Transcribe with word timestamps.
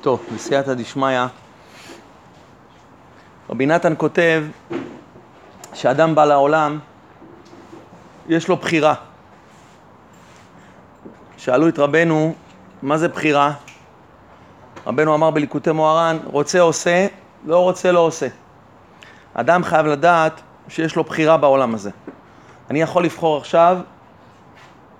טוב, 0.00 0.26
בסייעתא 0.34 0.74
דשמיא, 0.74 1.20
רבי 3.50 3.66
נתן 3.66 3.94
כותב 3.98 4.44
שאדם 5.74 6.14
בא 6.14 6.24
לעולם, 6.24 6.78
יש 8.28 8.48
לו 8.48 8.56
בחירה. 8.56 8.94
שאלו 11.36 11.68
את 11.68 11.78
רבנו, 11.78 12.34
מה 12.82 12.98
זה 12.98 13.08
בחירה? 13.08 13.52
רבנו 14.86 15.14
אמר 15.14 15.30
בליקוטי 15.30 15.72
מוהר"ן, 15.72 16.18
רוצה 16.24 16.60
עושה, 16.60 17.06
לא 17.44 17.58
רוצה 17.58 17.92
לא 17.92 18.00
עושה. 18.00 18.28
אדם 19.34 19.64
חייב 19.64 19.86
לדעת 19.86 20.40
שיש 20.68 20.96
לו 20.96 21.04
בחירה 21.04 21.36
בעולם 21.36 21.74
הזה. 21.74 21.90
אני 22.70 22.80
יכול 22.80 23.04
לבחור 23.04 23.36
עכשיו 23.36 23.78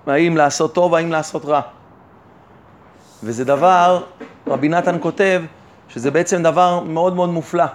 האם 0.07 0.37
לעשות 0.37 0.73
טוב, 0.73 0.95
האם 0.95 1.11
לעשות 1.11 1.45
רע. 1.45 1.61
וזה 3.23 3.45
דבר, 3.45 4.03
רבי 4.47 4.69
נתן 4.69 4.97
כותב, 4.99 5.43
שזה 5.89 6.11
בעצם 6.11 6.43
דבר 6.43 6.79
מאוד 6.79 7.15
מאוד 7.15 7.29
מופלא. 7.29 7.65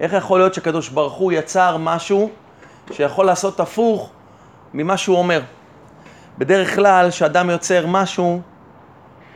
איך 0.00 0.12
יכול 0.12 0.40
להיות 0.40 0.54
שקדוש 0.54 0.88
ברוך 0.88 1.12
הוא 1.12 1.32
יצר 1.32 1.76
משהו 1.76 2.30
שיכול 2.92 3.26
לעשות 3.26 3.60
הפוך 3.60 4.10
ממה 4.74 4.96
שהוא 4.96 5.18
אומר? 5.18 5.40
בדרך 6.38 6.74
כלל, 6.74 7.10
כשאדם 7.10 7.50
יוצר 7.50 7.86
משהו, 7.86 8.40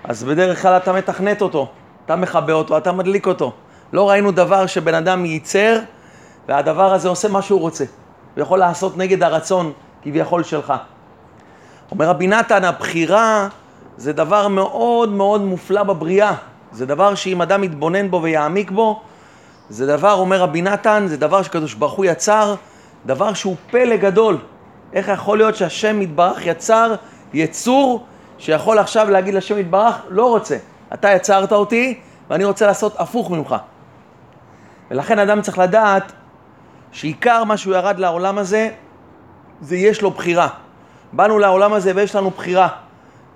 אז 0.04 0.24
בדרך 0.24 0.62
כלל 0.62 0.76
אתה 0.76 0.92
מתכנת 0.92 1.42
אותו, 1.42 1.68
אתה 2.04 2.16
מכבה 2.16 2.52
אותו, 2.52 2.78
אתה 2.78 2.92
מדליק 2.92 3.26
אותו. 3.26 3.52
לא 3.92 4.10
ראינו 4.10 4.32
דבר 4.32 4.66
שבן 4.66 4.94
אדם 4.94 5.24
ייצר 5.24 5.78
והדבר 6.48 6.92
הזה 6.92 7.08
עושה 7.08 7.28
מה 7.28 7.42
שהוא 7.42 7.60
רוצה. 7.60 7.84
הוא 8.34 8.42
יכול 8.42 8.58
לעשות 8.58 8.96
נגד 8.96 9.22
הרצון 9.22 9.72
כביכול 10.02 10.42
שלך. 10.42 10.72
אומר 11.90 12.08
רבי 12.08 12.26
נתן, 12.26 12.64
הבחירה 12.64 13.48
זה 13.96 14.12
דבר 14.12 14.48
מאוד 14.48 15.08
מאוד 15.08 15.40
מופלא 15.40 15.82
בבריאה. 15.82 16.34
זה 16.72 16.86
דבר 16.86 17.14
שאם 17.14 17.42
אדם 17.42 17.64
יתבונן 17.64 18.10
בו 18.10 18.22
ויעמיק 18.22 18.70
בו, 18.70 19.02
זה 19.68 19.86
דבר, 19.86 20.12
אומר 20.12 20.40
רבי 20.40 20.62
נתן, 20.62 21.04
זה 21.08 21.16
דבר 21.16 21.42
שקדוש 21.42 21.74
ברוך 21.74 21.92
הוא 21.92 22.04
יצר, 22.04 22.54
דבר 23.06 23.34
שהוא 23.34 23.56
פלא 23.70 23.96
גדול. 23.96 24.38
איך 24.92 25.08
יכול 25.08 25.38
להיות 25.38 25.56
שהשם 25.56 26.02
יתברך 26.02 26.46
יצר 26.46 26.94
יצור 27.32 28.06
שיכול 28.38 28.78
עכשיו 28.78 29.10
להגיד 29.10 29.34
לשם 29.34 29.58
יתברך, 29.58 29.96
לא 30.08 30.30
רוצה, 30.30 30.56
אתה 30.94 31.10
יצרת 31.10 31.52
אותי 31.52 32.00
ואני 32.30 32.44
רוצה 32.44 32.66
לעשות 32.66 32.94
הפוך 32.98 33.30
ממך. 33.30 33.56
ולכן 34.90 35.18
אדם 35.18 35.42
צריך 35.42 35.58
לדעת 35.58 36.12
שעיקר 36.92 37.44
מה 37.44 37.56
שהוא 37.56 37.74
ירד 37.74 37.98
לעולם 37.98 38.38
הזה, 38.38 38.70
זה 39.60 39.76
יש 39.76 40.02
לו 40.02 40.10
בחירה. 40.10 40.48
באנו 41.12 41.38
לעולם 41.38 41.72
הזה 41.72 41.92
ויש 41.94 42.16
לנו 42.16 42.30
בחירה. 42.30 42.68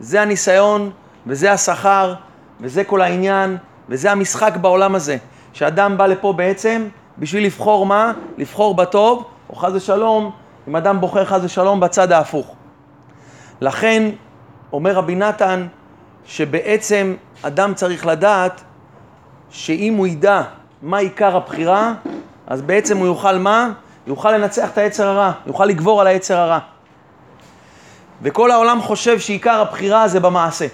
זה 0.00 0.22
הניסיון, 0.22 0.90
וזה 1.26 1.52
השכר, 1.52 2.14
וזה 2.60 2.84
כל 2.84 3.00
העניין, 3.00 3.56
וזה 3.88 4.12
המשחק 4.12 4.56
בעולם 4.56 4.94
הזה. 4.94 5.16
שאדם 5.52 5.98
בא 5.98 6.06
לפה 6.06 6.32
בעצם 6.32 6.88
בשביל 7.18 7.44
לבחור 7.44 7.86
מה? 7.86 8.12
לבחור 8.38 8.74
בטוב, 8.74 9.24
או 9.50 9.54
חס 9.54 9.72
ושלום, 9.74 10.30
אם 10.68 10.76
אדם 10.76 11.00
בוחר 11.00 11.24
חס 11.24 11.40
ושלום 11.42 11.80
בצד 11.80 12.12
ההפוך. 12.12 12.54
לכן, 13.60 14.10
אומר 14.72 14.92
רבי 14.92 15.14
נתן, 15.14 15.66
שבעצם 16.24 17.14
אדם 17.42 17.74
צריך 17.74 18.06
לדעת 18.06 18.60
שאם 19.50 19.94
הוא 19.94 20.06
ידע 20.06 20.42
מה 20.82 20.98
עיקר 20.98 21.36
הבחירה, 21.36 21.92
אז 22.46 22.62
בעצם 22.62 22.96
הוא 22.96 23.06
יוכל 23.06 23.38
מה? 23.38 23.72
יוכל 24.06 24.32
לנצח 24.32 24.70
את 24.72 24.78
היצר 24.78 25.06
הרע, 25.06 25.32
יוכל 25.46 25.64
לגבור 25.64 26.00
על 26.00 26.06
היצר 26.06 26.38
הרע. 26.38 26.58
וכל 28.22 28.50
העולם 28.50 28.80
חושב 28.82 29.20
שעיקר 29.20 29.60
הבחירה 29.60 30.08
זה 30.08 30.20
במעשה. 30.20 30.66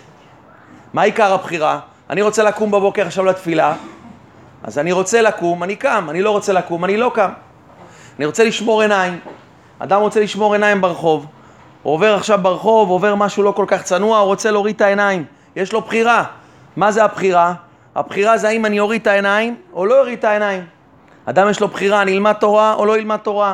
מה 0.92 1.02
עיקר 1.02 1.33
הבחירה? 1.33 1.80
אני 2.11 2.22
רוצה 2.22 2.42
לקום 2.42 2.70
בבוקר 2.70 3.06
עכשיו 3.06 3.25
לתפילה, 3.25 3.75
אז 4.62 4.78
אני 4.78 4.92
רוצה 4.92 5.22
לקום, 5.22 5.62
אני 5.62 5.77
קם, 5.77 6.06
אני 6.11 6.22
לא 6.22 6.30
רוצה 6.30 6.52
לקום, 6.52 6.84
אני 6.84 6.97
לא 6.97 7.11
קם. 7.14 7.30
אני 8.19 8.27
רוצה 8.27 8.44
לשמור 8.44 8.83
עיניים. 8.83 9.18
אדם 9.79 10.01
רוצה 10.01 10.20
לשמור 10.20 10.52
עיניים 10.52 10.80
ברחוב, 10.80 11.27
הוא 11.83 11.95
עובר 11.95 12.14
עכשיו 12.14 12.39
ברחוב, 12.42 12.90
עובר 12.90 13.14
משהו 13.14 13.42
לא 13.42 13.51
כל 13.51 13.64
כך 13.68 13.83
צנוע, 13.83 14.18
הוא 14.18 14.27
רוצה 14.27 14.51
להוריד 14.51 14.77
את 14.77 14.80
העיניים. 14.80 15.24
יש 15.57 15.73
לו 15.73 15.80
בחירה. 15.80 16.24
מה 16.77 16.92
זה 16.92 17.05
הבחירה? 17.05 17.55
הבחירה 17.95 18.39
זה 18.39 18.48
האם 18.48 18.67
אני 18.67 18.80
אוריד 18.80 19.01
את 19.01 19.07
העיניים 19.07 19.57
או 19.73 19.86
לא 19.86 19.98
אוריד 19.98 20.18
את 20.18 20.24
העיניים. 20.24 20.64
אדם 21.24 21.51
יש 21.51 21.61
לו 21.61 21.68
בחירה, 21.68 22.02
אני 22.02 22.13
אלמד 22.13 22.33
תורה 22.33 22.74
או 22.74 22.86
לא 22.86 22.96
אלמד 22.96 23.17
תורה. 23.17 23.52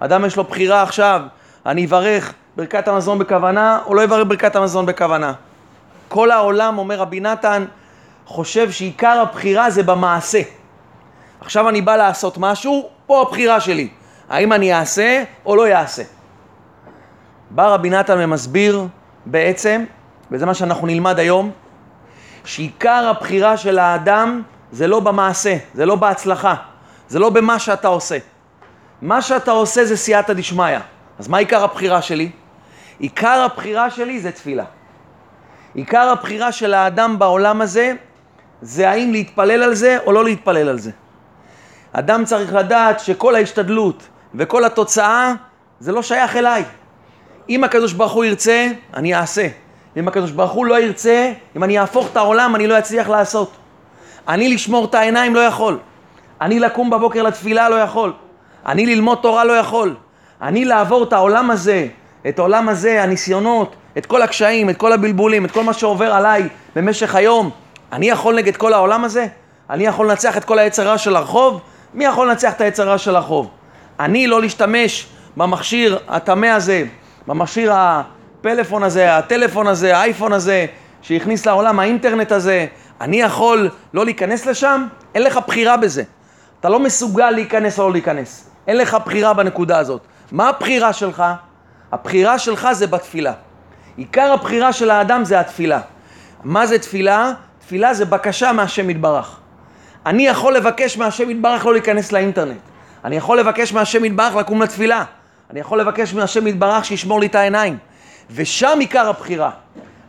אדם 0.00 0.24
יש 0.24 0.36
לו 0.36 0.44
בחירה 0.44 0.82
עכשיו, 0.82 1.22
אני 1.66 1.86
אברך 1.86 2.34
ברכת 2.58 2.88
המזון 2.88 3.18
בכוונה 3.18 3.78
או 3.86 3.94
לא 3.94 4.04
אברך 4.04 4.26
ברכת 4.28 4.56
המזון 4.56 4.86
בכוונה. 4.86 5.32
כל 6.08 6.30
העולם, 6.30 6.78
אומר 6.78 6.98
רבי 6.98 7.20
נתן, 7.20 7.64
חושב 8.26 8.70
שעיקר 8.70 9.20
הבחירה 9.22 9.70
זה 9.70 9.82
במעשה. 9.82 10.40
עכשיו 11.40 11.68
אני 11.68 11.80
בא 11.80 11.96
לעשות 11.96 12.38
משהו, 12.38 12.88
פה 13.06 13.22
הבחירה 13.22 13.60
שלי. 13.60 13.88
האם 14.28 14.52
אני 14.52 14.74
אעשה 14.74 15.24
או 15.46 15.56
לא 15.56 15.66
אעשה. 15.66 16.02
בא 17.50 17.74
רבי 17.74 17.90
נתן 17.90 18.16
ומסביר 18.18 18.86
בעצם, 19.26 19.84
וזה 20.30 20.46
מה 20.46 20.54
שאנחנו 20.54 20.86
נלמד 20.86 21.18
היום, 21.18 21.50
שעיקר 22.44 23.06
הבחירה 23.10 23.56
של 23.56 23.78
האדם 23.78 24.42
זה 24.72 24.86
לא 24.86 25.00
במעשה, 25.00 25.56
זה 25.74 25.86
לא 25.86 25.96
בהצלחה, 25.96 26.54
זה 27.08 27.18
לא 27.18 27.30
במה 27.30 27.58
שאתה 27.58 27.88
עושה. 27.88 28.18
מה 29.02 29.22
שאתה 29.22 29.50
עושה 29.50 29.84
זה 29.84 29.96
סייעתא 29.96 30.32
דשמיא. 30.32 30.78
אז 31.18 31.28
מה 31.28 31.38
עיקר 31.38 31.64
הבחירה 31.64 32.02
שלי? 32.02 32.30
עיקר 32.98 33.42
הבחירה 33.52 33.90
שלי 33.90 34.20
זה 34.20 34.32
תפילה. 34.32 34.64
עיקר 35.74 36.08
הבחירה 36.08 36.52
של 36.52 36.74
האדם 36.74 37.18
בעולם 37.18 37.60
הזה 37.60 37.92
זה 38.62 38.90
האם 38.90 39.12
להתפלל 39.12 39.62
על 39.62 39.74
זה 39.74 39.98
או 40.06 40.12
לא 40.12 40.24
להתפלל 40.24 40.68
על 40.68 40.78
זה. 40.78 40.90
אדם 41.92 42.24
צריך 42.24 42.54
לדעת 42.54 43.00
שכל 43.00 43.34
ההשתדלות 43.34 44.08
וכל 44.34 44.64
התוצאה 44.64 45.32
זה 45.80 45.92
לא 45.92 46.02
שייך 46.02 46.36
אליי. 46.36 46.64
אם 47.48 47.64
הקדוש 47.64 47.92
ברוך 47.92 48.12
הוא 48.12 48.24
ירצה, 48.24 48.68
אני 48.94 49.14
אעשה. 49.14 49.48
אם 49.96 50.08
הקדוש 50.08 50.30
ברוך 50.30 50.52
הוא 50.52 50.66
לא 50.66 50.80
ירצה, 50.80 51.32
אם 51.56 51.64
אני 51.64 51.78
אהפוך 51.78 52.08
את 52.12 52.16
העולם, 52.16 52.54
אני 52.56 52.66
לא 52.66 52.78
אצליח 52.78 53.08
לעשות. 53.08 53.52
אני 54.28 54.54
לשמור 54.54 54.84
את 54.84 54.94
העיניים 54.94 55.34
לא 55.34 55.40
יכול. 55.40 55.78
אני 56.40 56.60
לקום 56.60 56.90
בבוקר 56.90 57.22
לתפילה 57.22 57.68
לא 57.68 57.74
יכול. 57.74 58.12
אני 58.66 58.86
ללמוד 58.86 59.18
תורה 59.22 59.44
לא 59.44 59.52
יכול. 59.52 59.94
אני 60.42 60.64
לעבור 60.64 61.02
את 61.02 61.12
העולם 61.12 61.50
הזה, 61.50 61.88
את 62.28 62.38
העולם 62.38 62.68
הזה, 62.68 63.02
הניסיונות, 63.02 63.76
את 63.98 64.06
כל 64.06 64.22
הקשיים, 64.22 64.70
את 64.70 64.76
כל 64.76 64.92
הבלבולים, 64.92 65.44
את 65.44 65.50
כל 65.50 65.64
מה 65.64 65.72
שעובר 65.72 66.12
עליי 66.12 66.48
במשך 66.76 67.14
היום, 67.14 67.50
אני 67.92 68.10
יכול 68.10 68.36
נגד 68.36 68.56
כל 68.56 68.72
העולם 68.72 69.04
הזה? 69.04 69.26
אני 69.70 69.86
יכול 69.86 70.10
לנצח 70.10 70.36
את 70.36 70.44
כל 70.44 70.58
היצר 70.58 70.88
רע 70.88 70.98
של 70.98 71.16
הרחוב? 71.16 71.60
מי 71.94 72.04
יכול 72.04 72.28
לנצח 72.28 72.52
את 72.52 72.60
היצר 72.60 72.88
רע 72.88 72.98
של 72.98 73.16
הרחוב? 73.16 73.50
אני 74.00 74.26
לא 74.26 74.40
להשתמש 74.40 75.06
במכשיר 75.36 75.98
הטמא 76.08 76.46
הזה, 76.46 76.84
במכשיר 77.26 77.72
הפלאפון 77.74 78.82
הזה, 78.82 79.16
הטלפון 79.16 79.66
הזה, 79.66 79.96
האייפון 79.96 80.32
הזה, 80.32 80.66
שהכניס 81.02 81.46
לעולם 81.46 81.80
האינטרנט 81.80 82.32
הזה, 82.32 82.66
אני 83.00 83.20
יכול 83.20 83.70
לא 83.94 84.04
להיכנס 84.04 84.46
לשם? 84.46 84.86
אין 85.14 85.22
לך 85.22 85.38
בחירה 85.46 85.76
בזה. 85.76 86.02
אתה 86.60 86.68
לא 86.68 86.80
מסוגל 86.80 87.30
להיכנס 87.30 87.78
או 87.78 87.84
לא 87.84 87.92
להיכנס. 87.92 88.50
אין 88.66 88.76
לך 88.76 88.96
בחירה 89.04 89.34
בנקודה 89.34 89.78
הזאת. 89.78 90.00
מה 90.32 90.48
הבחירה 90.48 90.92
שלך? 90.92 91.24
הבחירה 91.92 92.38
שלך 92.38 92.68
זה 92.72 92.86
בתפילה. 92.86 93.32
עיקר 93.96 94.32
הבחירה 94.32 94.72
של 94.72 94.90
האדם 94.90 95.24
זה 95.24 95.40
התפילה. 95.40 95.80
מה 96.44 96.66
זה 96.66 96.78
תפילה? 96.78 97.32
תפילה 97.58 97.94
זה 97.94 98.04
בקשה 98.04 98.52
מהשם 98.52 98.90
יתברך. 98.90 99.40
אני 100.06 100.26
יכול 100.26 100.56
לבקש 100.56 100.98
מהשם 100.98 101.30
יתברך 101.30 101.66
לא 101.66 101.72
להיכנס 101.72 102.12
לאינטרנט. 102.12 102.58
אני 103.04 103.16
יכול 103.16 103.38
לבקש 103.38 103.72
מהשם 103.72 104.04
יתברך 104.04 104.34
לקום 104.34 104.62
לתפילה. 104.62 105.04
אני 105.50 105.60
יכול 105.60 105.80
לבקש 105.80 106.14
מהשם 106.14 106.46
יתברך 106.46 106.84
שישמור 106.84 107.20
לי 107.20 107.26
את 107.26 107.34
העיניים. 107.34 107.78
ושם 108.30 108.78
עיקר 108.80 109.08
הבחירה. 109.08 109.50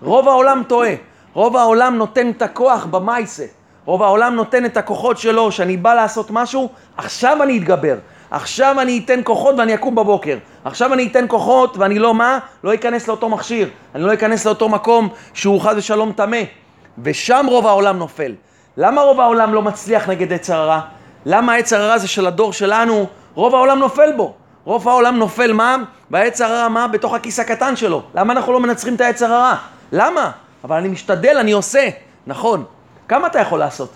רוב 0.02 0.28
העולם 0.28 0.64
טועה. 0.68 0.92
רוב 1.34 1.58
העולם 1.58 1.96
נותן 1.96 2.30
את 2.30 2.42
הכוח 2.42 2.86
במייסה. 2.86 3.46
רוב 3.86 4.04
העולם 4.04 4.36
נותן 4.36 4.66
את 4.66 4.78
הכוחות 4.78 5.18
שלו, 5.18 5.52
שאני 5.52 5.78
בא 5.78 5.94
לעשות 5.94 6.32
משהו, 6.32 6.70
עכשיו 6.98 7.44
אני 7.44 7.58
אתגבר. 7.58 7.96
עכשיו 8.32 8.82
אני 8.82 9.02
אתן 9.06 9.20
כוחות 9.24 9.56
ואני 9.58 9.76
אקום 9.76 9.96
בבוקר. 9.96 10.38
עכשיו 10.66 10.94
אני 10.94 11.08
אתן 11.08 11.26
כוחות 11.28 11.78
ואני 11.78 12.00
לא 12.00 12.14
מה? 12.14 12.40
לא 12.64 12.74
אכנס 12.74 13.08
לאותו 13.08 13.30
מכשיר. 13.30 13.70
אני 13.96 14.04
לא 14.04 14.14
אכנס 14.14 14.46
לאותו 14.46 14.70
מקום 14.70 15.10
שהוא 15.34 15.62
חס 15.62 15.74
ושלום 15.76 16.12
טמא. 16.12 16.42
ושם 17.04 17.46
רוב 17.50 17.68
העולם 17.68 17.98
נופל. 17.98 18.36
למה 18.78 19.02
רוב 19.02 19.20
העולם 19.20 19.54
לא 19.54 19.62
מצליח 19.62 20.10
נגד 20.10 20.34
עץ 20.34 20.50
הרע? 20.50 20.82
למה 21.26 21.54
העץ 21.54 21.74
הרע 21.74 21.98
זה 21.98 22.08
של 22.08 22.28
הדור 22.28 22.54
שלנו, 22.54 23.08
רוב 23.34 23.56
העולם 23.56 23.80
נופל 23.80 24.12
בו. 24.12 24.34
רוב 24.66 24.88
העולם 24.88 25.18
נופל 25.18 25.54
מה? 25.54 25.78
בעץ 26.10 26.42
הרע 26.42 26.68
מה? 26.68 26.88
בתוך 26.88 27.14
הכיס 27.14 27.40
הקטן 27.40 27.76
שלו. 27.76 28.04
למה 28.16 28.34
אנחנו 28.34 28.54
לא 28.54 28.60
מנצחים 28.60 28.96
את 28.96 29.02
העץ 29.02 29.22
הרע? 29.22 29.56
למה? 29.92 30.32
אבל 30.64 30.78
אני 30.78 30.88
משתדל, 30.88 31.38
אני 31.38 31.52
עושה. 31.52 31.90
נכון. 32.28 32.64
כמה 33.08 33.28
אתה 33.28 33.40
יכול 33.40 33.60
לעשות? 33.60 33.94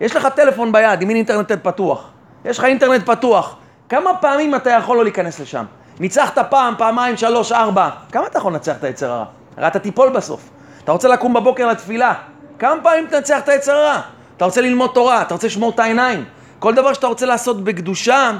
יש 0.00 0.16
לך 0.16 0.26
טלפון 0.26 0.72
ביד 0.72 1.02
עם 1.02 1.10
אינטרנט 1.10 1.52
פתוח. 1.52 2.10
יש 2.44 2.58
לך 2.58 2.64
אינטרנט 2.64 3.06
פתוח. 3.06 3.56
כמה 3.88 4.16
פעמים 4.16 4.54
אתה 4.54 4.70
יכול 4.70 4.96
לא 4.96 5.02
להיכנס 5.04 5.40
לשם? 5.40 5.64
ניצחת 6.00 6.38
פעם, 6.50 6.74
פעמיים, 6.78 7.16
שלוש, 7.16 7.52
ארבע. 7.52 7.88
כמה 8.12 8.26
אתה 8.26 8.38
יכול 8.38 8.52
לנצח 8.52 8.76
את 8.76 8.84
היצר 8.84 9.10
הרע? 9.10 9.24
הרי 9.56 9.66
אתה 9.66 9.78
תיפול 9.78 10.08
בסוף. 10.08 10.48
אתה 10.84 10.92
רוצה 10.92 11.08
לקום 11.08 11.34
בבוקר 11.34 11.66
לתפילה. 11.66 12.14
כמה 12.58 12.74
פעמים 12.82 13.06
תנצח 13.06 13.38
את 13.38 13.48
היצר 13.48 13.72
הרע? 13.72 14.00
אתה 14.36 14.44
רוצה 14.44 14.60
ללמוד 14.60 14.90
תורה, 14.94 15.22
אתה 15.22 15.34
רוצה 15.34 15.46
לשמור 15.46 15.70
את 15.70 15.78
העיניים. 15.78 16.24
כל 16.58 16.74
דבר 16.74 16.92
שאתה 16.92 17.06
רוצה 17.06 17.26
לעשות 17.26 17.64
בקדושה, 17.64 18.30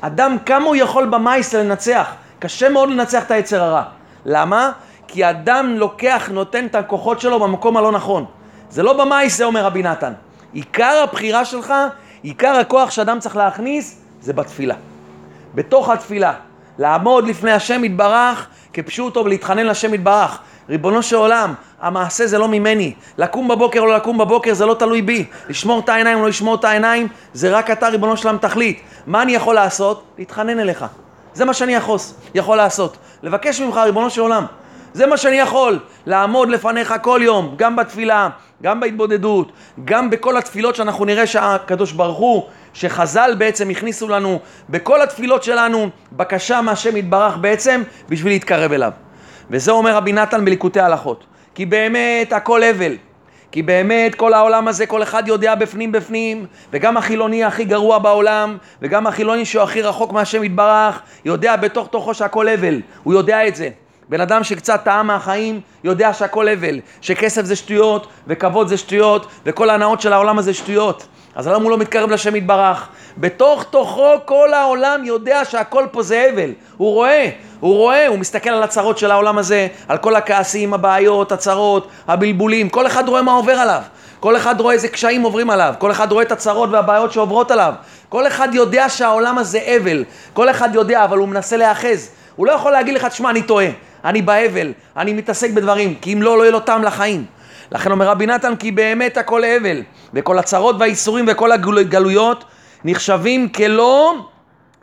אדם 0.00 0.36
כמה 0.46 0.66
הוא 0.66 0.76
יכול 0.76 1.06
במייס 1.06 1.54
לנצח. 1.54 2.12
קשה 2.38 2.68
מאוד 2.68 2.88
לנצח 2.88 3.22
את 3.22 3.30
היצר 3.30 3.62
הרע. 3.62 3.82
למה? 4.24 4.72
כי 5.08 5.30
אדם 5.30 5.74
לוקח, 5.76 6.28
נותן 6.32 6.66
את 6.66 6.74
הכוחות 6.74 7.20
שלו 7.20 7.40
במקום 7.40 7.76
הלא 7.76 7.92
נכון. 7.92 8.24
זה 8.70 8.82
לא 8.82 9.04
במייס, 9.04 9.38
זה 9.38 9.44
אומר 9.44 9.64
רבי 9.64 9.82
נתן. 9.82 10.12
עיקר 10.52 11.00
הבחירה 11.02 11.44
שלך, 11.44 11.74
עיקר 12.24 12.56
הכוח 12.56 12.90
שאדם 12.90 13.18
צריך 13.18 13.36
להכניס, 13.36 14.00
זה 14.20 14.32
בתפילה. 14.32 14.74
בתוך 15.54 15.88
התפילה. 15.88 16.32
לעמוד 16.78 17.28
לפני 17.28 17.52
השם 17.52 17.84
יתברך 17.84 18.46
כפשוטו 18.72 19.24
ולהתחנן 19.24 19.66
לשם 19.66 19.94
יתברך. 19.94 20.38
ריבונו 20.68 21.02
של 21.02 21.16
עולם, 21.16 21.54
המעשה 21.80 22.26
זה 22.26 22.38
לא 22.38 22.48
ממני. 22.48 22.94
לקום 23.18 23.48
בבוקר 23.48 23.80
או 23.80 23.86
לא 23.86 23.96
לקום 23.96 24.18
בבוקר 24.18 24.54
זה 24.54 24.66
לא 24.66 24.74
תלוי 24.74 25.02
בי. 25.02 25.24
לשמור 25.48 25.80
את 25.80 25.88
העיניים 25.88 26.18
או 26.18 26.22
לא 26.22 26.28
לשמור 26.28 26.54
את 26.54 26.64
העיניים, 26.64 27.08
זה 27.32 27.56
רק 27.56 27.70
אתה, 27.70 27.88
ריבונו 27.88 28.16
של 28.16 28.28
עולם, 28.28 28.38
תחליט. 28.38 28.80
מה 29.06 29.22
אני 29.22 29.34
יכול 29.34 29.54
לעשות? 29.54 30.04
להתחנן 30.18 30.60
אליך. 30.60 30.84
זה 31.34 31.44
מה 31.44 31.54
שאני 31.54 31.74
יכול, 31.74 31.98
יכול 32.34 32.56
לעשות. 32.56 32.96
לבקש 33.22 33.60
ממך, 33.60 33.76
ריבונו 33.76 34.10
של 34.10 34.20
עולם. 34.20 34.46
זה 34.92 35.06
מה 35.06 35.16
שאני 35.16 35.36
יכול, 35.36 35.78
לעמוד 36.06 36.48
לפניך 36.48 36.94
כל 37.02 37.20
יום, 37.22 37.54
גם 37.56 37.76
בתפילה, 37.76 38.28
גם 38.64 38.80
בהתבודדות, 38.80 39.52
גם 39.84 40.10
בכל 40.10 40.36
התפילות 40.36 40.76
שאנחנו 40.76 41.04
נראה 41.04 41.26
שהקדוש 41.26 41.92
ברוך 41.92 42.18
הוא, 42.18 42.42
שחז"ל 42.74 43.34
בעצם 43.38 43.70
הכניסו 43.70 44.08
לנו 44.08 44.40
בכל 44.68 45.02
התפילות 45.02 45.42
שלנו, 45.42 45.88
בקשה 46.12 46.60
מהשם 46.60 46.96
יתברך 46.96 47.36
בעצם 47.36 47.82
בשביל 48.08 48.32
להתקרב 48.32 48.72
אליו. 48.72 48.92
וזה 49.50 49.72
אומר 49.72 49.94
רבי 49.96 50.12
נתן 50.12 50.44
בליקוטי 50.44 50.80
הלכות. 50.80 51.24
כי 51.54 51.66
באמת 51.66 52.32
הכל 52.32 52.62
הבל. 52.62 52.96
כי 53.52 53.62
באמת 53.62 54.14
כל 54.14 54.34
העולם 54.34 54.68
הזה, 54.68 54.86
כל 54.86 55.02
אחד 55.02 55.28
יודע 55.28 55.54
בפנים 55.54 55.92
בפנים, 55.92 56.46
וגם 56.72 56.96
החילוני 56.96 57.44
הכי 57.44 57.64
גרוע 57.64 57.98
בעולם, 57.98 58.56
וגם 58.82 59.06
החילוני 59.06 59.44
שהוא 59.44 59.62
הכי 59.62 59.82
רחוק 59.82 60.12
מהשם 60.12 60.44
יתברך, 60.44 61.02
יודע 61.24 61.56
בתוך 61.56 61.88
תוכו 61.88 62.14
שהכל 62.14 62.48
הבל, 62.48 62.80
הוא 63.02 63.14
יודע 63.14 63.48
את 63.48 63.56
זה. 63.56 63.68
בן 64.08 64.20
אדם 64.20 64.44
שקצת 64.44 64.80
טעה 64.84 65.02
מהחיים 65.02 65.60
יודע 65.84 66.12
שהכל 66.12 66.48
הבל, 66.48 66.80
שכסף 67.00 67.44
זה 67.44 67.56
שטויות, 67.56 68.06
וכבוד 68.26 68.68
זה 68.68 68.76
שטויות, 68.76 69.26
וכל 69.46 69.70
ההנאות 69.70 70.00
של 70.00 70.12
העולם 70.12 70.38
הזה 70.38 70.54
שטויות. 70.54 71.06
אז 71.34 71.48
למה 71.48 71.56
הוא 71.56 71.70
לא 71.70 71.78
מתקרב 71.78 72.10
לשם 72.10 72.36
יתברך? 72.36 72.88
בתוך 73.18 73.64
תוכו 73.70 74.10
כל 74.24 74.54
העולם 74.54 75.04
יודע 75.04 75.44
שהכל 75.44 75.86
פה 75.90 76.02
זה 76.02 76.28
הבל. 76.32 76.50
הוא 76.76 76.92
רואה, 76.94 77.30
הוא 77.60 77.74
רואה, 77.74 78.06
הוא 78.06 78.18
מסתכל 78.18 78.50
על 78.50 78.62
הצרות 78.62 78.98
של 78.98 79.10
העולם 79.10 79.38
הזה, 79.38 79.68
על 79.88 79.98
כל 79.98 80.16
הכעסים, 80.16 80.74
הבעיות, 80.74 81.32
הצרות, 81.32 81.88
הבלבולים, 82.08 82.68
כל 82.68 82.86
אחד 82.86 83.08
רואה 83.08 83.22
מה 83.22 83.32
עובר 83.32 83.52
עליו. 83.52 83.82
כל 84.20 84.36
אחד 84.36 84.60
רואה 84.60 84.74
איזה 84.74 84.88
קשיים 84.88 85.22
עוברים 85.22 85.50
עליו, 85.50 85.74
כל 85.78 85.90
אחד 85.90 86.12
רואה 86.12 86.24
את 86.24 86.32
הצרות 86.32 86.70
והבעיות 86.72 87.12
שעוברות 87.12 87.50
עליו. 87.50 87.74
כל 88.08 88.26
אחד 88.26 88.48
יודע 88.52 88.88
שהעולם 88.88 89.38
הזה 89.38 89.60
הבל, 89.66 90.04
כל 90.32 90.50
אחד 90.50 90.68
יודע, 90.74 91.04
אבל 91.04 91.18
הוא 91.18 91.28
מנסה 91.28 91.56
להיאחז. 91.56 92.10
הוא 92.36 92.46
לא 92.46 92.52
יכול 92.52 92.72
להגיד 92.72 92.94
לך, 92.94 93.04
תשמע, 93.04 93.30
אני 93.30 93.42
טועה, 93.42 93.66
אני 94.04 94.22
בהבל, 94.22 94.72
אני 94.96 95.12
מתעסק 95.12 95.50
בדברים, 95.50 95.94
כי 95.94 96.12
אם 96.12 96.22
לא, 96.22 96.38
לא 96.38 96.42
יהיה 96.42 96.52
לו 96.52 96.60
טעם 96.60 96.82
לחיים. 96.82 97.24
לכן 97.72 97.90
אומר 97.90 98.08
רבי 98.08 98.26
נתן, 98.26 98.56
כי 98.56 98.70
באמת 98.70 99.16
הכל 99.16 99.44
הבל, 99.44 99.82
וכל 100.14 100.38
הצרות 100.38 100.76
והאיסורים 100.78 101.24
וכל 101.28 101.52
הגלויות 101.52 102.44
נחשבים 102.84 103.48
כלא 103.48 104.14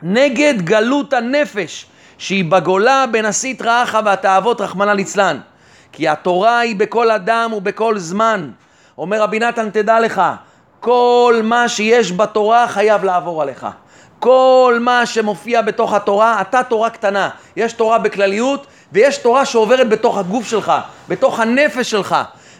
נגד 0.02 0.54
גלות 0.62 1.12
הנפש, 1.12 1.86
שהיא 2.18 2.44
בגולה 2.44 3.04
הסטרא 3.24 3.82
אחא 3.82 4.00
והתאוות 4.04 4.60
רחמנא 4.60 4.90
ליצלן. 4.90 5.38
כי 5.92 6.08
התורה 6.08 6.58
היא 6.58 6.76
בכל 6.76 7.10
אדם 7.10 7.52
ובכל 7.52 7.98
זמן. 7.98 8.50
אומר 8.98 9.22
רבי 9.22 9.38
נתן, 9.38 9.70
תדע 9.70 10.00
לך, 10.00 10.22
כל 10.80 11.40
מה 11.44 11.68
שיש 11.68 12.12
בתורה 12.12 12.68
חייב 12.68 13.04
לעבור 13.04 13.42
עליך. 13.42 13.66
כל 14.18 14.78
מה 14.80 15.06
שמופיע 15.06 15.62
בתוך 15.62 15.94
התורה, 15.94 16.40
אתה 16.40 16.62
תורה 16.62 16.90
קטנה. 16.90 17.28
יש 17.56 17.72
תורה 17.72 17.98
בכלליות 17.98 18.66
ויש 18.92 19.18
תורה 19.18 19.44
שעוברת 19.44 19.88
בתוך 19.88 20.18
הגוף 20.18 20.48
שלך, 20.48 20.72
בתוך 21.08 21.40
הנפש 21.40 21.90
שלך. 21.90 22.16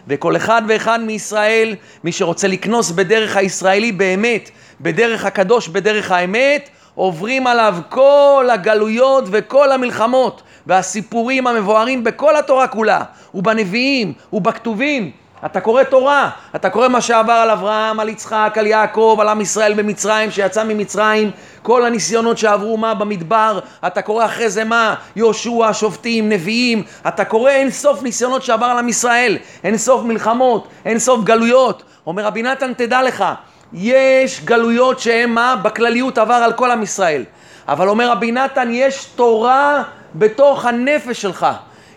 וכל 0.07 0.35
אחד 0.35 0.61
ואחד 0.67 0.99
מישראל, 1.03 1.75
מי 2.03 2.11
שרוצה 2.11 2.47
לקנוס 2.47 2.91
בדרך 2.91 3.37
הישראלי 3.37 3.91
באמת, 3.91 4.49
בדרך 4.81 5.25
הקדוש, 5.25 5.67
בדרך 5.67 6.11
האמת, 6.11 6.69
עוברים 6.95 7.47
עליו 7.47 7.75
כל 7.89 8.49
הגלויות 8.53 9.23
וכל 9.31 9.71
המלחמות 9.71 10.41
והסיפורים 10.67 11.47
המבוארים 11.47 12.03
בכל 12.03 12.35
התורה 12.35 12.67
כולה, 12.67 13.01
ובנביאים, 13.33 14.13
ובכתובים. 14.33 15.11
אתה 15.45 15.61
קורא 15.61 15.83
תורה, 15.83 16.29
אתה 16.55 16.69
קורא 16.69 16.87
מה 16.87 17.01
שעבר 17.01 17.33
על 17.33 17.49
אברהם, 17.49 17.99
על 17.99 18.09
יצחק, 18.09 18.55
על 18.59 18.67
יעקב, 18.67 19.17
על 19.21 19.29
עם 19.29 19.41
ישראל 19.41 19.73
במצרים, 19.73 20.31
שיצא 20.31 20.63
ממצרים, 20.63 21.31
כל 21.61 21.85
הניסיונות 21.85 22.37
שעברו 22.37 22.77
מה 22.77 22.93
במדבר, 22.93 23.59
אתה 23.87 24.01
קורא 24.01 24.25
אחרי 24.25 24.49
זה 24.49 24.63
מה? 24.63 24.95
יהושע, 25.15 25.73
שופטים, 25.73 26.29
נביאים, 26.29 26.83
אתה 27.07 27.25
קורא 27.25 27.51
אין 27.51 27.71
סוף 27.71 28.03
ניסיונות 28.03 28.43
שעבר 28.43 28.65
על 28.65 28.77
עם 28.77 28.89
ישראל, 28.89 29.37
אין 29.63 29.77
סוף 29.77 30.03
מלחמות, 30.03 30.67
אין 30.85 30.99
סוף 30.99 31.23
גלויות. 31.23 31.83
אומר 32.07 32.25
רבי 32.25 32.43
נתן, 32.43 32.73
תדע 32.73 33.01
לך, 33.01 33.25
יש 33.73 34.41
גלויות 34.45 34.99
שהן 34.99 35.29
מה? 35.29 35.55
בכלליות 35.61 36.17
עבר 36.17 36.33
על 36.33 36.53
כל 36.53 36.71
עם 36.71 36.83
ישראל. 36.83 37.23
אבל 37.67 37.89
אומר 37.89 38.11
רבי 38.11 38.31
נתן, 38.31 38.69
יש 38.71 39.05
תורה 39.05 39.83
בתוך 40.15 40.65
הנפש 40.65 41.21
שלך. 41.21 41.47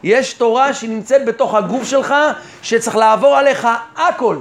יש 0.02 0.32
תורה 0.32 0.74
שנמצאת 0.74 1.24
בתוך 1.24 1.54
הגוף 1.54 1.84
שלך, 1.84 2.14
שצריך 2.62 2.96
לעבור 2.96 3.36
עליך 3.36 3.68
הכל. 3.96 4.36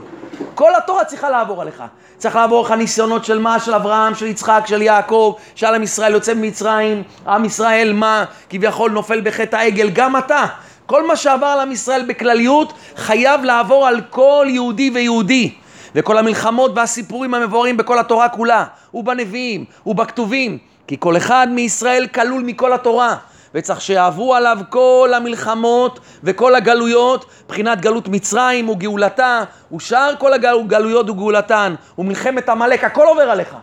כל 0.56 0.76
התורה 0.76 1.06
צריכה 1.06 1.30
לעבור 1.30 1.62
עליך. 1.62 1.84
צריך 2.18 2.36
לעבור 2.36 2.66
לך 2.66 2.72
ניסיונות 2.72 3.26
של 3.26 3.40
מה? 3.40 3.60
של 3.60 3.74
אברהם, 3.74 4.16
של 4.16 4.26
יצחק, 4.26 4.64
של 4.68 4.82
יעקב, 4.82 5.36
שעל 5.56 5.76
עם 5.76 5.84
ישראל 5.84 6.14
יוצא 6.14 6.34
ממצרים, 6.34 7.04
עם 7.28 7.46
ישראל 7.46 7.94
מה? 7.94 8.26
כביכול 8.50 8.92
נופל 8.92 9.22
בחטא 9.22 9.56
העגל, 9.56 9.90
גם 9.90 10.18
אתה. 10.18 10.46
כל 10.86 11.08
מה 11.08 11.16
שעבר 11.16 11.48
על 11.48 11.60
עם 11.60 11.72
ישראל 11.72 12.06
בכלליות 12.08 12.74
חייב 12.96 13.44
לעבור 13.44 13.88
על 13.88 14.02
כל 14.10 14.48
יהודי 14.50 14.90
ויהודי. 14.94 15.54
וכל 15.96 16.18
המלחמות 16.18 16.72
והסיפורים 16.76 17.34
המבוארים 17.34 17.78
בכל 17.78 18.00
התורה 18.00 18.30
כולה, 18.30 18.66
ובנביאים, 18.94 19.66
ובכתובים, 19.86 20.58
כי 20.88 20.96
כל 21.00 21.18
אחד 21.18 21.48
מישראל 21.52 22.08
כלול 22.08 22.44
מכל 22.44 22.74
התורה. 22.74 23.16
וצריך 23.56 23.82
שיעברו 23.82 24.36
עליו 24.36 24.58
כל 24.70 25.12
המלחמות 25.16 26.00
וכל 26.24 26.56
הגלויות, 26.56 27.26
מבחינת 27.46 27.82
גלות 27.82 28.08
מצרים 28.08 28.70
וגאולתה, 28.70 29.44
ושאר 29.76 30.14
כל 30.18 30.34
הגלויות 30.34 31.10
וגאולתן, 31.10 31.76
ומלחמת 31.98 32.50
עמלק, 32.50 32.84
הכל 32.84 33.06
עובר 33.08 33.22
עליך. 33.22 33.56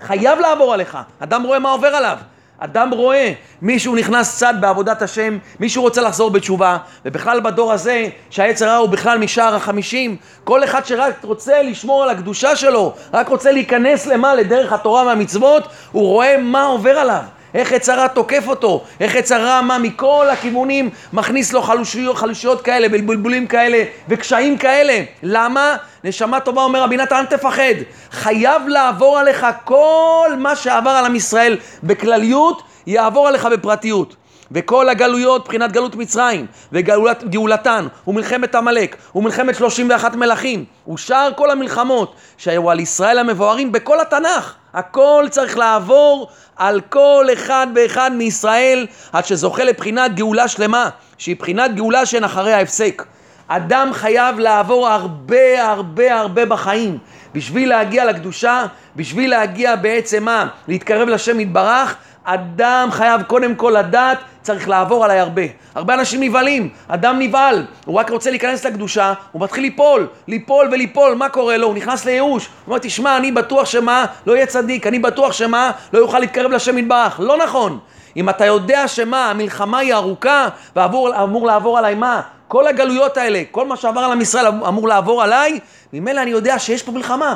חייב 0.00 0.38
לעבור 0.38 0.74
עליך. 0.74 0.98
אדם 1.18 1.42
רואה 1.42 1.58
מה 1.58 1.70
עובר 1.70 1.88
עליו. 1.88 2.18
אדם 2.58 2.90
רואה, 2.90 3.32
מישהו 3.62 3.96
נכנס 3.96 4.38
צד 4.38 4.54
בעבודת 4.60 5.02
השם, 5.02 5.38
מישהו 5.60 5.82
רוצה 5.82 6.02
לחזור 6.02 6.30
בתשובה, 6.30 6.76
ובכלל 7.04 7.40
בדור 7.40 7.72
הזה, 7.72 8.08
שהיצר 8.30 8.68
הרע 8.68 8.76
הוא 8.76 8.88
בכלל 8.88 9.18
משער 9.18 9.54
החמישים, 9.54 10.16
כל 10.44 10.64
אחד 10.64 10.86
שרק 10.86 11.14
רוצה 11.22 11.62
לשמור 11.62 12.02
על 12.02 12.10
הקדושה 12.10 12.56
שלו, 12.56 12.94
רק 13.12 13.28
רוצה 13.28 13.52
להיכנס 13.52 14.06
למה? 14.06 14.34
לדרך 14.34 14.72
התורה 14.72 15.06
והמצוות, 15.06 15.68
הוא 15.92 16.06
רואה 16.06 16.36
מה 16.38 16.64
עובר 16.64 16.98
עליו. 16.98 17.22
איך 17.54 17.72
עץ 17.72 17.88
הרע 17.88 18.08
תוקף 18.08 18.44
אותו, 18.46 18.84
איך 19.00 19.16
עץ 19.16 19.32
הרע 19.32 19.60
מה 19.60 19.78
מכל 19.78 20.26
הכיוונים 20.32 20.90
מכניס 21.12 21.52
לו 21.52 21.62
חלושיות, 21.62 22.16
חלושיות 22.16 22.62
כאלה, 22.62 22.88
בלבולים 22.88 23.46
כאלה 23.46 23.84
וקשיים 24.08 24.58
כאלה. 24.58 25.02
למה? 25.22 25.76
נשמה 26.04 26.40
טובה 26.40 26.62
אומר 26.62 26.82
רבי 26.82 26.96
נתן, 26.96 27.16
אל 27.16 27.26
תפחד. 27.26 27.74
חייב 28.10 28.62
לעבור 28.68 29.18
עליך 29.18 29.46
כל 29.64 30.30
מה 30.38 30.56
שעבר 30.56 30.90
על 30.90 31.04
עם 31.04 31.16
ישראל 31.16 31.56
בכלליות, 31.82 32.62
יעבור 32.86 33.28
עליך 33.28 33.46
בפרטיות. 33.46 34.16
וכל 34.52 34.88
הגלויות, 34.88 35.44
מבחינת 35.44 35.72
גלות 35.72 35.94
מצרים, 35.94 36.46
וגאולתן, 36.72 37.86
ומלחמת 38.06 38.54
עמלק, 38.54 38.96
ומלחמת 39.14 39.54
31 39.54 40.14
מלכים, 40.14 40.64
ושאר 40.92 41.30
כל 41.36 41.50
המלחמות 41.50 42.14
שהיו 42.36 42.70
על 42.70 42.80
ישראל 42.80 43.18
המבוארים 43.18 43.72
בכל 43.72 44.00
התנ"ך. 44.00 44.54
הכל 44.74 45.24
צריך 45.30 45.58
לעבור 45.58 46.28
על 46.56 46.80
כל 46.80 47.26
אחד 47.32 47.66
ואחד 47.74 48.10
מישראל 48.14 48.86
עד 49.12 49.24
שזוכה 49.26 49.64
לבחינת 49.64 50.14
גאולה 50.14 50.48
שלמה, 50.48 50.88
שהיא 51.18 51.36
בחינת 51.36 51.74
גאולה 51.74 52.06
שאין 52.06 52.24
אחריה 52.24 52.60
הפסק. 52.60 53.04
אדם 53.48 53.90
חייב 53.92 54.38
לעבור 54.38 54.88
הרבה 54.88 55.70
הרבה 55.70 56.20
הרבה 56.20 56.44
בחיים 56.44 56.98
בשביל 57.34 57.68
להגיע 57.68 58.04
לקדושה, 58.04 58.66
בשביל 58.96 59.30
להגיע 59.30 59.76
בעצם 59.76 60.24
מה? 60.24 60.48
להתקרב 60.68 61.08
לשם 61.08 61.40
יתברך, 61.40 61.96
אדם 62.24 62.88
חייב 62.90 63.22
קודם 63.22 63.54
כל 63.54 63.74
לדעת, 63.78 64.18
צריך 64.42 64.68
לעבור 64.68 65.04
עליי 65.04 65.18
הרבה. 65.18 65.42
הרבה 65.74 65.94
אנשים 65.94 66.22
נבהלים, 66.22 66.68
אדם 66.88 67.18
נבהל, 67.18 67.66
הוא 67.84 67.94
רק 67.98 68.10
רוצה 68.10 68.30
להיכנס 68.30 68.66
לקדושה, 68.66 69.12
הוא 69.32 69.42
מתחיל 69.42 69.62
ליפול, 69.62 70.06
ליפול 70.28 70.68
וליפול, 70.72 71.14
מה 71.14 71.28
קורה 71.28 71.56
לו? 71.56 71.66
הוא 71.66 71.74
נכנס 71.74 72.04
לייאוש, 72.04 72.46
הוא 72.46 72.52
אומר, 72.66 72.78
תשמע, 72.78 73.16
אני 73.16 73.32
בטוח 73.32 73.64
שמה? 73.64 74.04
לא 74.26 74.32
יהיה 74.32 74.46
צדיק, 74.46 74.86
אני 74.86 74.98
בטוח 74.98 75.32
שמה? 75.32 75.70
לא 75.92 75.98
יוכל 75.98 76.18
להתקרב 76.18 76.50
לשם 76.50 76.78
יתברך. 76.78 77.20
לא 77.20 77.36
נכון. 77.36 77.78
אם 78.16 78.28
אתה 78.28 78.44
יודע 78.44 78.88
שמה, 78.88 79.30
המלחמה 79.30 79.78
היא 79.78 79.94
ארוכה, 79.94 80.48
ואמור 80.76 81.46
לעבור 81.46 81.78
עליי 81.78 81.94
מה? 81.94 82.20
כל 82.48 82.66
הגלויות 82.66 83.16
האלה, 83.16 83.42
כל 83.50 83.66
מה 83.66 83.76
שעבר 83.76 84.00
על 84.00 84.12
עם 84.12 84.20
ישראל 84.20 84.46
אמור 84.46 84.88
לעבור 84.88 85.22
עליי, 85.22 85.60
ממילא 85.92 86.22
אני 86.22 86.30
יודע 86.30 86.58
שיש 86.58 86.82
פה 86.82 86.92
מלחמה. 86.92 87.34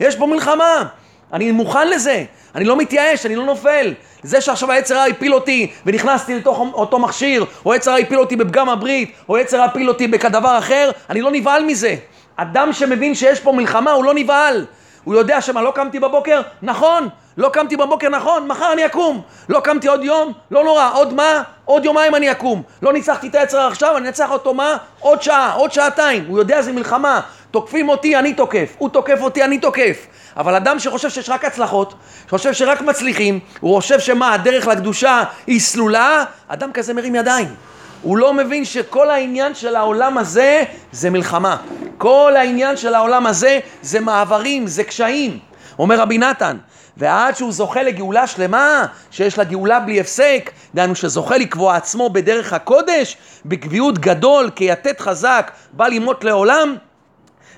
יש 0.00 0.16
פה 0.16 0.26
מלחמה. 0.26 0.84
אני 1.32 1.52
מוכן 1.52 1.88
לזה. 1.88 2.24
אני 2.54 2.64
לא 2.64 2.76
מתייאש, 2.76 3.26
אני 3.26 3.36
לא 3.36 3.44
נופל. 3.44 3.94
זה 4.22 4.40
שעכשיו 4.40 4.70
היצר 4.70 4.94
הרע 4.94 5.04
הפיל 5.04 5.34
אותי 5.34 5.72
ונכנסתי 5.86 6.34
לתוך 6.34 6.58
אותו 6.58 6.98
מכשיר, 6.98 7.44
או 7.66 7.72
היצר 7.72 7.90
הרע 7.90 8.00
הפיל 8.00 8.18
אותי 8.18 8.36
בפגם 8.36 8.68
הברית, 8.68 9.12
או 9.28 9.36
היצר 9.36 9.56
הרע 9.56 9.66
הפיל 9.66 9.88
אותי 9.88 10.08
בכדבר 10.08 10.58
אחר, 10.58 10.90
אני 11.10 11.20
לא 11.20 11.30
נבהל 11.30 11.64
מזה. 11.64 11.94
אדם 12.36 12.72
שמבין 12.72 13.14
שיש 13.14 13.40
פה 13.40 13.52
מלחמה, 13.52 13.92
הוא 13.92 14.04
לא 14.04 14.14
נבהל. 14.14 14.66
הוא 15.04 15.14
יודע 15.14 15.40
שמה, 15.40 15.62
לא 15.62 15.70
קמתי 15.70 15.98
בבוקר? 15.98 16.40
נכון. 16.62 17.08
לא 17.36 17.48
קמתי 17.48 17.76
בבוקר, 17.76 18.08
נכון, 18.08 18.48
מחר 18.48 18.72
אני 18.72 18.86
אקום. 18.86 19.22
לא 19.48 19.60
קמתי 19.60 19.88
עוד 19.88 20.04
יום? 20.04 20.32
לא 20.50 20.64
נורא. 20.64 20.90
עוד 20.94 21.14
מה? 21.14 21.42
עוד 21.64 21.84
יומיים 21.84 22.14
אני 22.14 22.30
אקום. 22.30 22.62
לא 22.82 22.92
ניצחתי 22.92 23.28
את 23.28 23.34
היצר 23.34 23.60
עכשיו, 23.60 23.96
אני 23.96 24.06
אנצח 24.06 24.30
אותו 24.30 24.54
מה? 24.54 24.76
עוד 25.00 25.22
שעה, 25.22 25.52
עוד 25.52 25.72
שעתיים. 25.72 26.24
הוא 26.28 26.38
יודע 26.38 26.62
זה 26.62 26.72
מלחמה. 26.72 27.20
תוקפים 27.56 27.88
אותי, 27.88 28.16
אני 28.16 28.34
תוקף. 28.34 28.74
הוא 28.78 28.88
תוקף 28.88 29.18
אותי, 29.20 29.44
אני 29.44 29.58
תוקף. 29.58 30.06
אבל 30.36 30.54
אדם 30.54 30.78
שחושב 30.78 31.10
שיש 31.10 31.30
רק 31.30 31.44
הצלחות, 31.44 31.94
שחושב 32.26 32.52
שרק 32.52 32.80
מצליחים, 32.80 33.40
הוא 33.60 33.76
חושב 33.76 34.00
שמה, 34.00 34.34
הדרך 34.34 34.66
לקדושה 34.66 35.22
היא 35.46 35.60
סלולה, 35.60 36.24
אדם 36.48 36.72
כזה 36.72 36.94
מרים 36.94 37.14
ידיים. 37.14 37.48
הוא 38.02 38.16
לא 38.16 38.34
מבין 38.34 38.64
שכל 38.64 39.10
העניין 39.10 39.54
של 39.54 39.76
העולם 39.76 40.18
הזה 40.18 40.64
זה 40.92 41.10
מלחמה. 41.10 41.56
כל 41.98 42.32
העניין 42.36 42.76
של 42.76 42.94
העולם 42.94 43.26
הזה 43.26 43.58
זה 43.82 44.00
מעברים, 44.00 44.66
זה 44.66 44.84
קשיים. 44.84 45.38
אומר 45.78 46.00
רבי 46.00 46.18
נתן, 46.18 46.56
ועד 46.96 47.36
שהוא 47.36 47.52
זוכה 47.52 47.82
לגאולה 47.82 48.26
שלמה, 48.26 48.86
שיש 49.10 49.38
לה 49.38 49.44
גאולה 49.44 49.80
בלי 49.80 50.00
הפסק, 50.00 50.50
דהיינו 50.74 50.94
שזוכה 50.94 51.36
לקבוע 51.36 51.76
עצמו 51.76 52.10
בדרך 52.10 52.52
הקודש, 52.52 53.16
בקביעות 53.44 53.98
גדול, 53.98 54.50
כיתד 54.54 55.00
חזק, 55.00 55.50
בא 55.72 55.88
למות 55.88 56.24
לעולם, 56.24 56.76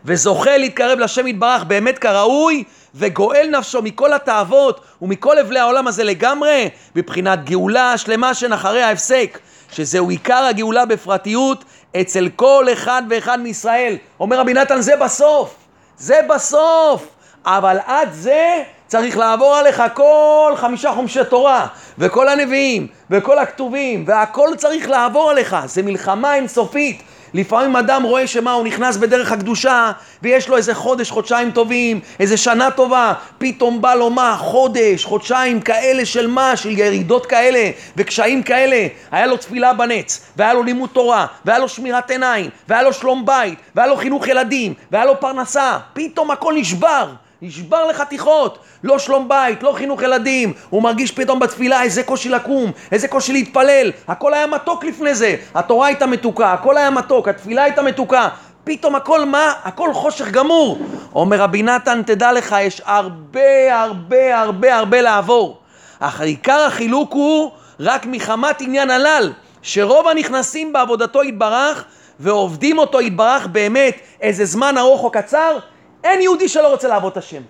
וזוכה 0.05 0.57
להתקרב 0.57 0.99
לשם 0.99 1.27
יתברך 1.27 1.65
באמת 1.65 1.99
כראוי, 1.99 2.65
וגואל 2.95 3.49
נפשו 3.59 3.83
מכל 3.83 4.13
התאוות 4.13 4.81
ומכל 5.03 5.39
אבלי 5.39 5.59
העולם 5.59 5.87
הזה 5.87 6.05
לגמרי, 6.05 6.69
בבחינת 6.95 7.45
גאולה 7.45 7.99
שלמה 7.99 8.35
שנחרי 8.35 8.83
ההפסק, 8.83 9.39
שזהו 9.73 10.11
עיקר 10.11 10.45
הגאולה 10.45 10.85
בפרטיות 10.85 11.65
אצל 12.01 12.29
כל 12.37 12.67
אחד 12.73 13.03
ואחד 13.11 13.41
מישראל. 13.41 13.97
אומר 14.21 14.39
רבי 14.41 14.55
נתן, 14.55 14.81
זה 14.81 14.97
בסוף, 14.97 15.55
זה 15.99 16.21
בסוף, 16.29 17.09
אבל 17.47 17.79
עד 17.87 18.09
זה 18.13 18.63
צריך 18.87 19.19
לעבור 19.19 19.55
עליך 19.55 19.83
כל 19.95 20.53
חמישה 20.57 20.93
חומשי 20.93 21.21
תורה, 21.31 21.67
וכל 21.99 22.29
הנביאים, 22.29 22.87
וכל 23.11 23.39
הכתובים, 23.39 24.05
והכל 24.07 24.49
צריך 24.57 24.89
לעבור 24.89 25.31
עליך, 25.31 25.57
זה 25.65 25.83
מלחמה 25.83 26.35
אינסופית. 26.35 27.03
לפעמים 27.35 27.77
אדם 27.77 28.03
רואה 28.03 28.27
שמה, 28.27 28.53
הוא 28.53 28.65
נכנס 28.65 28.97
בדרך 28.97 29.33
הקדושה, 29.33 29.93
ויש 30.23 30.49
לו 30.49 30.57
איזה 30.57 30.75
חודש, 30.75 31.11
חודשיים 31.11 31.51
טובים, 31.51 32.01
איזה 32.21 32.37
שנה 32.37 32.71
טובה, 32.71 33.13
פתאום 33.39 33.83
בא 33.83 33.95
לו 33.95 34.11
מה, 34.11 34.37
חודש, 34.39 35.05
חודשיים 35.05 35.61
כאלה 35.61 36.07
של 36.07 36.27
מה, 36.27 36.57
של 36.57 36.79
ירידות 36.79 37.27
כאלה, 37.27 37.71
וקשיים 37.97 38.43
כאלה. 38.43 38.87
היה 39.11 39.27
לו 39.27 39.37
תפילה 39.37 39.73
בנץ, 39.73 40.21
והיה 40.37 40.55
לו 40.55 40.63
לימוד 40.63 40.91
תורה, 40.93 41.27
והיה 41.45 41.59
לו 41.59 41.69
שמירת 41.69 42.11
עיניים, 42.11 42.51
והיה 42.69 42.83
לו 42.83 42.93
שלום 42.93 43.27
בית, 43.27 43.59
והיה 43.75 43.89
לו 43.89 43.97
חינוך 43.97 44.29
ילדים, 44.29 44.75
והיה 44.93 45.05
לו 45.05 45.21
פרנסה. 45.21 45.79
פתאום 45.93 46.31
הכל 46.31 46.55
נשבר. 46.57 47.09
נשבר 47.43 47.87
לחתיכות, 47.87 48.59
לא 48.85 48.99
שלום 48.99 49.29
בית, 49.29 49.63
לא 49.63 49.73
חינוך 49.73 50.03
ילדים, 50.03 50.53
הוא 50.71 50.83
מרגיש 50.83 51.13
פתאום 51.13 51.39
בתפילה 51.39 51.83
איזה 51.83 52.03
קושי 52.03 52.29
לקום, 52.29 52.73
איזה 52.93 53.09
קושי 53.09 53.33
להתפלל, 53.33 53.93
הכל 54.09 54.35
היה 54.35 54.47
מתוק 54.47 54.85
לפני 54.85 55.15
זה, 55.15 55.37
התורה 55.55 55.87
הייתה 55.87 56.07
מתוקה, 56.07 56.53
הכל 56.53 56.77
היה 56.77 56.91
מתוק, 56.91 57.29
התפילה 57.29 57.63
הייתה 57.63 57.83
מתוקה, 57.83 58.29
פתאום 58.65 58.97
הכל 58.97 59.25
מה? 59.25 59.53
הכל 59.65 59.93
חושך 59.93 60.31
גמור. 60.31 60.79
אומר 61.15 61.41
רבי 61.41 61.63
נתן, 61.63 62.03
תדע 62.07 62.33
לך, 62.33 62.57
יש 62.61 62.83
הרבה 62.85 63.83
הרבה 63.83 64.41
הרבה 64.41 64.77
הרבה 64.77 65.01
לעבור. 65.01 65.59
אך 66.01 66.21
עיקר 66.21 66.61
החילוק 66.67 67.13
הוא 67.13 67.51
רק 67.81 68.07
מחמת 68.07 68.61
עניין 68.61 68.91
הלל, 68.91 69.33
שרוב 69.63 70.09
הנכנסים 70.09 70.73
בעבודתו 70.73 71.25
יתברך 71.25 71.85
ועובדים 72.21 72.79
אותו 72.79 73.01
יתברך 73.01 73.47
באמת 73.47 73.95
איזה 74.21 74.45
זמן 74.45 74.79
ארוך 74.79 75.05
או 75.05 75.11
קצר, 75.11 75.59
אין 76.05 76.21
יהודי 76.21 76.49
שלא 76.49 76.69
רוצה 76.69 76.89
לעבוד 76.89 77.13
את 77.13 77.17
השם. 77.17 77.43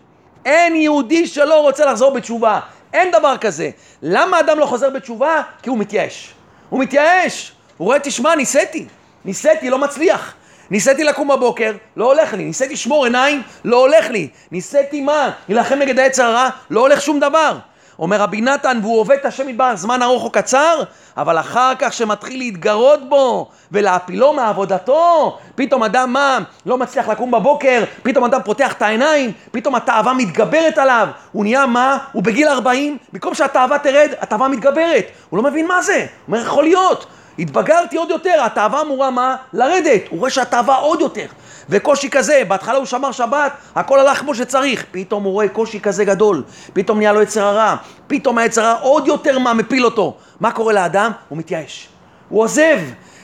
אין 0.45 0.77
יהודי 0.77 1.27
שלא 1.27 1.61
רוצה 1.61 1.85
לחזור 1.85 2.11
בתשובה. 2.11 2.61
אין 2.93 3.11
דבר 3.11 3.37
כזה. 3.37 3.71
למה 4.03 4.41
אדם 4.41 4.59
לא 4.59 4.67
חוזר 4.67 4.91
בתשובה? 4.91 5.43
כי 5.63 5.71
הוא 5.71 5.79
מתייאש. 5.79 6.35
הוא 6.69 6.81
מתייאש. 6.81 7.53
הוא 7.77 7.87
רואה, 7.87 7.99
תשמע, 7.99 8.35
ניסיתי. 8.35 8.87
ניסיתי, 9.25 9.71
לא 9.71 9.79
מצליח. 9.79 10.35
ניסיתי 10.71 11.05
לקום 11.05 11.29
בבוקר, 11.29 11.73
לא 11.97 12.05
הולך 12.05 12.33
לי. 12.33 12.45
ניסיתי 12.45 12.73
לשמור 12.73 13.05
עיניים, 13.05 13.43
לא 13.65 13.77
הולך 13.77 14.11
לי. 14.11 14.29
ניסיתי 14.51 15.01
מה? 15.01 15.31
להילחם 15.49 15.75
נגד 15.75 15.99
העץ 15.99 16.19
הרע, 16.19 16.49
לא 16.71 16.81
הולך 16.81 17.01
שום 17.01 17.21
דבר. 17.21 17.59
אומר 17.99 18.21
רבי 18.21 18.41
נתן, 18.41 18.79
והוא 18.83 19.01
עובד 19.01 19.17
את 19.21 19.25
השם 19.25 19.49
יתברך 19.49 19.75
זמן 19.75 20.03
ארוך 20.03 20.25
או 20.25 20.31
קצר, 20.31 20.83
אבל 21.17 21.39
אחר 21.39 21.73
כך 21.79 21.93
שמתחיל 21.93 22.39
להתגרות 22.39 23.09
בו 23.09 23.49
ולהפילו 23.73 24.33
מעבודתו, 24.33 25.39
פתאום 25.55 25.83
אדם 25.83 26.13
מה? 26.13 26.39
לא 26.67 26.79
מצליח 26.79 27.09
לקום 27.09 27.31
בבוקר, 27.31 27.85
פתאום 28.03 28.25
אדם 28.25 28.41
פותח 28.45 28.73
את 28.73 28.83
העיניים, 28.83 29.33
פתאום 29.51 29.75
התאווה 29.75 30.13
מתגברת 30.13 30.79
עליו, 30.79 31.09
הוא 31.33 31.45
נהיה 31.45 31.67
מה? 31.67 31.99
הוא 32.13 32.23
בגיל 32.23 32.49
40, 32.49 32.99
במקום 33.13 33.35
שהתאווה 33.35 33.79
תרד, 33.79 34.11
התאווה 34.21 34.49
מתגברת, 34.49 35.05
הוא 35.31 35.37
לא 35.37 35.43
מבין 35.43 35.67
מה 35.67 35.83
זה, 35.83 35.97
הוא 35.97 36.07
אומר, 36.37 36.47
יכול 36.47 36.65
להיות, 36.65 37.07
התבגרתי 37.39 37.97
עוד 37.97 38.11
יותר, 38.11 38.43
התאווה 38.45 38.81
אמורה 38.81 39.11
מה? 39.11 39.37
לרדת, 39.53 40.01
הוא 40.11 40.19
רואה 40.19 40.31
שהתאווה 40.31 40.77
עוד 40.77 41.01
יותר. 41.01 41.27
וקושי 41.69 42.11
כזה, 42.11 42.43
בהתחלה 42.49 42.77
הוא 42.77 42.87
שמר 42.87 43.13
שבת, 43.13 43.53
הכל 43.75 44.01
הלך 44.01 44.19
כמו 44.19 44.35
שצריך, 44.35 44.85
פתאום 44.91 45.25
הוא 45.25 45.33
רואה 45.33 45.49
קושי 45.49 45.81
כזה 45.81 46.05
גדול, 46.05 46.43
פתאום 46.73 46.99
נהיה 46.99 47.13
לו 47.13 47.23
יצר 47.23 47.45
הרע, 47.45 47.77
פתאום 48.07 48.39
היצר 48.39 48.65
הרע 48.65 48.81
עוד 48.81 49.07
יותר 49.07 49.39
מה 49.39 49.55
מפיל 49.55 49.85
אותו. 49.85 50.17
מה 50.41 50.53
קורה 50.53 50.73
לאדם? 50.73 51.13
הוא 51.29 51.39
מתייאש. 51.39 51.89
הוא 52.29 52.43
עוזב. 52.43 52.79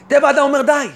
טבע 0.09 0.29
האדם 0.29 0.43
אומר 0.43 0.63
די, 0.63 0.87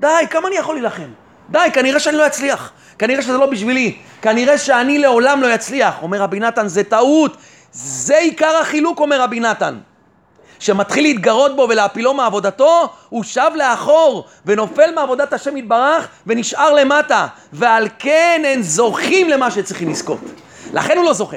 די, 0.00 0.24
כמה 0.30 0.48
אני 0.48 0.56
יכול 0.56 0.74
להילחם? 0.74 1.08
די, 1.50 1.58
כנראה 1.72 2.00
שאני 2.00 2.16
לא 2.16 2.26
אצליח. 2.26 2.72
כנראה 2.98 3.22
שזה 3.22 3.38
לא 3.38 3.46
בשבילי. 3.46 3.96
כנראה 4.22 4.58
שאני 4.58 4.98
לעולם 4.98 5.42
לא 5.42 5.54
אצליח. 5.54 5.94
אומר 6.02 6.22
רבי 6.22 6.40
נתן, 6.40 6.68
זה 6.68 6.84
טעות. 6.84 7.36
זה 7.72 8.18
עיקר 8.18 8.56
החילוק, 8.60 9.00
אומר 9.00 9.20
רבי 9.20 9.40
נתן. 9.40 9.78
שמתחיל 10.58 11.04
להתגרות 11.04 11.56
בו 11.56 11.66
ולהפילו 11.70 12.14
מעבודתו, 12.14 12.88
הוא 13.08 13.24
שב 13.24 13.50
לאחור 13.54 14.24
ונופל 14.46 14.94
מעבודת 14.94 15.32
השם 15.32 15.56
יתברך 15.56 16.08
ונשאר 16.26 16.74
למטה. 16.74 17.26
ועל 17.52 17.88
כן 17.98 18.42
אין 18.44 18.62
זוכים 18.62 19.28
למה 19.28 19.50
שצריכים 19.50 19.88
לזכות. 19.88 20.20
לכן 20.72 20.96
הוא 20.96 21.04
לא 21.04 21.12
זוכה. 21.12 21.36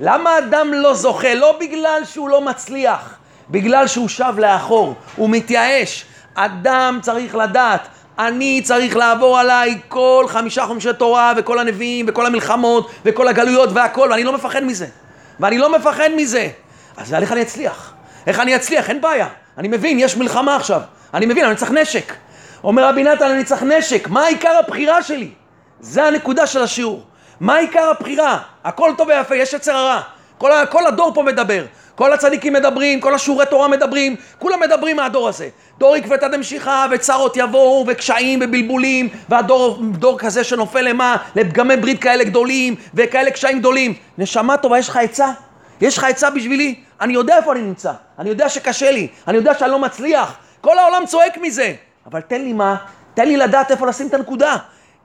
למה 0.00 0.38
אדם 0.38 0.72
לא 0.72 0.94
זוכה? 0.94 1.34
לא 1.34 1.56
בגלל 1.60 2.02
שהוא 2.04 2.28
לא 2.28 2.40
מצליח, 2.40 3.14
בגלל 3.50 3.86
שהוא 3.86 4.08
שב 4.08 4.34
לאחור, 4.38 4.94
הוא 5.16 5.30
מתייאש. 5.30 6.04
אדם 6.34 6.98
צריך 7.02 7.34
לדעת, 7.34 7.88
אני 8.18 8.62
צריך 8.64 8.96
לעבור 8.96 9.38
עליי 9.38 9.78
כל 9.88 10.24
חמישה 10.28 10.66
חומשי 10.66 10.92
תורה 10.98 11.32
וכל 11.36 11.58
הנביאים 11.58 12.06
וכל 12.08 12.26
המלחמות 12.26 12.90
וכל 13.04 13.28
הגלויות 13.28 13.70
והכל, 13.72 14.08
ואני 14.10 14.24
לא 14.24 14.32
מפחד 14.32 14.64
מזה. 14.64 14.86
ואני 15.40 15.58
לא 15.58 15.78
מפחד 15.78 16.08
מזה. 16.16 16.48
אז 16.96 17.14
איך 17.14 17.32
אני 17.32 17.42
אצליח? 17.42 17.92
איך 18.28 18.40
אני 18.40 18.56
אצליח? 18.56 18.90
אין 18.90 19.00
בעיה. 19.00 19.28
אני 19.58 19.68
מבין, 19.68 19.98
יש 20.00 20.16
מלחמה 20.16 20.56
עכשיו. 20.56 20.80
אני 21.14 21.26
מבין, 21.26 21.44
אני 21.44 21.56
צריך 21.56 21.70
נשק. 21.70 22.12
אומר 22.64 22.88
רבי 22.88 23.02
נתן, 23.04 23.30
אני 23.30 23.44
צריך 23.44 23.62
נשק. 23.62 24.08
מה 24.08 24.26
עיקר 24.26 24.58
הבחירה 24.58 25.02
שלי? 25.02 25.30
זה 25.80 26.04
הנקודה 26.04 26.46
של 26.46 26.62
השיעור. 26.62 27.02
מה 27.40 27.56
עיקר 27.56 27.90
הבחירה? 27.90 28.38
הכל 28.64 28.92
טוב 28.96 29.08
ויפה, 29.08 29.36
יש 29.36 29.52
יצר 29.52 29.76
הרע. 29.76 30.00
כל, 30.38 30.50
כל 30.70 30.86
הדור 30.86 31.14
פה 31.14 31.22
מדבר. 31.22 31.64
כל 31.94 32.12
הצדיקים 32.12 32.52
מדברים, 32.52 33.00
כל 33.00 33.14
השיעורי 33.14 33.46
תורה 33.46 33.68
מדברים, 33.68 34.16
כולם 34.38 34.60
מדברים 34.60 34.96
מהדור 34.96 35.28
הזה. 35.28 35.48
דור 35.78 35.94
עקבתא 35.94 36.28
דמשיחא, 36.28 36.86
וצרות 36.90 37.36
יבואו, 37.36 37.84
וקשיים 37.88 38.40
ובלבולים, 38.42 39.08
והדור 39.28 39.82
דור 39.92 40.18
כזה 40.18 40.44
שנופל 40.44 40.80
למה? 40.80 41.16
לפגמי 41.36 41.76
ברית 41.76 42.02
כאלה 42.02 42.24
גדולים, 42.24 42.74
וכאלה 42.94 43.30
קשיים 43.30 43.58
גדולים. 43.58 43.94
נשמה 44.18 44.56
טובה, 44.56 44.78
יש 44.78 44.88
לך 44.88 44.96
עצה? 44.96 45.28
יש 45.80 45.98
לך 45.98 46.04
עצה 46.04 46.30
בשבילי? 46.30 46.87
אני 47.00 47.12
יודע 47.12 47.36
איפה 47.36 47.52
אני 47.52 47.60
נמצא, 47.60 47.92
אני 48.18 48.28
יודע 48.28 48.48
שקשה 48.48 48.90
לי, 48.90 49.08
אני 49.28 49.36
יודע 49.36 49.54
שאני 49.58 49.70
לא 49.70 49.78
מצליח, 49.78 50.36
כל 50.60 50.78
העולם 50.78 51.06
צועק 51.06 51.38
מזה, 51.38 51.74
אבל 52.06 52.20
תן 52.20 52.40
לי 52.40 52.52
מה? 52.52 52.76
תן 53.14 53.28
לי 53.28 53.36
לדעת 53.36 53.70
איפה 53.70 53.86
לשים 53.86 54.06
את 54.06 54.14
הנקודה, 54.14 54.56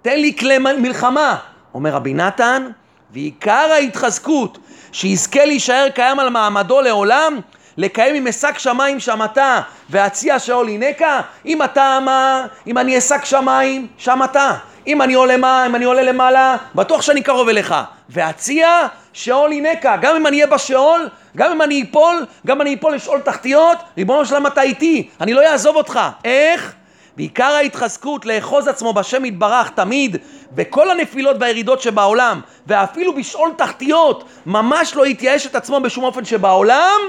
תן 0.02 0.20
לי 0.20 0.36
כלי 0.40 0.58
מלחמה. 0.58 1.38
אומר 1.74 1.92
רבי 1.92 2.14
נתן, 2.14 2.70
ועיקר 3.12 3.70
ההתחזקות 3.72 4.58
שיזכה 4.92 5.46
להישאר 5.46 5.90
קיים 5.90 6.20
על 6.20 6.30
מעמדו 6.30 6.82
לעולם, 6.82 7.40
לקיים 7.78 8.16
עם 8.16 8.28
אשק 8.28 8.58
שמיים 8.58 9.00
שמתה 9.00 9.62
והציע 9.90 10.40
שאול 10.40 10.68
הינקה, 10.68 11.22
אם 11.46 11.64
אתה 11.64 12.00
מה, 12.06 12.46
אם 12.68 12.78
אני 12.78 12.98
אשק 12.98 13.26
שמיים, 13.26 13.88
שמתה. 13.98 14.54
אם 14.88 15.02
אני 15.02 15.14
עולה 15.14 15.38
מה, 15.38 15.66
אם 15.66 15.76
אני 15.76 15.86
עולה 15.86 16.04
למעלה, 16.04 16.56
בטוח 16.76 17.02
שאני 17.02 17.22
קרוב 17.22 17.50
אליך. 17.50 17.76
והציע 18.10 18.88
שאול 19.14 19.52
הינקה, 19.52 19.98
גם 20.02 20.16
אם 20.16 20.28
אני 20.28 20.36
אהיה 20.36 20.48
בשאול, 20.48 21.10
גם 21.38 21.52
אם 21.52 21.62
אני 21.62 21.86
אפול, 21.90 22.26
גם 22.48 22.62
אני 22.62 22.74
אפול 22.74 22.96
לשאול 22.96 23.20
תחתיות, 23.20 23.78
ריבונו 23.98 24.26
שלם 24.26 24.48
אתה 24.48 24.62
איתי, 24.62 25.10
אני 25.22 25.34
לא 25.34 25.42
אעזוב 25.52 25.76
אותך. 25.76 26.00
איך? 26.24 26.76
ועיקר 27.18 27.44
ההתחזקות 27.44 28.26
לאחוז 28.26 28.68
עצמו 28.68 28.94
בשם 28.94 29.26
יתברך 29.26 29.70
תמיד, 29.70 30.18
בכל 30.52 30.92
הנפילות 30.92 31.36
והירידות 31.40 31.82
שבעולם, 31.82 32.42
ואפילו 32.68 33.16
בשאול 33.16 33.52
תחתיות, 33.58 34.24
ממש 34.46 34.96
לא 34.96 35.06
יתייאש 35.06 35.48
את 35.48 35.56
עצמו 35.56 35.80
בשום 35.80 36.04
אופן 36.04 36.26
שבעולם, 36.26 37.00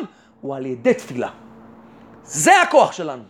הוא 0.41 0.57
על 0.57 0.67
ידי 0.67 0.95
תפילה. 0.95 1.29
זה 2.25 2.63
הכוח 2.63 2.93
שלנו. 2.93 3.23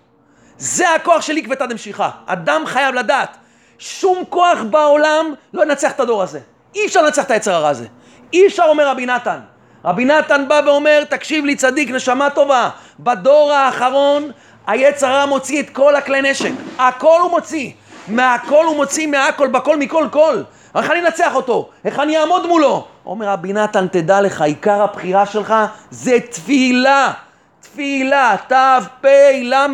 זה 0.59 0.91
הכוח 0.95 1.21
של 1.21 1.37
עקבתא 1.37 1.67
דמשיחא. 1.67 2.09
אדם 2.27 2.63
חייב 2.67 2.95
לדעת, 2.95 3.37
שום 3.79 4.25
כוח 4.29 4.59
בעולם 4.71 5.27
לא 5.55 5.63
ינצח 5.63 5.93
את 5.93 6.01
הדור 6.01 6.23
הזה. 6.23 6.41
אי 6.75 6.87
אפשר 6.87 7.03
לנצח 7.03 7.25
את 7.25 7.31
היצר 7.31 7.55
הרע 7.55 7.69
הזה. 7.69 7.87
אי 8.33 8.47
אפשר, 8.47 8.65
אומר 8.69 8.89
רבי 8.89 9.07
נתן. 9.07 9.39
רבי 9.85 10.05
נתן 10.05 10.45
בא 10.49 10.61
ואומר, 10.67 11.05
תקשיב 11.09 11.45
לי 11.45 11.57
צדיק, 11.57 11.91
נשמה 11.91 12.31
טובה, 12.31 12.71
בדור 13.01 13.53
האחרון 13.53 14.31
היצר 14.67 15.07
הרע 15.07 15.27
מוציא 15.27 15.63
את 15.63 15.71
כל 15.71 15.97
הכלי 15.97 16.23
נשק, 16.23 16.51
הכל 16.79 17.19
הוא 17.23 17.31
מוציא, 17.31 17.71
מהכל 18.09 18.65
הוא 18.67 18.77
מוציא, 18.77 19.07
מהכל, 19.07 19.49
בכל, 19.49 19.77
מכל 19.77 20.09
כל. 20.11 20.43
איך 20.77 20.91
אני 20.91 21.01
אנצח 21.01 21.35
אותו? 21.35 21.69
איך 21.85 21.99
אני 21.99 22.19
אעמוד 22.19 22.47
מולו? 22.47 22.87
אומר 23.07 23.29
רבי 23.29 23.53
נתן, 23.53 23.87
תדע 23.89 24.21
לך, 24.21 24.43
עיקר 24.43 24.83
הבחירה 24.83 25.27
שלך 25.27 25.55
זה 25.91 26.19
תפילה. 26.31 27.13
תפילה, 27.61 28.37
תפ"ל"ה. 28.47 29.67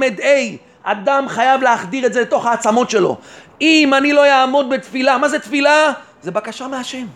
אדם 0.82 1.28
חייב 1.28 1.62
להחדיר 1.62 2.06
את 2.06 2.12
זה 2.12 2.20
לתוך 2.20 2.46
העצמות 2.46 2.90
שלו. 2.90 3.16
אם 3.60 3.94
אני 3.94 4.12
לא 4.12 4.26
אעמוד 4.26 4.70
בתפילה, 4.70 5.18
מה 5.18 5.28
זה 5.28 5.38
תפילה? 5.38 5.92
זה 6.22 6.30
בקשה 6.30 6.68
מהשם. 6.68 7.06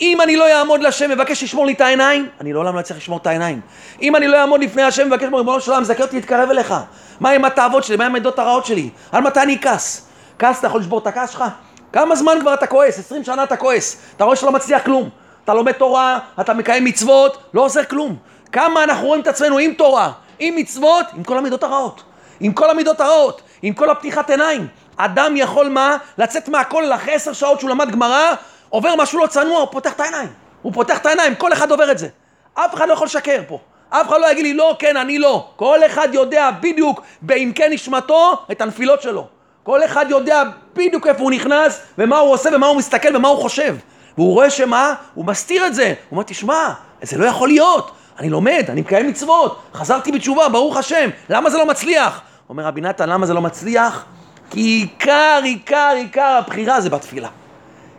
אם 0.00 0.20
אני 0.20 0.36
לא 0.36 0.58
אעמוד 0.58 0.80
לשם, 0.80 1.10
מבקש 1.10 1.42
לשמור 1.42 1.66
לי 1.66 1.72
את 1.72 1.80
העיניים, 1.80 2.28
אני 2.40 2.52
לעולם 2.52 2.74
לא 2.74 2.80
אצליח 2.80 2.98
לשמור 2.98 3.18
את 3.18 3.26
העיניים. 3.26 3.60
אם 4.02 4.16
אני 4.16 4.28
לא 4.28 4.40
אעמוד 4.40 4.60
לפני 4.60 4.82
השם, 4.82 5.06
מבקש 5.06 5.22
ריבונו 5.22 5.60
של 5.60 5.70
עולם, 5.70 5.84
זכה 5.84 6.02
אותי 6.02 6.16
להתקרב 6.16 6.50
אליך. 6.50 6.74
מה 7.20 7.30
עם 7.30 7.44
התאוות 7.44 7.84
שלי? 7.84 7.96
מה 7.96 8.06
עם 8.06 8.14
העדות 8.14 8.38
הרעות 8.38 8.66
שלי? 8.66 8.90
על 9.12 9.22
מתי 9.22 9.40
אני 9.40 9.54
אכעס? 9.54 10.06
כעס, 10.38 10.58
אתה 10.58 10.66
יכול 10.66 10.80
לשבור 10.80 10.98
את 10.98 11.06
הכעס 11.06 11.30
שלך? 11.30 11.44
כמה 11.92 12.16
זמן 12.16 12.32
כבר 12.40 12.54
אתה 12.54 12.66
כועס? 12.66 12.98
20 12.98 13.24
שנה 13.24 13.44
אתה 13.44 13.56
כועס. 13.56 13.96
אתה 14.16 14.24
רואה 14.24 14.36
שלא 14.36 14.52
מצליח 14.52 14.82
כלום. 14.84 15.08
אתה 15.44 15.54
לומד 15.54 15.72
תורה, 15.72 16.18
אתה 16.40 16.54
מקיים 16.54 16.84
מצוות, 16.84 17.38
לא 17.54 17.60
עוזר 17.64 17.84
כלום. 17.84 18.16
כמה 18.52 18.84
אנחנו 18.84 19.06
רואים 19.06 19.22
את 19.22 19.26
עצמנו 19.26 19.58
עם 19.58 19.72
תורה, 19.72 20.12
עם 20.38 20.56
מצוות, 20.56 21.06
עם 21.16 21.24
כל 21.24 21.38
המידות 21.38 21.62
הרעות. 21.62 22.02
עם 22.40 22.52
כל 22.52 22.70
המידות 22.70 23.00
הרעות, 23.00 23.42
עם 23.62 23.74
כל 23.74 23.90
הפתיחת 23.90 24.30
עיניים. 24.30 24.66
אדם 24.96 25.36
יכול 25.36 25.68
מה? 25.68 25.96
לצאת 26.18 26.48
מהכולל 26.48 26.92
אחרי 26.92 27.14
עשר 27.14 27.32
שעות 27.32 27.60
שהוא 27.60 27.70
למד 27.70 27.90
גמרא, 27.90 28.34
עובר 28.74 28.94
משהו 28.98 29.18
לא 29.18 29.26
צנוע, 29.26 29.58
הוא 29.58 29.68
פותח 29.70 29.92
את 29.92 30.00
העיניים. 30.00 30.28
הוא 30.62 30.72
פותח 30.72 30.98
את 30.98 31.06
העיניים, 31.06 31.34
כל 31.34 31.52
אחד 31.52 31.70
עובר 31.70 31.90
את 31.90 31.98
זה. 31.98 32.08
אף 32.54 32.74
אחד 32.74 32.88
לא 32.88 32.92
יכול 32.92 33.06
לשקר 33.06 33.42
פה. 33.48 33.58
אף 33.90 34.08
אחד 34.08 34.20
לא 34.20 34.30
יגיד 34.30 34.44
לי 34.44 34.54
לא, 34.54 34.76
כן, 34.78 34.96
אני 34.96 35.18
לא. 35.18 35.48
כל 35.56 35.78
אחד 35.86 36.08
יודע 36.12 36.50
בדיוק 36.60 37.02
בעמקי 37.22 37.68
נשמתו 37.70 38.42
את 38.52 38.60
הנפילות 38.60 39.02
שלו. 39.02 39.26
כל 39.62 39.84
אחד 39.84 40.06
יודע 40.08 40.42
בדיוק 40.74 41.06
איפה 41.06 41.22
הוא 41.22 41.30
נכנס, 41.30 41.80
ומה 41.98 42.18
הוא 42.18 42.32
עושה, 42.32 42.50
ומה 42.54 42.66
הוא 42.66 42.76
מסתכל, 42.76 43.16
ומה 43.16 43.28
הוא 43.28 43.38
חושב. 43.38 43.76
והוא 44.18 44.34
רואה 44.34 44.50
שמה? 44.50 44.94
הוא 45.14 45.24
מסתיר 45.24 45.66
את 45.66 45.74
זה. 45.74 45.86
הוא 45.86 45.94
אומר, 46.10 46.22
תשמע, 46.22 46.72
זה 47.02 47.18
לא 47.18 47.24
יכול 47.24 47.48
להיות. 47.48 47.90
אני 48.18 48.30
לומד, 48.30 48.64
אני 48.68 48.80
מקיים 48.80 49.08
מצוות, 49.08 49.62
חזרתי 49.74 50.12
בתשובה, 50.12 50.48
ברוך 50.48 50.76
השם. 50.76 51.10
למה 51.30 51.50
זה 51.50 51.58
לא 51.58 51.66
מצליח? 51.66 52.20
אומר 52.48 52.64
רבי 52.64 52.80
נתן, 52.80 53.08
למה 53.08 53.26
זה 53.26 53.34
לא 53.34 53.40
מצליח? 53.40 54.04
כי 54.50 54.60
עיקר, 54.60 55.40
עיקר, 55.44 55.92
עיקר 55.96 56.36
הבחירה 56.38 56.80
זה 56.80 56.90
בתפילה. 56.90 57.28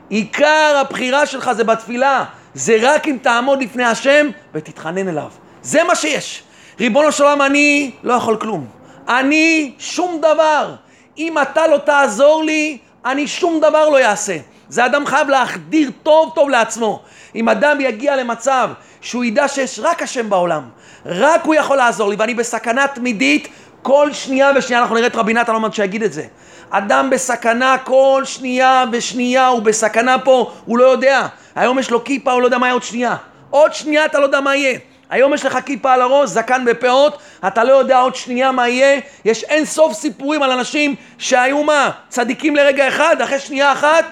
עיקר 0.09 0.77
הבחירה 0.81 1.25
שלך 1.25 1.51
זה 1.51 1.63
בתפילה. 1.63 2.25
זה 2.53 2.77
רק 2.81 3.07
אם 3.07 3.17
תעמוד 3.21 3.61
לפני 3.61 3.83
השם 3.83 4.29
ותתחנן 4.53 5.07
אליו. 5.07 5.29
זה 5.61 5.83
מה 5.83 5.95
שיש. 5.95 6.43
ריבונו 6.79 7.11
של 7.11 7.23
עולם, 7.23 7.41
אני 7.41 7.91
לא 8.03 8.13
יכול 8.13 8.37
כלום. 8.37 8.67
אני 9.07 9.73
שום 9.79 10.17
דבר. 10.21 10.75
אם 11.17 11.37
אתה 11.41 11.67
לא 11.67 11.77
תעזור 11.77 12.43
לי, 12.43 12.77
אני 13.05 13.27
שום 13.27 13.59
דבר 13.59 13.89
לא 13.89 14.05
אעשה. 14.05 14.37
זה 14.69 14.85
אדם 14.85 15.05
חייב 15.05 15.29
להחדיר 15.29 15.91
טוב 16.03 16.31
טוב 16.35 16.49
לעצמו. 16.49 17.03
אם 17.35 17.49
אדם 17.49 17.81
יגיע 17.81 18.15
למצב 18.15 18.69
שהוא 19.01 19.23
ידע 19.23 19.47
שיש 19.47 19.79
רק 19.83 20.03
השם 20.03 20.29
בעולם, 20.29 20.63
רק 21.05 21.43
הוא 21.43 21.55
יכול 21.55 21.77
לעזור 21.77 22.09
לי, 22.09 22.15
ואני 22.19 22.33
בסכנה 22.33 22.87
תמידית, 22.87 23.47
כל 23.85 24.13
שנייה 24.13 24.51
ושנייה, 24.55 24.81
אנחנו 24.81 24.95
נראה 24.95 25.07
את 25.07 25.15
רבי 25.15 25.33
נתן 25.33 25.55
אומן 25.55 25.71
שיגיד 25.71 26.03
את 26.03 26.13
זה. 26.13 26.23
אדם 26.69 27.09
בסכנה 27.09 27.77
כל 27.77 28.21
שנייה 28.25 28.85
ושנייה, 28.91 29.47
הוא 29.47 29.61
בסכנה 29.61 30.19
פה, 30.19 30.51
הוא 30.65 30.77
לא 30.77 30.83
יודע. 30.83 31.27
היום 31.55 31.79
יש 31.79 31.91
לו 31.91 32.03
כיפה, 32.03 32.31
הוא 32.31 32.41
לא 32.41 32.47
יודע 32.47 32.57
מה 32.57 32.65
יהיה 32.65 32.73
עוד 32.73 32.83
שנייה. 32.83 33.15
עוד 33.49 33.73
שנייה 33.73 34.05
אתה 34.05 34.19
לא 34.19 34.23
יודע 34.23 34.41
מה 34.41 34.55
יהיה. 34.55 34.79
היום 35.09 35.33
יש 35.33 35.45
לך 35.45 35.57
כיפה 35.65 35.93
על 35.93 36.01
הראש, 36.01 36.29
זקן 36.29 36.65
בפאות, 36.65 37.17
אתה 37.47 37.63
לא 37.63 37.73
יודע 37.73 37.99
עוד 37.99 38.15
שנייה 38.15 38.51
מה 38.51 38.67
יהיה. 38.67 38.99
יש 39.25 39.43
אין 39.43 39.65
סוף 39.65 39.93
סיפורים 39.93 40.43
על 40.43 40.51
אנשים 40.51 40.95
שהיו 41.17 41.63
מה? 41.63 41.89
צדיקים 42.09 42.55
לרגע 42.55 42.87
אחד, 42.87 43.21
אחרי 43.21 43.39
שנייה 43.39 43.71
אחת, 43.71 44.05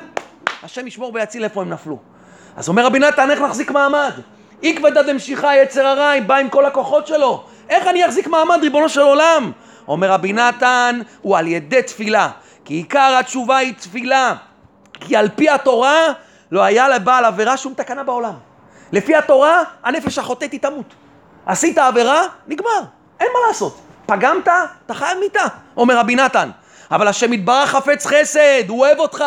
השם 0.63 0.87
ישמור 0.87 1.11
ויציל 1.13 1.43
איפה 1.43 1.61
הם 1.61 1.69
נפלו. 1.69 1.97
אז 2.57 2.69
אומר 2.69 2.85
רבי 2.85 2.99
נתן, 2.99 3.31
איך 3.31 3.41
נחזיק 3.41 3.71
מעמד? 3.71 4.11
עקבתא 4.63 5.01
דמשיחא 5.01 5.53
יצר 5.63 5.87
הרע, 5.87 6.19
בא 6.27 6.35
עם 6.35 6.49
כל 6.49 6.65
הכוחות 6.65 7.07
שלו. 7.07 7.43
איך 7.69 7.87
אני 7.87 8.05
אחזיק 8.05 8.27
מעמד, 8.27 8.59
ריבונו 8.61 8.89
של 8.89 9.01
עולם? 9.01 9.51
אומר 9.87 10.11
רבי 10.11 10.33
נתן, 10.33 10.99
הוא 11.21 11.37
על 11.37 11.47
ידי 11.47 11.83
תפילה. 11.83 12.29
כי 12.65 12.73
עיקר 12.73 13.15
התשובה 13.19 13.57
היא 13.57 13.73
תפילה. 13.73 14.35
כי 14.99 15.15
על 15.15 15.29
פי 15.35 15.49
התורה 15.49 16.05
לא 16.51 16.63
היה 16.63 16.89
לבעל 16.89 17.25
עבירה 17.25 17.57
שום 17.57 17.73
תקנה 17.73 18.03
בעולם. 18.03 18.33
לפי 18.91 19.15
התורה, 19.15 19.63
הנפש 19.83 20.17
החוטאת 20.17 20.51
היא 20.51 20.59
תמות. 20.59 20.93
עשית 21.45 21.77
עבירה, 21.77 22.23
נגמר. 22.47 22.81
אין 23.19 23.27
מה 23.33 23.47
לעשות. 23.47 23.79
פגמת, 24.05 24.47
אתה 24.85 24.93
חייב 24.93 25.19
מיתה, 25.19 25.43
אומר 25.77 25.97
רבי 25.97 26.15
נתן. 26.15 26.49
אבל 26.91 27.07
השם 27.07 27.33
יתברך 27.33 27.69
חפץ 27.69 28.05
חסד, 28.05 28.63
הוא 28.67 28.79
אוהב 28.79 28.99
אותך, 28.99 29.23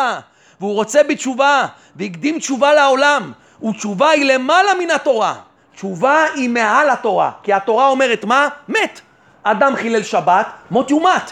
והוא 0.59 0.73
רוצה 0.73 1.03
בתשובה, 1.03 1.65
והקדים 1.95 2.39
תשובה 2.39 2.73
לעולם. 2.73 3.31
ותשובה 3.63 4.09
היא 4.09 4.33
למעלה 4.33 4.73
מן 4.73 4.91
התורה. 4.91 5.35
תשובה 5.75 6.25
היא 6.35 6.49
מעל 6.49 6.89
התורה, 6.89 7.31
כי 7.43 7.53
התורה 7.53 7.87
אומרת 7.87 8.25
מה? 8.25 8.47
מת. 8.67 9.01
אדם 9.51 9.75
חילל 9.75 10.03
שבת, 10.03 10.47
מות 10.71 10.91
יומת. 10.91 11.31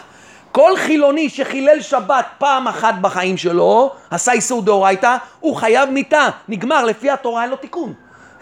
כל 0.52 0.76
חילוני 0.76 1.28
שחילל 1.28 1.80
שבת 1.80 2.26
פעם 2.38 2.68
אחת 2.68 2.94
בחיים 3.00 3.36
שלו, 3.36 3.92
עשה 4.10 4.32
איסור 4.32 4.62
דאורייתא, 4.62 5.16
הוא 5.40 5.56
חייב 5.56 5.90
מיתה. 5.90 6.28
נגמר, 6.48 6.84
לפי 6.84 7.10
התורה 7.10 7.42
אין 7.42 7.50
לו 7.50 7.56
תיקון. 7.56 7.92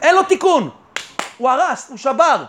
אין 0.02 0.14
לו 0.14 0.22
תיקון. 0.22 0.70
הוא 1.38 1.50
הרס, 1.50 1.86
הוא 1.90 1.98
שבר. 1.98 2.44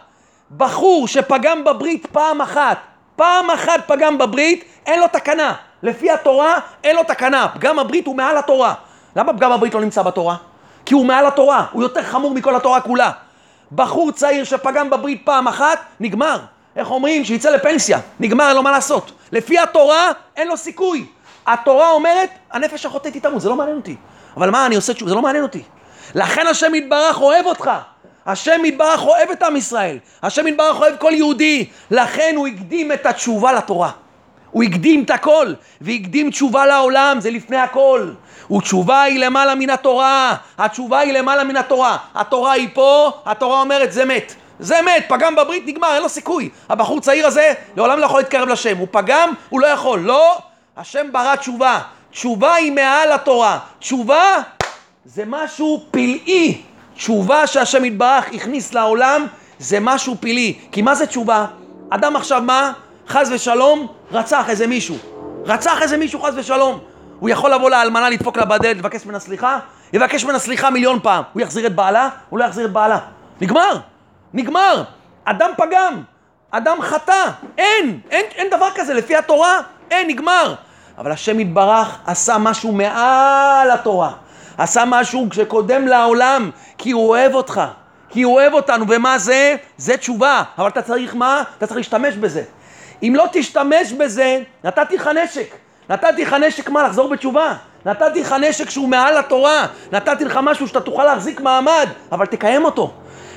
בחור 0.58 1.08
שפגם 1.08 1.64
בברית 1.64 2.06
פעם 2.06 2.42
אחת, 2.42 2.78
פעם 3.16 3.50
אחת 3.52 3.88
פגם 3.88 4.18
בברית, 4.18 4.64
אין 4.86 5.00
לו 5.00 5.08
תקנה. 5.08 5.54
לפי 5.84 6.12
התורה 6.12 6.58
אין 6.84 6.96
לו 6.96 7.04
תקנה. 7.04 7.48
פגם 7.54 7.80
הברית 7.80 8.08
הוא 8.08 8.16
מעל 8.16 8.38
התורה. 8.38 8.74
למה 9.16 9.34
פגם 9.34 9.52
הברית 9.52 9.74
לא 9.74 9.82
נמצא 9.82 10.02
בתורה? 10.02 10.36
כי 10.86 10.94
הוא 10.94 11.06
מעל 11.06 11.26
התורה, 11.26 11.66
הוא 11.72 11.84
יותר 11.84 12.04
חמור 12.04 12.34
מכל 12.34 12.56
התורה 12.56 12.82
כולה. 12.82 13.12
בחור 13.72 14.12
צעיר 14.12 14.44
שפגם 14.44 14.90
בברית 14.90 15.22
פעם 15.26 15.48
אחת, 15.48 15.80
נגמר. 16.00 16.40
איך 16.76 16.92
אומרים? 16.92 17.26
שיצא 17.26 17.50
לפנסיה. 17.50 18.00
נגמר, 18.20 18.48
אין 18.48 18.56
לו 18.56 18.64
מה 18.64 18.72
לעשות. 18.72 19.12
לפי 19.32 19.60
התורה, 19.60 20.12
אין 20.36 20.48
לו 20.48 20.58
סיכוי. 20.58 21.06
התורה 21.48 21.92
אומרת, 21.92 22.30
הנפש 22.52 22.86
החוטאת 22.86 23.14
היא 23.14 23.22
תמות, 23.22 23.42
זה 23.42 23.50
לא 23.50 23.56
מעניין 23.56 23.78
אותי. 23.78 23.96
אבל 24.38 24.50
מה, 24.50 24.66
אני 24.66 24.76
עושה 24.76 24.94
תשובה, 24.94 25.10
זה 25.10 25.16
לא 25.16 25.22
מעניין 25.22 25.44
אותי. 25.44 25.64
לכן 26.16 26.48
השם 26.48 26.76
יתברך 26.76 27.22
אוהב 27.22 27.46
אותך. 27.46 27.72
השם 28.26 28.66
יתברך 28.66 29.06
אוהב 29.06 29.30
את 29.32 29.44
עם 29.44 29.56
ישראל. 29.56 29.98
השם 30.24 30.48
יתברך 30.48 30.80
אוהב 30.80 30.96
כל 30.98 31.12
יהודי. 31.14 31.66
לכן 31.92 32.34
הוא 32.36 32.48
הקדים 32.48 32.92
את 32.92 33.06
התשובה 33.06 33.54
לתורה. 33.54 33.92
הוא 34.52 34.64
הקדים 34.64 35.04
את 35.04 35.10
הכל, 35.10 35.54
והקדים 35.82 36.30
תשובה 36.30 36.66
לעולם, 36.66 37.18
זה 37.20 37.32
לפני 37.32 37.58
הכל. 37.58 38.12
ותשובה 38.52 39.02
היא 39.02 39.20
למעלה 39.20 39.56
מן 39.56 39.70
התורה, 39.70 40.36
התשובה 40.58 41.00
היא 41.00 41.14
למעלה 41.14 41.44
מן 41.44 41.56
התורה. 41.56 41.98
התורה 42.16 42.52
היא 42.52 42.70
פה, 42.74 43.12
התורה 43.26 43.62
אומרת 43.62 43.92
זה 43.92 44.06
מת. 44.06 44.36
זה 44.60 44.82
מת, 44.82 45.06
פגם 45.08 45.36
בברית, 45.36 45.64
נגמר, 45.68 45.94
אין 45.94 46.02
לו 46.02 46.10
סיכוי. 46.10 46.50
הבחור 46.70 47.02
צעיר 47.02 47.28
הזה 47.28 47.54
לעולם 47.78 48.00
לא 48.00 48.06
יכול 48.06 48.20
להתקרב 48.20 48.48
לשם. 48.50 48.78
הוא 48.78 48.88
פגם, 48.92 49.34
הוא 49.50 49.62
לא 49.62 49.68
יכול. 49.68 50.00
לא, 50.00 50.38
השם 50.78 51.12
ברא 51.12 51.36
תשובה. 51.36 51.80
תשובה 52.12 52.54
היא 52.54 52.72
מעל 52.72 53.12
התורה. 53.12 53.60
תשובה 53.80 54.36
זה 55.06 55.24
משהו 55.28 55.86
פלאי. 55.92 56.62
תשובה 56.96 57.48
שהשם 57.48 57.86
יתברך 57.86 58.26
הכניס 58.34 58.74
לעולם 58.74 59.28
זה 59.60 59.78
משהו 59.82 60.16
פלאי. 60.20 60.60
כי 60.72 60.82
מה 60.82 60.96
זה 60.96 61.08
תשובה? 61.08 61.46
אדם 61.90 62.16
עכשיו 62.16 62.42
מה? 62.42 62.74
חס 63.08 63.28
ושלום, 63.32 63.88
רצח 64.12 64.50
איזה 64.50 64.68
מישהו. 64.68 64.96
רצח 65.46 65.82
איזה 65.82 65.98
מישהו 65.98 66.22
חס 66.22 66.34
ושלום. 66.36 66.80
הוא 67.20 67.30
יכול 67.30 67.54
לבוא 67.54 67.70
לאלמנה, 67.70 68.10
לדפוק 68.10 68.38
לה 68.38 68.46
בדלת, 68.46 68.78
לבקש 68.78 69.06
ממנה 69.06 69.20
סליחה? 69.20 69.60
יבקש 69.94 70.24
ממנה 70.24 70.40
סליחה 70.40 70.70
מיליון 70.70 71.00
פעם. 71.04 71.24
הוא 71.34 71.42
יחזיר 71.42 71.68
את 71.68 71.76
בעלה? 71.76 72.10
הוא 72.30 72.40
לא 72.40 72.46
יחזיר 72.46 72.66
את 72.66 72.72
בעלה. 72.72 73.00
נגמר. 73.42 73.78
נגמר. 74.36 74.84
אדם 75.26 75.52
פגם. 75.58 76.02
אדם 76.52 76.78
חטא. 76.82 77.30
אין. 77.58 78.00
אין, 78.12 78.26
אין 78.36 78.48
דבר 78.50 78.68
כזה. 78.76 78.94
לפי 78.94 79.16
התורה, 79.16 79.62
אין, 79.92 80.08
נגמר. 80.08 80.56
אבל 80.98 81.12
השם 81.12 81.40
יתברך 81.40 82.00
עשה 82.06 82.38
משהו 82.38 82.72
מעל 82.72 83.72
התורה. 83.72 84.12
עשה 84.58 84.84
משהו 84.88 85.28
שקודם 85.34 85.88
לעולם, 85.88 86.50
כי 86.78 86.92
הוא 86.92 87.10
אוהב 87.10 87.34
אותך. 87.34 87.62
כי 88.10 88.22
הוא 88.22 88.34
אוהב 88.34 88.54
אותנו, 88.54 88.86
ומה 88.90 89.18
זה? 89.18 89.56
זה 89.78 89.98
תשובה. 89.98 90.44
אבל 90.58 90.68
אתה 90.68 90.82
צריך 90.82 91.16
מה? 91.16 91.44
אתה 91.58 91.68
צריך 91.68 91.78
להשתמש 91.78 92.16
בזה. 92.16 92.44
אם 93.04 93.14
לא 93.16 93.26
תשתמש 93.32 93.92
בזה, 93.92 94.40
נתתי 94.64 94.96
לך 94.98 95.10
נשק. 95.24 95.56
נתתי 95.90 96.26
לך 96.26 96.34
נשק 96.34 96.70
מה? 96.70 96.84
לחזור 96.84 97.10
בתשובה. 97.10 97.54
נתתי 97.86 98.22
לך 98.22 98.32
נשק 98.32 98.70
שהוא 98.70 98.90
מעל 98.90 99.18
התורה. 99.18 99.66
נתתי 99.92 100.26
לך 100.26 100.40
משהו 100.44 100.68
שאתה 100.68 100.82
תוכל 100.82 101.04
להחזיק 101.04 101.42
מעמד, 101.42 101.88
אבל 102.12 102.26
תקיים 102.26 102.66
אותו. 102.66 102.94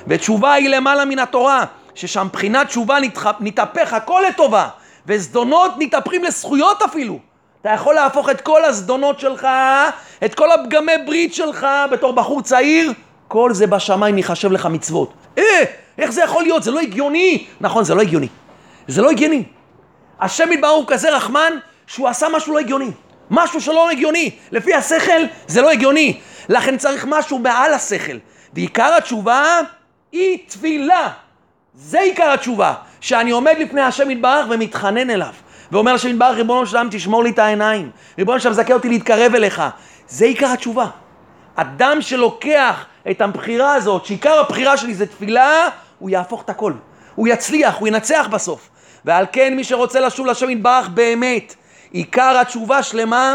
ותשובה 0.09 0.53
היא 0.53 0.68
למעלה 0.68 1.05
מן 1.05 1.18
התורה, 1.18 1.64
ששם 1.94 2.27
מבחינת 2.27 2.66
תשובה 2.66 2.97
נתהפך 3.40 3.92
הכל 3.92 4.23
לטובה, 4.29 4.68
וזדונות 5.07 5.73
נתהפכים 5.79 6.25
לזכויות 6.25 6.83
אפילו. 6.83 7.18
אתה 7.61 7.71
יכול 7.71 7.94
להפוך 7.94 8.31
את 8.31 8.40
כל 8.40 8.64
הזדונות 8.64 9.21
שלך, 9.21 9.49
את 10.25 10.35
כל 10.35 10.53
הפגמי 10.53 10.92
ברית 11.07 11.35
שלך 11.35 11.66
בתור 11.90 12.12
בחור 12.12 12.42
צעיר, 12.42 12.92
כל 13.29 13.55
זה 13.55 13.66
בשמיים 13.66 14.18
ייחשב 14.18 14.53
לך 14.53 14.66
מצוות. 14.66 15.12
אה, 15.38 15.44
איך 15.99 16.11
זה 16.11 16.23
יכול 16.23 16.42
להיות? 16.42 16.62
זה 16.62 16.71
לא 16.71 16.81
הגיוני. 16.81 17.47
נכון, 17.61 17.85
זה 17.85 17.94
לא 17.94 18.01
הגיוני. 18.01 18.29
זה 18.88 19.03
לא 19.03 19.11
הגיוני. 19.11 19.44
השם 20.21 20.53
יתברר 20.53 20.71
הוא 20.71 20.85
כזה 20.87 21.16
רחמן, 21.16 21.53
שהוא 21.87 22.09
עשה 22.09 22.27
משהו 22.33 22.55
לא 22.55 22.59
הגיוני. 22.59 22.90
משהו 23.31 23.61
שלא 23.61 23.90
הגיוני. 23.90 24.31
לפי 24.51 24.75
השכל 24.75 25.23
זה 25.47 25.62
לא 25.62 25.71
הגיוני. 25.71 26.21
לכן 26.49 26.77
צריך 26.77 27.07
משהו 27.09 27.38
מעל 27.38 27.75
השכל. 27.75 28.18
ועיקר 28.55 28.94
התשובה 28.99 29.61
היא 30.12 30.38
תפילה. 30.49 31.09
זה 31.75 32.01
עיקר 32.01 32.31
התשובה. 32.31 32.75
שאני 33.01 33.31
עומד 33.31 33.55
לפני 33.59 33.81
השם 33.81 34.11
יתברך 34.11 34.47
ומתחנן 34.51 35.11
אליו. 35.11 35.33
ואומר 35.73 35.94
לשם 35.94 36.09
יתברך, 36.09 36.37
ריבונו 36.37 36.66
של 36.66 36.77
עולם, 36.77 36.88
תשמור 36.90 37.25
לי 37.25 37.31
את 37.31 37.38
העיניים. 37.38 37.90
ריבונו 38.18 38.40
של 38.40 38.49
עולם, 38.49 38.62
זכה 38.62 38.73
אותי 38.73 38.88
להתקרב 38.88 39.35
אליך. 39.35 39.62
זה 40.09 40.25
עיקר 40.25 40.47
התשובה. 40.47 40.87
אדם 41.55 41.99
שלוקח 42.01 42.87
את 43.11 43.21
הבחירה 43.21 43.75
הזאת, 43.75 44.07
שעיקר 44.07 44.38
הבחירה 44.40 44.77
שלי 44.77 44.94
זה 44.94 45.07
תפילה, 45.07 45.68
הוא 45.99 46.11
יהפוך 46.11 46.42
את 46.42 46.51
הכל. 46.51 46.73
הוא 47.14 47.29
יצליח, 47.29 47.77
הוא 47.77 47.88
ינצח 47.88 48.29
בסוף. 48.31 48.68
ועל 49.05 49.27
כן 49.33 49.57
מי 49.57 49.64
שרוצה 49.64 50.01
לשוב 50.01 50.27
לשם 50.27 50.51
יתברך 50.51 50.88
באמת, 50.88 51.55
עיקר 51.92 52.38
התשובה 52.40 52.83
שלמה 52.83 53.35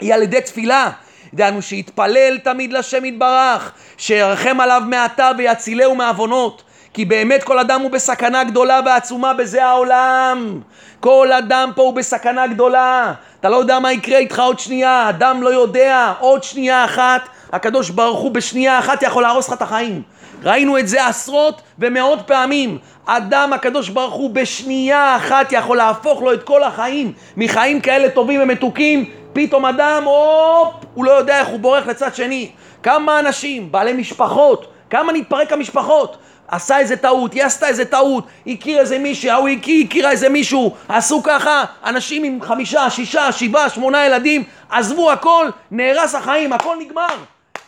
היא 0.00 0.14
על 0.14 0.22
ידי 0.22 0.40
תפילה. 0.40 0.90
דהיינו 1.36 1.62
שיתפלל 1.62 2.38
תמיד 2.38 2.72
לשם 2.72 3.04
יתברך, 3.04 3.72
שירחם 3.96 4.60
עליו 4.60 4.82
מעתה 4.86 5.30
ויצילהו 5.38 5.94
מעוונות. 5.94 6.62
כי 6.94 7.04
באמת 7.04 7.42
כל 7.42 7.58
אדם 7.58 7.80
הוא 7.80 7.90
בסכנה 7.90 8.44
גדולה 8.44 8.80
ועצומה 8.86 9.34
בזה 9.34 9.64
העולם. 9.64 10.60
כל 11.00 11.32
אדם 11.32 11.70
פה 11.74 11.82
הוא 11.82 11.94
בסכנה 11.94 12.46
גדולה. 12.46 13.12
אתה 13.40 13.48
לא 13.48 13.56
יודע 13.56 13.78
מה 13.78 13.92
יקרה 13.92 14.18
איתך 14.18 14.38
עוד 14.38 14.58
שנייה, 14.58 15.08
אדם 15.08 15.42
לא 15.42 15.48
יודע, 15.48 16.12
עוד 16.20 16.42
שנייה 16.42 16.84
אחת, 16.84 17.28
הקדוש 17.52 17.90
ברוך 17.90 18.18
הוא 18.20 18.30
בשנייה 18.30 18.78
אחת 18.78 19.02
יכול 19.02 19.22
להרוס 19.22 19.48
לך 19.48 19.54
את 19.54 19.62
החיים. 19.62 20.02
ראינו 20.42 20.78
את 20.78 20.88
זה 20.88 21.06
עשרות 21.06 21.62
ומאות 21.78 22.18
פעמים. 22.26 22.78
אדם, 23.06 23.52
הקדוש 23.52 23.88
ברוך 23.88 24.14
הוא 24.14 24.30
בשנייה 24.30 25.16
אחת 25.16 25.52
יכול 25.52 25.76
להפוך 25.76 26.22
לו 26.22 26.32
את 26.32 26.42
כל 26.42 26.62
החיים 26.62 27.12
מחיים 27.36 27.80
כאלה 27.80 28.08
טובים 28.08 28.42
ומתוקים, 28.42 29.10
פתאום 29.32 29.66
אדם, 29.66 30.02
הופ, 30.04 30.74
הוא 30.96 31.04
לא 31.04 31.10
יודע 31.10 31.40
איך 31.40 31.48
הוא 31.48 31.60
בורח 31.60 31.86
לצד 31.86 32.14
שני. 32.14 32.50
כמה 32.82 33.18
אנשים, 33.18 33.72
בעלי 33.72 33.92
משפחות, 33.92 34.72
כמה 34.90 35.12
נתפרק 35.12 35.52
המשפחות. 35.52 36.16
עשה 36.48 36.78
איזה 36.78 36.96
טעות, 36.96 37.32
היא 37.32 37.44
עשתה 37.44 37.68
איזה 37.68 37.84
טעות, 37.84 38.24
הכיר 38.46 38.78
איזה 38.78 38.98
מישהו, 38.98 39.30
ההוא 39.30 39.48
הכיר, 39.48 39.86
הכירה 39.86 40.10
איזה 40.10 40.28
מישהו, 40.28 40.74
עשו 40.88 41.22
ככה, 41.22 41.64
אנשים 41.84 42.24
עם 42.24 42.42
חמישה, 42.42 42.90
שישה, 42.90 43.32
שבעה, 43.32 43.68
שמונה 43.68 44.06
ילדים, 44.06 44.44
עזבו 44.70 45.12
הכל, 45.12 45.48
נהרס 45.70 46.14
החיים, 46.14 46.52
הכל 46.52 46.76
נגמר. 46.80 47.16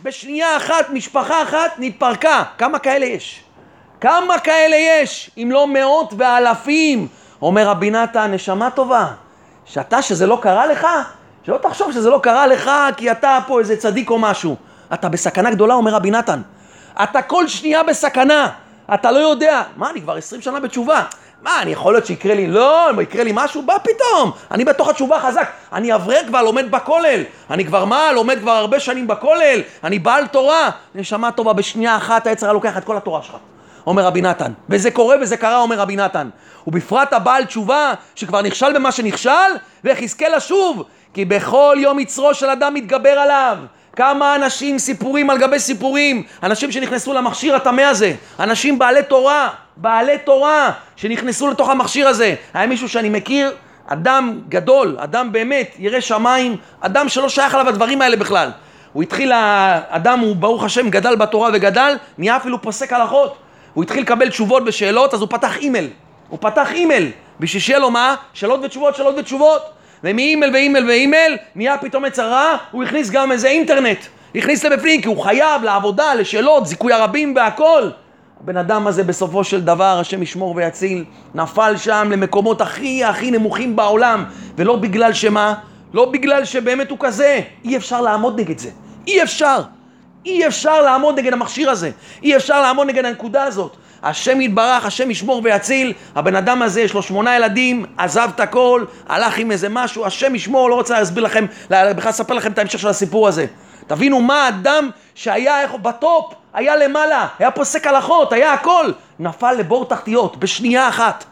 בשנייה 0.00 0.56
אחת, 0.56 0.90
משפחה 0.90 1.42
אחת, 1.42 1.74
נתפרקה. 1.78 2.42
כמה 2.58 2.78
כאלה 2.78 3.06
יש? 3.06 3.42
כמה 4.00 4.38
כאלה 4.38 4.76
יש? 4.76 5.30
אם 5.36 5.48
לא 5.52 5.66
מאות 5.66 6.14
ואלפים. 6.16 7.08
אומר 7.42 7.68
רבי 7.68 7.90
נתן, 7.90 8.34
נשמה 8.34 8.70
טובה, 8.70 9.06
שאתה, 9.64 10.02
שזה 10.02 10.26
לא 10.26 10.38
קרה 10.42 10.66
לך, 10.66 10.86
שלא 11.48 11.58
תחשוב 11.62 11.92
שזה 11.92 12.10
לא 12.10 12.20
קרה 12.22 12.46
לך 12.46 12.70
כי 12.96 13.10
אתה 13.10 13.38
פה 13.46 13.60
איזה 13.60 13.76
צדיק 13.76 14.10
או 14.10 14.18
משהו. 14.18 14.56
אתה 14.94 15.08
בסכנה 15.08 15.50
גדולה, 15.50 15.74
אומר 15.74 15.94
רבי 15.94 16.10
נתן. 16.10 16.40
אתה 17.02 17.22
כל 17.22 17.48
שנייה 17.48 17.82
בסכנה. 17.82 18.48
אתה 18.94 19.12
לא 19.12 19.18
יודע. 19.18 19.62
מה, 19.76 19.90
אני 19.90 20.00
כבר 20.00 20.16
עשרים 20.16 20.42
שנה 20.42 20.60
בתשובה. 20.60 21.02
מה, 21.42 21.62
אני 21.62 21.70
יכול 21.72 21.94
להיות 21.94 22.06
שיקרה 22.06 22.34
לי, 22.34 22.46
לא, 22.46 22.90
אם 22.90 23.00
יקרה 23.00 23.24
לי 23.24 23.30
משהו, 23.34 23.62
בא 23.62 23.76
פתאום. 23.78 24.32
אני 24.50 24.64
בתוך 24.64 24.88
התשובה 24.88 25.20
חזק. 25.20 25.50
אני 25.72 25.94
אברך 25.94 26.26
כבר, 26.26 26.42
לומד 26.42 26.70
בכולל. 26.70 27.22
אני 27.50 27.64
כבר 27.64 27.84
מה, 27.84 28.12
לומד 28.12 28.38
כבר 28.40 28.52
הרבה 28.52 28.80
שנים 28.80 29.06
בכולל. 29.06 29.60
אני 29.84 29.98
בעל 29.98 30.26
תורה. 30.26 30.70
נשמה 30.94 31.32
טובה, 31.32 31.52
בשנייה 31.52 31.96
אחת 31.96 32.26
העץ 32.26 32.42
הרע 32.42 32.52
לוקח 32.52 32.78
את 32.78 32.84
כל 32.84 32.96
התורה 32.96 33.22
שלך. 33.22 33.36
אומר 33.86 34.04
רבי 34.04 34.22
נתן. 34.22 34.52
וזה 34.68 34.90
קורה 34.90 35.16
וזה 35.20 35.36
קרה, 35.36 35.58
אומר 35.58 35.78
רבי 35.78 35.96
נתן. 35.96 36.28
ובפרט 36.66 37.12
הבעל 37.12 37.44
תשובה, 37.44 37.94
שכבר 38.14 38.42
נכשל 38.42 38.72
במה 38.74 38.92
שנכשל, 38.92 39.30
יזכה 39.84 40.28
לשוב. 40.28 40.84
כי 41.18 41.24
בכל 41.24 41.76
יום 41.80 41.98
יצרו 41.98 42.34
של 42.34 42.46
אדם 42.46 42.74
מתגבר 42.74 43.10
עליו. 43.10 43.58
כמה 43.96 44.36
אנשים, 44.36 44.78
סיפורים 44.78 45.30
על 45.30 45.38
גבי 45.38 45.58
סיפורים, 45.58 46.22
אנשים 46.42 46.72
שנכנסו 46.72 47.12
למכשיר 47.12 47.56
הטמא 47.56 47.80
הזה, 47.80 48.14
אנשים 48.40 48.78
בעלי 48.78 49.02
תורה, 49.02 49.48
בעלי 49.76 50.18
תורה, 50.18 50.70
שנכנסו 50.96 51.48
לתוך 51.50 51.68
המכשיר 51.68 52.08
הזה. 52.08 52.34
היה 52.54 52.66
מישהו 52.66 52.88
שאני 52.88 53.08
מכיר, 53.08 53.52
אדם 53.86 54.40
גדול, 54.48 54.96
אדם 55.00 55.32
באמת, 55.32 55.74
ירא 55.78 56.00
שמיים, 56.00 56.56
אדם 56.80 57.08
שלא 57.08 57.28
שייך 57.28 57.54
עליו 57.54 57.68
הדברים 57.68 58.02
האלה 58.02 58.16
בכלל. 58.16 58.50
הוא 58.92 59.02
התחיל, 59.02 59.32
האדם 59.34 60.18
הוא 60.18 60.36
ברוך 60.36 60.64
השם 60.64 60.90
גדל 60.90 61.16
בתורה 61.16 61.50
וגדל, 61.52 61.96
נהיה 62.18 62.36
אפילו 62.36 62.62
פוסק 62.62 62.92
הלכות. 62.92 63.36
הוא 63.74 63.84
התחיל 63.84 64.02
לקבל 64.02 64.28
תשובות 64.28 64.62
ושאלות, 64.66 65.14
אז 65.14 65.20
הוא 65.20 65.28
פתח 65.28 65.56
אימייל. 65.56 65.90
הוא 66.28 66.38
פתח 66.40 66.72
אימייל, 66.72 67.10
בשביל 67.40 67.62
שיהיה 67.62 67.78
לו 67.78 67.90
מה? 67.90 68.14
שאלות 68.32 68.60
ותשובות, 68.62 68.96
שאלות 68.96 69.14
ותשובות. 69.18 69.77
ומאימייל 70.04 70.52
ואימייל 70.52 70.86
ואימייל 70.86 71.36
נהיה 71.54 71.78
פתאום 71.78 72.04
הצהרה, 72.04 72.56
הוא 72.70 72.84
הכניס 72.84 73.10
גם 73.10 73.32
איזה 73.32 73.48
אינטרנט. 73.48 73.98
הכניס 74.34 74.64
לבפנים 74.64 75.02
כי 75.02 75.08
הוא 75.08 75.22
חייב 75.24 75.62
לעבודה, 75.62 76.14
לשאלות, 76.14 76.66
זיכוי 76.66 76.92
הרבים 76.92 77.36
והכל. 77.36 77.90
הבן 78.40 78.56
אדם 78.56 78.86
הזה 78.86 79.04
בסופו 79.04 79.44
של 79.44 79.60
דבר, 79.60 79.98
השם 80.00 80.22
ישמור 80.22 80.56
ויציל, 80.56 81.04
נפל 81.34 81.76
שם 81.76 82.08
למקומות 82.12 82.60
הכי 82.60 83.04
הכי 83.04 83.30
נמוכים 83.30 83.76
בעולם, 83.76 84.24
ולא 84.56 84.76
בגלל 84.76 85.12
שמה? 85.12 85.54
לא 85.94 86.04
בגלל 86.04 86.44
שבאמת 86.44 86.90
הוא 86.90 86.98
כזה, 87.00 87.40
אי 87.64 87.76
אפשר 87.76 88.00
לעמוד 88.00 88.40
נגד 88.40 88.58
זה, 88.58 88.70
אי 89.06 89.22
אפשר, 89.22 89.62
אי 90.26 90.46
אפשר 90.46 90.82
לעמוד 90.82 91.18
נגד 91.18 91.32
המכשיר 91.32 91.70
הזה, 91.70 91.90
אי 92.22 92.36
אפשר 92.36 92.62
לעמוד 92.62 92.86
נגד 92.86 93.04
הנקודה 93.04 93.44
הזאת. 93.44 93.76
השם 94.02 94.40
יתברך, 94.40 94.86
השם 94.86 95.10
ישמור 95.10 95.40
ויציל, 95.44 95.92
הבן 96.14 96.36
אדם 96.36 96.62
הזה 96.62 96.80
יש 96.80 96.94
לו 96.94 97.02
שמונה 97.02 97.36
ילדים, 97.36 97.84
עזב 97.98 98.30
את 98.34 98.40
הכל, 98.40 98.84
הלך 99.08 99.38
עם 99.38 99.50
איזה 99.50 99.68
משהו, 99.68 100.06
השם 100.06 100.34
ישמור, 100.34 100.70
לא 100.70 100.74
רוצה 100.74 100.98
להסביר 100.98 101.24
לכם, 101.24 101.46
בכלל 101.70 102.10
לספר 102.10 102.34
לכם 102.34 102.52
את 102.52 102.58
ההמשך 102.58 102.78
של 102.78 102.88
הסיפור 102.88 103.28
הזה. 103.28 103.46
תבינו 103.86 104.20
מה 104.20 104.48
אדם 104.48 104.90
שהיה 105.14 105.62
איך, 105.62 105.74
בטופ, 105.74 106.34
היה 106.54 106.76
למעלה, 106.76 107.26
היה 107.38 107.50
פוסק 107.50 107.86
הלכות, 107.86 108.32
היה 108.32 108.52
הכל, 108.52 108.92
נפל 109.18 109.52
לבור 109.52 109.84
תחתיות 109.84 110.36
בשנייה 110.36 110.88
אחת. 110.88 111.24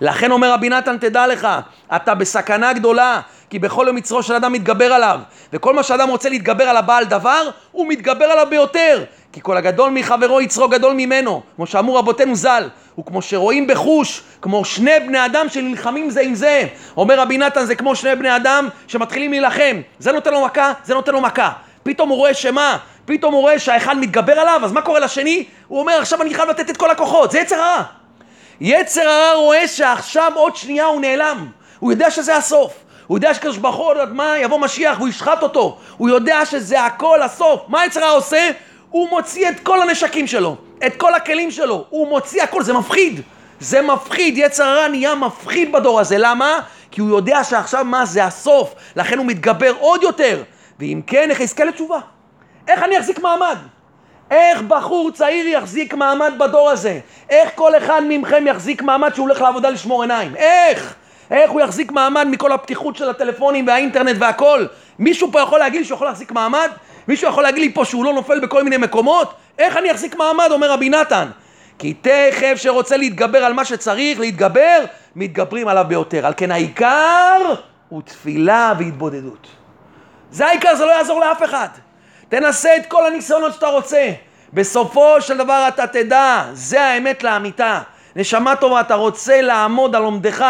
לכן 0.00 0.30
אומר 0.30 0.52
רבי 0.52 0.68
נתן, 0.68 0.98
תדע 0.98 1.26
לך, 1.26 1.48
אתה 1.96 2.14
בסכנה 2.14 2.72
גדולה, 2.72 3.20
כי 3.54 3.58
בכל 3.58 3.84
יום 3.86 3.98
יצרו 3.98 4.22
של 4.22 4.34
אדם 4.34 4.52
מתגבר 4.52 4.92
עליו, 4.92 5.20
וכל 5.52 5.74
מה 5.74 5.82
שאדם 5.82 6.08
רוצה 6.08 6.28
להתגבר 6.28 6.64
על 6.64 6.76
הבעל 6.76 7.04
דבר, 7.04 7.50
הוא 7.72 7.86
מתגבר 7.88 8.24
עליו 8.24 8.46
ביותר. 8.50 9.04
כי 9.32 9.40
כל 9.42 9.56
הגדול 9.56 9.90
מחברו 9.90 10.40
יצרו 10.40 10.68
גדול 10.68 10.94
ממנו, 10.94 11.42
כמו 11.56 11.66
שאמרו 11.66 11.94
רבותינו 11.94 12.36
ז"ל, 12.36 12.68
וכמו 12.98 13.22
שרואים 13.22 13.66
בחוש, 13.66 14.22
כמו 14.42 14.64
שני 14.64 14.90
בני 15.06 15.24
אדם 15.26 15.48
שנלחמים 15.48 16.10
זה 16.10 16.20
עם 16.20 16.34
זה. 16.34 16.66
אומר 16.96 17.20
רבי 17.20 17.38
נתן, 17.38 17.64
זה 17.64 17.74
כמו 17.74 17.96
שני 17.96 18.16
בני 18.16 18.36
אדם 18.36 18.68
שמתחילים 18.86 19.30
להילחם. 19.30 19.80
זה 19.98 20.12
נותן 20.12 20.32
לו 20.32 20.44
מכה, 20.44 20.72
זה 20.84 20.94
נותן 20.94 21.12
לו 21.12 21.20
מכה. 21.20 21.52
פתאום 21.82 22.08
הוא 22.08 22.18
רואה 22.18 22.34
שמה? 22.34 22.78
פתאום 23.04 23.34
הוא 23.34 23.40
רואה 23.40 23.58
שהאחד 23.58 23.96
מתגבר 23.98 24.40
עליו, 24.40 24.60
אז 24.64 24.72
מה 24.72 24.82
קורה 24.82 25.00
לשני? 25.00 25.44
הוא 25.68 25.80
אומר, 25.80 25.98
עכשיו 26.00 26.22
אני 26.22 26.34
חייב 26.34 26.48
לתת 26.48 26.70
את 26.70 26.76
כל 26.76 26.90
הכוחות, 26.90 27.30
זה 27.30 27.38
יצר 27.38 27.56
הרע. 27.56 27.82
יצר 28.60 29.08
הרע 29.08 29.34
רואה 29.34 29.68
שעכשיו 29.68 30.32
עוד 30.34 30.56
שנייה 30.56 30.84
הוא 30.84 31.00
נעלם. 31.00 31.46
הוא 31.78 31.92
יודע 31.92 32.10
שזה 32.10 32.36
הסוף. 32.36 32.83
הוא 33.06 33.18
יודע 33.18 33.34
שקדוש 33.34 33.56
ברוך 33.56 33.76
הוא, 33.76 33.94
מה, 34.12 34.38
יבוא 34.38 34.58
משיח 34.58 34.98
והוא 34.98 35.08
ישחט 35.08 35.42
אותו. 35.42 35.78
הוא 35.96 36.08
יודע 36.08 36.46
שזה 36.46 36.84
הכל 36.84 37.22
הסוף. 37.22 37.60
מה 37.68 37.86
יצר 37.86 38.04
הרע 38.04 38.12
עושה? 38.12 38.50
הוא 38.90 39.08
מוציא 39.10 39.48
את 39.48 39.60
כל 39.60 39.82
הנשקים 39.82 40.26
שלו, 40.26 40.56
את 40.86 40.96
כל 40.96 41.14
הכלים 41.14 41.50
שלו, 41.50 41.84
הוא 41.90 42.08
מוציא 42.08 42.42
הכל, 42.42 42.62
זה 42.62 42.72
מפחיד. 42.72 43.20
זה 43.60 43.82
מפחיד, 43.82 44.38
יצר 44.38 44.64
הרע 44.64 44.88
נהיה 44.88 45.14
מפחיד 45.14 45.72
בדור 45.72 46.00
הזה, 46.00 46.16
למה? 46.18 46.58
כי 46.90 47.00
הוא 47.00 47.10
יודע 47.10 47.44
שעכשיו 47.44 47.84
מה 47.84 48.06
זה 48.06 48.24
הסוף, 48.24 48.74
לכן 48.96 49.18
הוא 49.18 49.26
מתגבר 49.26 49.72
עוד 49.78 50.02
יותר. 50.02 50.42
ואם 50.78 51.00
כן, 51.06 51.30
איך 51.30 51.40
יזכה 51.40 51.64
לתשובה? 51.64 51.98
איך 52.68 52.82
אני 52.82 52.98
אחזיק 52.98 53.18
מעמד? 53.18 53.56
איך 54.30 54.62
בחור 54.62 55.10
צעיר 55.10 55.48
יחזיק 55.48 55.94
מעמד 55.94 56.32
בדור 56.38 56.70
הזה? 56.70 57.00
איך 57.30 57.50
כל 57.54 57.76
אחד 57.76 58.02
מכם 58.08 58.46
יחזיק 58.46 58.82
מעמד 58.82 59.14
שהוא 59.14 59.26
הולך 59.28 59.40
לעבודה 59.40 59.70
לשמור 59.70 60.02
עיניים? 60.02 60.36
איך? 60.36 60.94
איך 61.30 61.50
הוא 61.50 61.60
יחזיק 61.60 61.92
מעמד 61.92 62.26
מכל 62.30 62.52
הפתיחות 62.52 62.96
של 62.96 63.10
הטלפונים 63.10 63.66
והאינטרנט 63.66 64.16
והכל? 64.20 64.66
מישהו 64.98 65.32
פה 65.32 65.40
יכול 65.40 65.58
להגיד 65.58 65.84
שהוא 65.84 65.96
יכול 65.96 66.06
להחזיק 66.06 66.32
מעמד? 66.32 66.70
מישהו 67.08 67.28
יכול 67.28 67.42
להגיד 67.42 67.60
לי 67.60 67.72
פה 67.72 67.84
שהוא 67.84 68.04
לא 68.04 68.12
נופל 68.12 68.40
בכל 68.40 68.64
מיני 68.64 68.76
מקומות? 68.76 69.34
איך 69.58 69.76
אני 69.76 69.92
אחזיק 69.92 70.16
מעמד? 70.16 70.48
אומר 70.50 70.70
רבי 70.70 70.88
נתן. 70.88 71.28
כי 71.78 71.94
תכף 71.94 72.54
שרוצה 72.56 72.96
להתגבר 72.96 73.44
על 73.44 73.52
מה 73.52 73.64
שצריך 73.64 74.20
להתגבר, 74.20 74.84
מתגברים 75.16 75.68
עליו 75.68 75.84
ביותר. 75.88 76.26
על 76.26 76.32
כן 76.36 76.50
העיקר 76.50 77.54
הוא 77.88 78.02
תפילה 78.02 78.72
והתבודדות. 78.78 79.46
זה 80.30 80.46
העיקר, 80.46 80.74
זה 80.74 80.84
לא 80.84 80.90
יעזור 80.90 81.20
לאף 81.20 81.42
אחד. 81.44 81.68
תנסה 82.28 82.76
את 82.76 82.86
כל 82.86 83.06
הניסיונות 83.06 83.54
שאתה 83.54 83.66
רוצה. 83.66 84.10
בסופו 84.52 85.20
של 85.20 85.38
דבר 85.38 85.64
אתה 85.68 85.86
תדע, 85.86 86.44
זה 86.52 86.82
האמת 86.82 87.24
לאמיתה. 87.24 87.80
נשמה 88.16 88.56
טובה, 88.56 88.80
אתה 88.80 88.94
רוצה 88.94 89.40
לעמוד 89.40 89.96
על 89.96 90.02
עומדך 90.02 90.44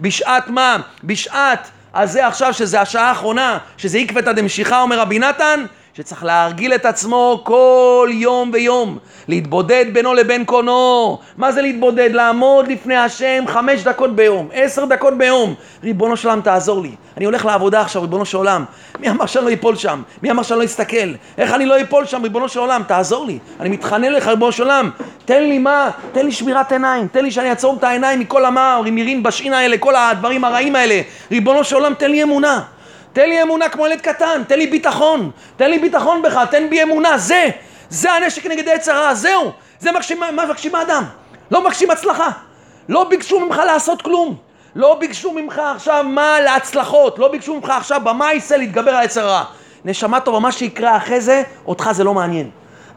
בשעת 0.00 0.48
מה? 0.48 0.76
בשעת 1.04 1.70
הזה 1.94 2.26
עכשיו, 2.26 2.54
שזה 2.54 2.80
השעה 2.80 3.08
האחרונה, 3.08 3.58
שזה 3.76 3.98
עקבתא 3.98 4.32
דמשיחא, 4.32 4.80
אומר 4.80 4.98
רבי 4.98 5.18
נתן, 5.18 5.64
שצריך 5.98 6.24
להרגיל 6.24 6.74
את 6.74 6.86
עצמו 6.86 7.40
כל 7.44 8.08
יום 8.12 8.50
ויום, 8.52 8.98
להתבודד 9.28 9.84
בינו 9.92 10.14
לבין 10.14 10.44
קונו. 10.44 11.18
מה 11.36 11.52
זה 11.52 11.62
להתבודד? 11.62 12.10
לעמוד 12.12 12.68
לפני 12.68 12.96
השם 12.96 13.44
חמש 13.46 13.82
דקות 13.82 14.16
ביום, 14.16 14.48
עשר 14.52 14.84
דקות 14.84 15.18
ביום. 15.18 15.54
ריבונו 15.84 16.16
של 16.16 16.28
עולם, 16.28 16.40
תעזור 16.40 16.82
לי. 16.82 16.90
אני 17.16 17.24
הולך 17.24 17.44
לעבודה 17.44 17.80
עכשיו, 17.80 18.02
ריבונו 18.02 18.24
של 18.24 18.36
עולם. 18.36 18.64
מי 19.00 19.10
אמר 19.10 19.26
שאני 19.26 19.44
לא 19.44 19.52
אפול 19.52 19.76
שם? 19.76 20.02
מי 20.22 20.30
אמר 20.30 20.42
שאני 20.42 20.60
לא 20.60 20.64
אסתכל? 20.64 21.14
איך 21.38 21.52
אני 21.52 21.66
לא 21.66 21.80
אפול 21.80 22.06
שם, 22.06 22.22
ריבונו 22.22 22.48
של 22.48 22.60
עולם? 22.60 22.82
תעזור 22.86 23.26
לי. 23.26 23.38
אני 23.60 23.68
מתחנן 23.68 24.12
לך, 24.12 24.28
ריבונו 24.28 24.52
של 24.52 24.62
עולם. 24.62 24.90
תן 25.24 25.42
לי 25.42 25.58
מה? 25.58 25.90
תן 26.12 26.26
לי 26.26 26.32
שמירת 26.32 26.72
עיניים. 26.72 27.08
תן 27.08 27.24
לי 27.24 27.30
שאני 27.30 27.50
אעצור 27.50 27.76
את 27.78 27.84
העיניים 27.84 28.20
מכל 28.20 28.44
המר, 28.44 28.82
מירין 28.92 29.22
בשין 29.22 29.54
האלה, 29.54 29.78
כל 29.78 29.94
הדברים 29.96 30.44
הרעים 30.44 30.76
האלה. 30.76 31.00
ריבונו 31.30 31.64
של 31.64 31.76
עולם, 31.76 31.94
תן 31.94 32.10
לי 32.10 32.22
אמונה. 32.22 32.62
תן 33.12 33.28
לי 33.28 33.42
אמונה 33.42 33.68
כמו 33.68 33.86
ילד 33.86 34.00
קטן, 34.00 34.42
תן 34.48 34.58
לי 34.58 34.66
ביטחון, 34.66 35.30
תן 35.56 35.70
לי 35.70 35.78
ביטחון 35.78 36.22
בך, 36.22 36.40
תן 36.50 36.70
בי 36.70 36.82
אמונה, 36.82 37.18
זה, 37.18 37.48
זה 37.90 38.12
הנשק 38.12 38.46
נגד 38.46 38.68
העץ 38.68 38.88
הרע, 38.88 39.14
זהו, 39.14 39.52
זה 39.80 39.90
מה 39.92 40.44
מבקשים 40.44 40.74
האדם, 40.74 41.04
לא 41.50 41.60
מבקשים 41.60 41.90
הצלחה, 41.90 42.30
לא 42.88 43.04
ביקשו 43.04 43.40
ממך 43.40 43.60
לעשות 43.66 44.02
כלום, 44.02 44.36
לא 44.74 44.94
ביקשו 44.94 45.32
ממך 45.32 45.62
עכשיו 45.74 46.04
מה 46.08 46.40
להצלחות, 46.40 47.18
לא 47.18 47.28
ביקשו 47.28 47.56
ממך 47.56 47.70
עכשיו 47.70 48.00
במה 48.04 48.32
יישא 48.32 48.54
להתגבר 48.54 48.90
על 48.90 48.96
העץ 48.96 49.16
הרע. 49.16 49.44
נשמה 49.84 50.20
טובה, 50.20 50.38
מה 50.38 50.52
שיקרה 50.52 50.96
אחרי 50.96 51.20
זה, 51.20 51.42
אותך 51.66 51.90
זה 51.92 52.04
לא 52.04 52.14
מעניין. 52.14 52.50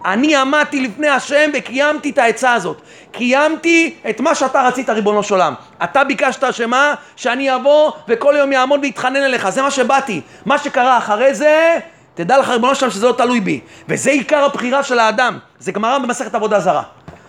אני 0.05 0.35
עמדתי 0.35 0.81
לפני 0.81 1.09
השם 1.09 1.49
וקיימתי 1.53 2.09
את 2.09 2.17
העצה 2.17 2.53
הזאת. 2.53 2.81
קיימתי 3.11 3.95
את 4.09 4.19
מה 4.19 4.35
שאתה 4.35 4.61
רצית, 4.61 4.89
ריבונו 4.89 5.23
של 5.23 5.33
עולם. 5.33 5.53
אתה 5.83 6.03
ביקשת 6.03 6.53
שמה? 6.53 6.93
שאני 7.15 7.55
אבוא 7.55 7.91
וכל 8.07 8.35
יום 8.37 8.51
יעמוד 8.51 8.79
ויתחנן 8.83 9.15
אליך. 9.23 9.49
זה 9.49 9.61
מה 9.61 9.71
שבאתי. 9.71 10.21
מה 10.45 10.57
שקרה 10.57 10.97
אחרי 10.97 11.33
זה, 11.33 11.79
תדע 12.13 12.37
לך, 12.37 12.49
ריבונו 12.49 12.75
של 12.75 12.85
עולם, 12.85 12.93
שזה 12.93 13.07
לא 13.07 13.13
תלוי 13.13 13.39
בי. 13.39 13.59
וזה 13.89 14.11
עיקר 14.11 14.43
הבחירה 14.43 14.83
של 14.83 14.99
האדם. 14.99 15.37
זה 15.59 15.71
גמרא 15.71 15.97
במסכת 15.97 16.35
עבודה 16.35 16.59
זרה. 16.59 16.83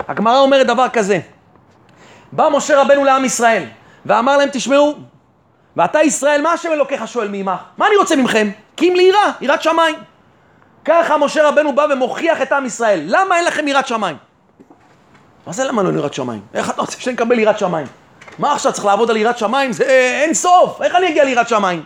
הגמרא 0.08 0.38
אומרת 0.38 0.66
דבר 0.66 0.88
כזה. 0.88 1.18
בא 2.32 2.48
משה 2.52 2.80
רבנו 2.80 3.04
לעם 3.04 3.24
ישראל 3.24 3.64
ואמר 4.06 4.36
להם, 4.36 4.48
תשמעו, 4.52 4.94
ואתה 5.76 6.02
ישראל, 6.02 6.42
מה 6.42 6.52
השם 6.52 6.72
אלוקיך 6.72 7.08
שואל 7.08 7.28
מעמך? 7.28 7.60
מה 7.78 7.86
אני 7.86 7.96
רוצה 7.96 8.16
מכם? 8.16 8.50
כי 8.76 8.88
אם 8.88 8.94
ליראה, 8.96 9.30
יראת 9.40 9.62
שמיים. 9.62 9.94
ככה 10.84 11.16
משה 11.16 11.48
רבנו 11.48 11.74
בא 11.74 11.86
ומוכיח 11.90 12.42
את 12.42 12.52
עם 12.52 12.66
ישראל. 12.66 13.02
למה 13.06 13.36
אין 13.36 13.44
לכם 13.44 13.68
יראת 13.68 13.86
שמיים? 13.86 14.16
מה 15.46 15.52
זה 15.52 15.64
למה 15.64 15.82
לא 15.82 15.98
יראת 15.98 16.14
שמיים? 16.14 16.40
איך 16.54 16.70
אתה 16.70 16.80
רוצה 16.80 17.00
שנקבל 17.00 17.38
יראת 17.38 17.58
שמיים? 17.58 17.86
מה 18.38 18.52
עכשיו 18.52 18.72
צריך 18.72 18.84
לעבוד 18.84 19.10
על 19.10 19.16
יראת 19.16 19.38
שמיים? 19.38 19.72
זה 19.72 19.84
אין 20.24 20.34
סוף, 20.34 20.82
איך 20.82 20.94
אני 20.94 21.08
אגיע 21.08 21.24
ליראת 21.24 21.48
שמיים? 21.48 21.82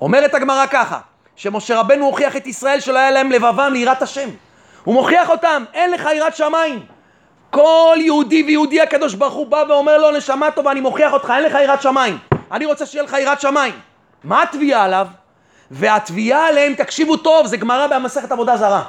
אומרת 0.00 0.34
הגמרא 0.34 0.66
ככה, 0.66 0.98
שמשה 1.36 1.80
רבנו 1.80 2.06
הוכיח 2.06 2.36
את 2.36 2.46
ישראל 2.46 2.80
שלא 2.80 2.98
היה 2.98 3.10
להם 3.10 3.30
לבבם 3.30 3.70
ליראת 3.72 4.02
השם. 4.02 4.28
הוא 4.84 4.94
מוכיח 4.94 5.30
אותם, 5.30 5.64
אין 5.74 5.90
לך 5.90 6.08
יראת 6.16 6.36
שמיים. 6.36 6.82
כל 7.50 7.96
יהודי 8.00 8.42
ויהודי 8.46 8.80
הקדוש 8.80 9.14
ברוך 9.14 9.34
הוא 9.34 9.46
בא 9.46 9.64
ואומר 9.68 9.98
לו, 9.98 10.10
נשמה 10.10 10.50
טובה, 10.50 10.70
אני 10.70 10.80
מוכיח 10.80 11.12
אותך, 11.12 11.32
אין 11.36 11.44
לך 11.44 11.58
יראת 11.62 11.82
שמיים. 11.82 12.18
אני 12.52 12.66
רוצה 12.66 12.86
שיהיה 12.86 13.04
לך 13.04 13.16
יראת 13.20 13.40
שמיים. 13.40 13.74
מה 14.24 14.42
התביעה 14.42 14.84
עליו? 14.84 15.06
והתביעה 15.72 16.46
עליהם, 16.48 16.74
תקשיבו 16.74 17.16
טוב, 17.16 17.46
זה 17.46 17.56
גמרא 17.56 17.86
במסכת 17.86 18.32
עבודה 18.32 18.56
זרה. 18.56 18.82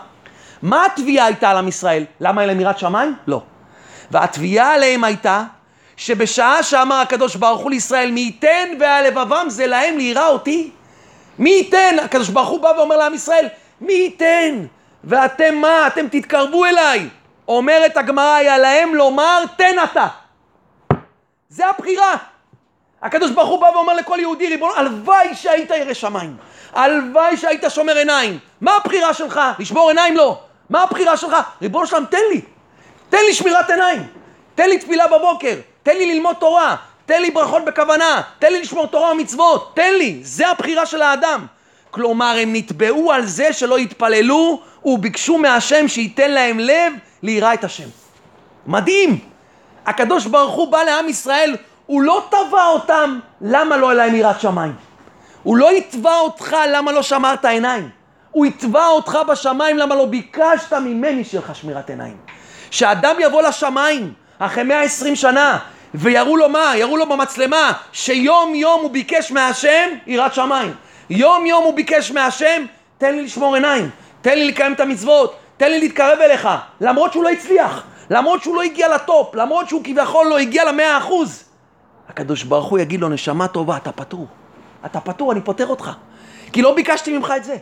מה 0.61 0.85
התביעה 0.85 1.25
הייתה 1.25 1.49
על 1.49 1.57
עם 1.57 1.67
ישראל? 1.67 2.05
למה 2.19 2.41
אין 2.41 2.49
להם 2.49 2.59
יראת 2.59 2.79
שמיים? 2.79 3.15
לא. 3.27 3.41
והתביעה 4.11 4.73
עליהם 4.73 5.03
הייתה 5.03 5.43
שבשעה 5.97 6.63
שאמר 6.63 6.95
הקדוש 6.95 7.35
ברוך 7.35 7.61
הוא 7.61 7.69
לישראל 7.69 8.11
מי 8.11 8.19
ייתן 8.19 8.69
והלבבם 8.79 9.45
זה 9.49 9.67
להם 9.67 9.97
ליראה 9.97 10.27
אותי 10.27 10.71
מי 11.39 11.49
ייתן? 11.49 11.95
הקדוש 12.03 12.29
ברוך 12.29 12.49
הוא 12.49 12.59
בא 12.61 12.67
ואומר 12.77 12.97
לעם 12.97 13.13
ישראל 13.13 13.47
מי 13.81 13.93
ייתן? 13.93 14.65
ואתם 15.03 15.55
מה? 15.55 15.87
אתם 15.87 16.07
תתקרבו 16.07 16.65
אליי 16.65 17.09
אומרת 17.47 17.97
הגמרא 17.97 18.33
היה 18.33 18.57
להם 18.57 18.95
לומר 18.95 19.43
תן 19.57 19.75
אתה 19.83 20.07
זה 21.49 21.67
הבחירה 21.67 22.15
הקדוש 23.01 23.31
ברוך 23.31 23.49
הוא 23.49 23.61
בא 23.61 23.67
ואומר 23.75 23.93
לכל 23.93 24.17
יהודי 24.19 24.47
ריבונו 24.47 24.75
הלוואי 24.75 25.35
שהיית 25.35 25.69
ירא 25.69 25.93
שמיים 25.93 26.37
הלוואי 26.73 27.37
שהיית 27.37 27.63
שומר 27.69 27.97
עיניים. 27.97 28.39
מה 28.61 28.75
הבחירה 28.75 29.13
שלך? 29.13 29.39
לשמור 29.59 29.89
עיניים? 29.89 30.17
לא. 30.17 30.39
מה 30.69 30.83
הבחירה 30.83 31.17
שלך? 31.17 31.35
ריבונו 31.61 31.87
שלם, 31.87 32.05
תן 32.05 32.17
לי. 32.31 32.41
תן 33.09 33.17
לי 33.27 33.33
שמירת 33.33 33.69
עיניים. 33.69 34.07
תן 34.55 34.69
לי 34.69 34.77
תפילה 34.77 35.07
בבוקר. 35.07 35.55
תן 35.83 35.97
לי 35.97 36.13
ללמוד 36.13 36.35
תורה. 36.35 36.75
תן 37.05 37.21
לי 37.21 37.31
ברכות 37.31 37.65
בכוונה. 37.65 38.21
תן 38.39 38.53
לי 38.53 38.61
לשמור 38.61 38.87
תורה 38.87 39.11
ומצוות. 39.11 39.71
תן 39.75 39.93
לי. 39.97 40.19
זה 40.23 40.47
הבחירה 40.47 40.85
של 40.85 41.01
האדם. 41.01 41.45
כלומר, 41.91 42.35
הם 42.39 42.53
נתבעו 42.53 43.11
על 43.11 43.25
זה 43.25 43.53
שלא 43.53 43.79
יתפללו 43.79 44.61
וביקשו 44.85 45.37
מהשם 45.37 45.87
שייתן 45.87 46.31
להם 46.31 46.59
לב 46.59 46.93
ליראה 47.23 47.53
את 47.53 47.63
השם. 47.63 47.87
מדהים. 48.67 49.19
הקדוש 49.85 50.25
ברוך 50.25 50.53
הוא 50.53 50.71
בא 50.71 50.83
לעם 50.83 51.09
ישראל, 51.09 51.55
הוא 51.85 52.01
לא 52.01 52.23
תבע 52.29 52.67
אותם 52.67 53.19
למה 53.41 53.77
לא 53.77 53.93
להם 53.93 54.15
יראת 54.15 54.41
שמיים. 54.41 54.75
הוא 55.43 55.57
לא 55.57 55.77
יתבע 55.77 56.19
אותך 56.19 56.55
למה 56.73 56.91
לא 56.91 57.01
שמרת 57.01 57.45
עיניים. 57.45 57.89
הוא 58.31 58.45
יתבע 58.45 58.87
אותך 58.87 59.17
בשמיים 59.27 59.77
למה 59.77 59.95
לא 59.95 60.05
ביקשת 60.05 60.73
ממני 60.73 61.23
שיהיה 61.23 61.43
לך 61.43 61.55
שמירת 61.55 61.89
עיניים. 61.89 62.17
שאדם 62.71 63.15
יבוא 63.19 63.41
לשמיים 63.41 64.13
אחרי 64.39 64.63
120 64.63 65.15
שנה 65.15 65.57
ויראו 65.93 66.37
לו 66.37 66.49
מה? 66.49 66.73
יראו 66.75 66.97
לו 66.97 67.09
במצלמה 67.09 67.71
שיום 67.91 68.55
יום 68.55 68.81
הוא 68.81 68.91
ביקש 68.91 69.31
מהשם 69.31 69.89
יראת 70.07 70.33
שמיים. 70.33 70.73
יום 71.09 71.45
יום 71.45 71.63
הוא 71.63 71.73
ביקש 71.73 72.11
מהשם 72.11 72.65
תן 72.97 73.15
לי 73.15 73.21
לשמור 73.21 73.55
עיניים, 73.55 73.89
תן 74.21 74.35
לי 74.35 74.47
לקיים 74.47 74.73
את 74.73 74.79
המצוות, 74.79 75.35
תן 75.57 75.71
לי 75.71 75.79
להתקרב 75.79 76.19
אליך. 76.21 76.49
למרות 76.81 77.13
שהוא 77.13 77.23
לא 77.23 77.29
הצליח, 77.29 77.83
למרות 78.09 78.43
שהוא 78.43 78.55
לא 78.55 78.61
הגיע 78.61 78.95
לטופ, 78.95 79.35
למרות 79.35 79.69
שהוא 79.69 79.81
כביכול 79.83 80.27
לא 80.27 80.37
הגיע 80.37 80.65
למאה 80.65 80.97
אחוז. 80.97 81.43
הקדוש 82.09 82.43
ברוך 82.43 82.67
הוא 82.67 82.79
יגיד 82.79 83.01
לו 83.01 83.09
נשמה 83.09 83.47
טובה 83.47 83.77
אתה 83.77 83.91
פטור. 83.91 84.27
אתה 84.85 84.99
פטור, 84.99 85.31
אני 85.31 85.41
פוטר 85.41 85.67
אותך. 85.67 85.91
כי 86.51 86.61
לא 86.61 86.75
ביקשתי 86.75 87.17
ממך 87.17 87.33
את 87.37 87.43
זה. 87.43 87.57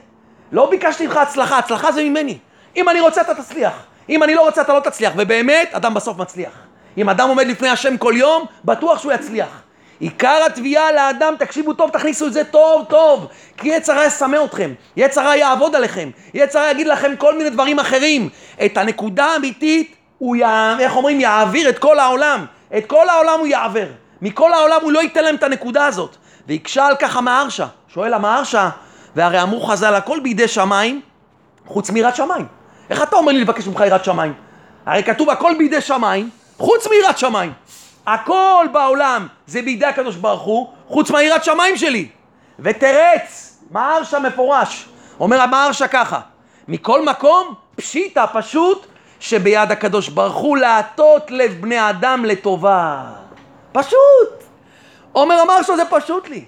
לא 0.51 0.69
ביקשתי 0.69 1.07
ממך 1.07 1.17
הצלחה, 1.17 1.57
הצלחה 1.57 1.91
זה 1.91 2.03
ממני. 2.03 2.37
אם 2.75 2.89
אני 2.89 2.99
רוצה 2.99 3.21
אתה 3.21 3.35
תצליח. 3.35 3.73
אם 4.09 4.23
אני 4.23 4.35
לא 4.35 4.41
רוצה 4.41 4.61
אתה 4.61 4.73
לא 4.73 4.79
תצליח. 4.79 5.13
ובאמת, 5.17 5.69
אדם 5.73 5.93
בסוף 5.93 6.17
מצליח. 6.17 6.53
אם 6.97 7.09
אדם 7.09 7.29
עומד 7.29 7.47
לפני 7.47 7.69
השם 7.69 7.97
כל 7.97 8.13
יום, 8.17 8.45
בטוח 8.65 8.99
שהוא 8.99 9.11
יצליח. 9.11 9.61
עיקר 9.99 10.43
התביעה 10.45 10.91
לאדם, 10.91 11.33
תקשיבו 11.39 11.73
טוב, 11.73 11.89
תכניסו 11.89 12.27
את 12.27 12.33
זה 12.33 12.43
טוב 12.43 12.85
טוב, 12.89 13.27
כי 13.57 13.67
יצר 13.67 13.93
הרע 13.93 14.05
יסמא 14.05 14.37
אתכם, 14.45 14.73
יצר 14.97 15.21
הרע 15.21 15.35
יעבוד 15.35 15.75
עליכם, 15.75 16.09
יצר 16.33 16.59
הרע 16.59 16.71
יגיד 16.71 16.87
לכם 16.87 17.15
כל 17.15 17.37
מיני 17.37 17.49
דברים 17.49 17.79
אחרים. 17.79 18.29
את 18.65 18.77
הנקודה 18.77 19.25
האמיתית, 19.25 19.95
הוא, 20.17 20.35
י... 20.35 20.43
איך 20.79 20.95
אומרים, 20.95 21.19
יעביר 21.19 21.69
את 21.69 21.79
כל 21.79 21.99
העולם. 21.99 22.45
את 22.77 22.85
כל 22.85 23.09
העולם 23.09 23.39
הוא 23.39 23.47
יעבר. 23.47 23.87
מכל 24.21 24.53
העולם 24.53 24.79
הוא 24.81 24.91
לא 24.91 24.99
ייתן 24.99 25.23
להם 25.23 25.35
את 25.35 25.43
הנקודה 25.43 25.85
הזאת. 25.85 26.17
והקשה 26.47 26.85
על 26.85 26.95
כך 26.99 27.17
המהרשה. 27.17 27.67
שואל 27.87 28.13
המהרשה, 28.13 28.69
והרי 29.15 29.41
אמרו 29.41 29.61
חז"ל 29.61 29.93
הכל 29.93 30.19
בידי 30.19 30.47
שמיים, 30.47 31.01
חוץ 31.67 31.89
מיראת 31.89 32.15
שמיים. 32.15 32.47
איך 32.89 33.03
אתה 33.03 33.15
אומר 33.15 33.31
לי 33.31 33.41
לבקש 33.41 33.67
ממך 33.67 33.83
יראת 33.87 34.05
שמיים? 34.05 34.33
הרי 34.85 35.03
כתוב 35.03 35.29
הכל 35.29 35.53
בידי 35.57 35.81
שמיים, 35.81 36.29
חוץ 36.57 36.87
מיראת 36.87 37.17
שמיים. 37.17 37.53
הכל 38.07 38.65
בעולם 38.71 39.27
זה 39.47 39.61
בידי 39.61 39.85
הקדוש 39.85 40.15
ברוך 40.15 40.41
הוא, 40.41 40.67
חוץ 40.87 41.11
מהיראת 41.11 41.43
שמיים 41.43 41.77
שלי. 41.77 42.09
ותרץ, 42.59 43.57
מהרשה 43.71 44.19
מפורש. 44.19 44.85
אומר 45.19 45.41
המהרשה 45.41 45.87
ככה, 45.87 46.19
מכל 46.67 47.05
מקום, 47.05 47.53
פשיטא, 47.75 48.25
פשוט, 48.33 48.85
שביד 49.19 49.71
הקדוש 49.71 50.09
ברוך 50.09 50.35
הוא 50.35 50.57
להטות 50.57 51.31
לב 51.31 51.61
בני 51.61 51.89
אדם 51.89 52.25
לטובה. 52.25 53.03
פשוט. 53.71 54.40
עומר 55.11 55.41
אמר 55.41 55.61
שזה 55.61 55.85
פשוט 55.89 56.29
לי. 56.29 56.45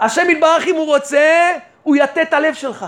השם 0.00 0.30
יתברך 0.30 0.66
אם 0.66 0.74
הוא 0.74 0.86
רוצה, 0.86 1.52
הוא 1.82 1.96
יטה 1.96 2.22
את 2.22 2.32
הלב 2.32 2.54
שלך. 2.54 2.86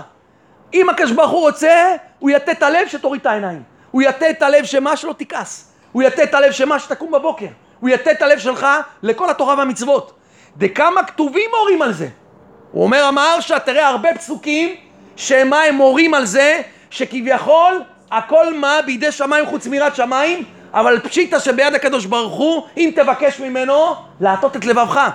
אם 0.73 0.89
הקדוש 0.89 1.11
ברוך 1.11 1.31
הוא 1.31 1.41
רוצה, 1.41 1.95
הוא 2.19 2.29
יטה 2.29 2.51
את 2.51 2.63
הלב 2.63 2.87
שתוריד 2.87 3.21
את 3.21 3.25
העיניים. 3.25 3.63
הוא 3.91 4.01
יטה 4.01 4.29
את 4.29 4.41
הלב 4.41 4.65
שמה 4.65 4.97
שלא 4.97 5.13
תכעס. 5.17 5.71
הוא 5.91 6.03
יטה 6.03 6.23
את 6.23 6.33
הלב 6.33 6.51
שמה 6.51 6.79
שתקום 6.79 7.11
בבוקר. 7.11 7.47
הוא 7.79 7.89
יטה 7.89 8.11
את 8.11 8.21
הלב 8.21 8.39
שלך 8.39 8.67
לכל 9.03 9.29
התורה 9.29 9.55
והמצוות. 9.57 10.13
דכמה 10.57 11.03
כתובים 11.03 11.49
מורים 11.57 11.81
על 11.81 11.93
זה. 11.93 12.07
הוא 12.71 12.83
אומר 12.83 13.03
המהרשה, 13.03 13.59
תראה 13.59 13.87
הרבה 13.87 14.09
פסוקים 14.15 14.75
שמה 15.15 15.63
הם 15.63 15.75
מורים 15.75 16.13
על 16.13 16.25
זה, 16.25 16.61
שכביכול 16.89 17.83
הכל 18.11 18.53
מה 18.53 18.79
בידי 18.85 19.11
שמיים 19.11 19.45
חוץ 19.45 19.67
מירת 19.67 19.95
שמיים, 19.95 20.43
אבל 20.73 20.99
פשיטא 20.99 21.39
שביד 21.39 21.75
הקדוש 21.75 22.05
ברוך 22.05 22.33
הוא, 22.33 22.63
אם 22.77 22.91
תבקש 22.95 23.39
ממנו, 23.39 23.95
להטות 24.19 24.55
את 24.55 24.65
לבבך. 24.65 25.09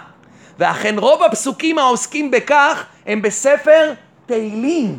ואכן 0.58 0.98
רוב 0.98 1.22
הפסוקים 1.22 1.78
העוסקים 1.78 2.30
בכך 2.30 2.84
הם 3.06 3.22
בספר 3.22 3.92
תהילים. 4.26 4.98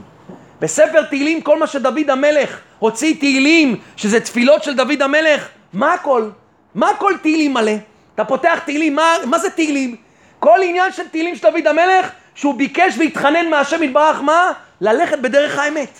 בספר 0.59 1.01
תהילים 1.03 1.41
כל 1.41 1.59
מה 1.59 1.67
שדוד 1.67 2.09
המלך 2.09 2.59
הוציא 2.79 3.15
תהילים, 3.19 3.79
שזה 3.95 4.19
תפילות 4.19 4.63
של 4.63 4.75
דוד 4.75 5.01
המלך, 5.01 5.47
מה 5.73 5.93
הכל? 5.93 6.29
מה 6.75 6.89
כל 6.97 7.13
תהילים 7.21 7.53
מלא? 7.53 7.71
אתה 8.15 8.25
פותח 8.25 8.59
תהילים, 8.65 8.95
מה, 8.95 9.13
מה 9.25 9.39
זה 9.39 9.49
תהילים? 9.49 9.95
כל 10.39 10.59
עניין 10.63 10.91
של 10.91 11.07
תהילים 11.07 11.35
של 11.35 11.41
דוד 11.41 11.67
המלך, 11.67 12.09
שהוא 12.35 12.55
ביקש 12.55 12.93
והתחנן 12.97 13.49
מהשם 13.49 13.83
יתברך, 13.83 14.21
מה? 14.21 14.51
ללכת 14.81 15.19
בדרך 15.19 15.59
האמת. 15.59 15.99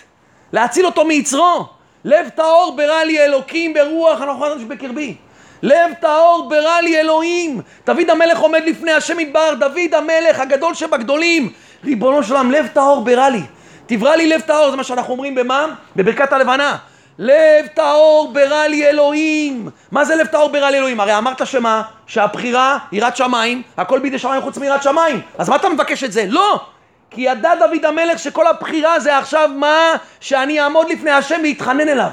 להציל 0.53 0.85
אותו 0.85 1.05
מיצרו. 1.05 1.76
לב 2.05 2.29
טהור 2.35 2.73
ברא 2.77 3.03
לי 3.03 3.19
אלוקים 3.19 3.73
ברוח 3.73 4.21
הנוכחת 4.21 4.59
שבקרבי. 4.59 5.15
לב 5.63 5.93
טהור 6.01 6.47
ברא 6.49 6.79
לי 6.79 6.99
אלוהים. 6.99 7.61
דוד 7.85 8.09
המלך 8.09 8.39
עומד 8.39 8.61
לפני 8.65 8.91
השם 8.91 9.19
יתברך, 9.19 9.59
דוד 9.59 9.93
המלך 9.93 10.39
הגדול 10.39 10.73
שבגדולים. 10.73 11.51
ריבונו 11.83 12.23
של 12.23 12.33
עולם, 12.33 12.51
לב 12.51 12.67
טהור 12.73 13.03
ברא 13.03 13.29
לי. 13.29 13.41
תברא 13.85 14.15
לי 14.15 14.27
לב 14.27 14.41
טהור, 14.41 14.71
זה 14.71 14.77
מה 14.77 14.83
שאנחנו 14.83 15.13
אומרים 15.13 15.35
במה? 15.35 15.65
בברכת 15.95 16.33
הלבנה. 16.33 16.77
לב 17.19 17.67
טהור 17.73 18.31
ברא 18.33 18.65
לי 18.67 18.89
אלוהים. 18.89 19.69
מה 19.91 20.05
זה 20.05 20.15
לב 20.15 20.27
טהור 20.27 20.49
ברא 20.49 20.69
לי 20.69 20.77
אלוהים? 20.77 20.99
הרי 20.99 21.17
אמרת 21.17 21.47
שמה? 21.47 21.81
שהבחירה 22.07 22.77
יראת 22.91 23.17
שמיים, 23.17 23.61
הכל 23.77 23.99
בידי 23.99 24.19
שמיים 24.19 24.41
חוץ 24.41 24.57
מיראת 24.57 24.83
שמיים. 24.83 25.21
אז 25.37 25.49
מה 25.49 25.55
אתה 25.55 25.69
מבקש 25.69 26.03
את 26.03 26.11
זה? 26.11 26.25
לא! 26.29 26.59
כי 27.09 27.21
ידע 27.21 27.55
דוד 27.55 27.85
המלך 27.85 28.19
שכל 28.19 28.47
הבחירה 28.47 28.99
זה 28.99 29.17
עכשיו 29.17 29.49
מה? 29.55 29.95
שאני 30.19 30.61
אעמוד 30.61 30.89
לפני 30.89 31.11
השם 31.11 31.39
ואתחנן 31.43 31.87
אליו. 31.87 32.09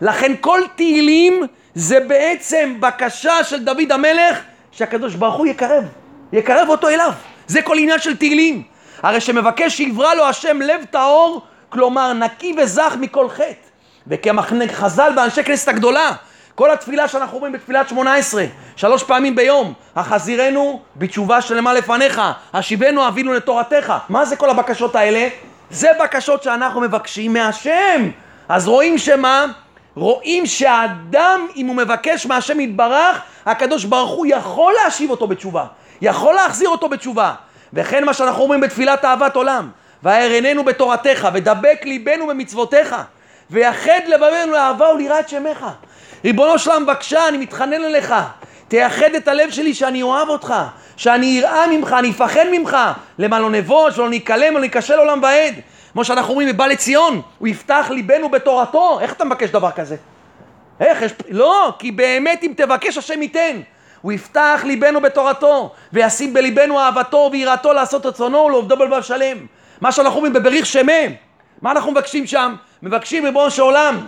לכן 0.00 0.32
כל 0.40 0.60
תהילים 0.76 1.42
זה 1.74 2.00
בעצם 2.00 2.76
בקשה 2.80 3.44
של 3.44 3.64
דוד 3.64 3.92
המלך 3.92 4.40
שהקדוש 4.72 5.14
ברוך 5.14 5.34
הוא 5.34 5.46
יקרב, 5.46 5.84
יקרב 6.32 6.68
אותו 6.68 6.88
אליו. 6.88 7.12
זה 7.46 7.62
כל 7.62 7.78
עניין 7.78 7.98
של 7.98 8.16
תהילים. 8.16 8.62
הרי 9.02 9.20
שמבקש 9.20 9.76
שיברא 9.76 10.14
לו 10.14 10.24
השם 10.24 10.62
לב 10.62 10.84
טהור, 10.90 11.42
כלומר 11.68 12.12
נקי 12.12 12.54
וזך 12.58 12.96
מכל 13.00 13.28
חטא. 13.28 13.68
וכמחנק 14.06 14.72
חז"ל 14.72 15.12
באנשי 15.16 15.44
כנסת 15.44 15.68
הגדולה, 15.68 16.10
כל 16.54 16.70
התפילה 16.70 17.08
שאנחנו 17.08 17.36
אומרים 17.36 17.52
בתפילת 17.52 17.88
שמונה 17.88 18.14
עשרה, 18.14 18.44
שלוש 18.76 19.02
פעמים 19.02 19.36
ביום, 19.36 19.72
החזירנו 19.96 20.82
בתשובה 20.96 21.40
שלמה 21.40 21.72
לפניך, 21.72 22.22
השיבנו 22.52 23.08
אבינו 23.08 23.32
לתורתך. 23.32 23.92
מה 24.08 24.24
זה 24.24 24.36
כל 24.36 24.50
הבקשות 24.50 24.96
האלה? 24.96 25.28
זה 25.70 25.88
בקשות 26.00 26.42
שאנחנו 26.42 26.80
מבקשים 26.80 27.32
מהשם. 27.32 28.10
אז 28.48 28.68
רואים 28.68 28.98
שמה? 28.98 29.46
רואים 29.96 30.46
שהאדם, 30.46 31.46
אם 31.56 31.66
הוא 31.66 31.76
מבקש 31.76 32.26
מהשם 32.26 32.60
יתברך, 32.60 33.20
הקדוש 33.46 33.84
ברוך 33.84 34.10
הוא 34.10 34.26
יכול 34.28 34.74
להשיב 34.84 35.10
אותו 35.10 35.26
בתשובה, 35.26 35.64
יכול 36.00 36.34
להחזיר 36.34 36.68
אותו 36.68 36.88
בתשובה. 36.88 37.34
וכן 37.72 38.04
מה 38.04 38.14
שאנחנו 38.14 38.42
אומרים 38.42 38.60
בתפילת 38.60 39.04
אהבת 39.04 39.36
עולם, 39.36 39.70
והער 40.02 40.30
עינינו 40.30 40.64
בתורתך, 40.64 41.28
ודבק 41.34 41.80
ליבנו 41.84 42.26
במצוותיך, 42.26 42.96
ויחד 43.50 44.00
לבבנו 44.06 44.52
לאהבה 44.52 44.88
וליראת 44.88 45.28
שמך. 45.28 45.66
ריבונו 46.24 46.58
של 46.58 46.70
עולם, 46.70 46.86
בבקשה, 46.86 47.28
אני 47.28 47.38
מתחנן 47.38 47.84
אליך, 47.84 48.14
תייחד 48.68 49.14
את 49.16 49.28
הלב 49.28 49.50
שלי 49.50 49.74
שאני 49.74 50.02
אוהב 50.02 50.28
אותך, 50.28 50.54
שאני 50.96 51.44
אראה 51.44 51.66
ממך, 51.66 51.94
אני 51.98 52.10
אפחד 52.10 52.44
ממך, 52.52 52.76
למה 53.18 53.40
לא 53.40 53.50
נבוש, 53.50 53.98
לא 53.98 54.08
ניכלם, 54.08 54.54
לא 54.54 54.60
ניכשל 54.60 54.98
עולם 54.98 55.22
ועד. 55.22 55.54
כמו 55.92 56.04
שאנחנו 56.04 56.30
אומרים 56.30 56.48
בבא 56.48 56.66
לציון, 56.66 57.20
הוא 57.38 57.48
יפתח 57.48 57.86
ליבנו 57.90 58.28
בתורתו. 58.28 58.98
איך 59.00 59.12
אתה 59.12 59.24
מבקש 59.24 59.50
דבר 59.50 59.70
כזה? 59.70 59.96
איך? 60.80 61.02
יש... 61.02 61.12
לא, 61.28 61.72
כי 61.78 61.90
באמת 61.90 62.42
אם 62.42 62.52
תבקש 62.56 62.98
השם 62.98 63.22
ייתן. 63.22 63.60
הוא 64.02 64.12
יפתח 64.12 64.62
ליבנו 64.64 65.00
בתורתו, 65.00 65.72
וישים 65.92 66.34
בליבנו 66.34 66.80
אהבתו 66.80 67.28
ויראתו 67.32 67.72
לעשות 67.72 68.06
רצונו 68.06 68.38
ולעובדו 68.38 68.76
בלבב 68.76 69.02
שלם. 69.02 69.36
מה 69.80 69.92
שאנחנו 69.92 70.16
אומרים 70.16 70.32
בבריך 70.32 70.66
שמם. 70.66 71.12
מה 71.62 71.70
אנחנו 71.70 71.92
מבקשים 71.92 72.26
שם? 72.26 72.54
מבקשים 72.82 73.24
ריבונו 73.24 73.50
של 73.50 73.62
עולם, 73.62 74.06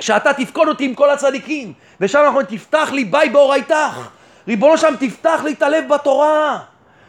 שאתה 0.00 0.32
תפקוד 0.32 0.68
אותי 0.68 0.84
עם 0.84 0.94
כל 0.94 1.10
הצדיקים, 1.10 1.72
ושם 2.00 2.18
אנחנו 2.24 2.42
תפתח 2.42 2.88
לי 2.92 3.04
ביי 3.04 3.28
באורייתך. 3.28 4.08
ריבונו 4.48 4.78
שם 4.78 4.94
תפתח 5.00 5.40
לי 5.44 5.52
את 5.52 5.62
הלב 5.62 5.88
בתורה. 5.88 6.58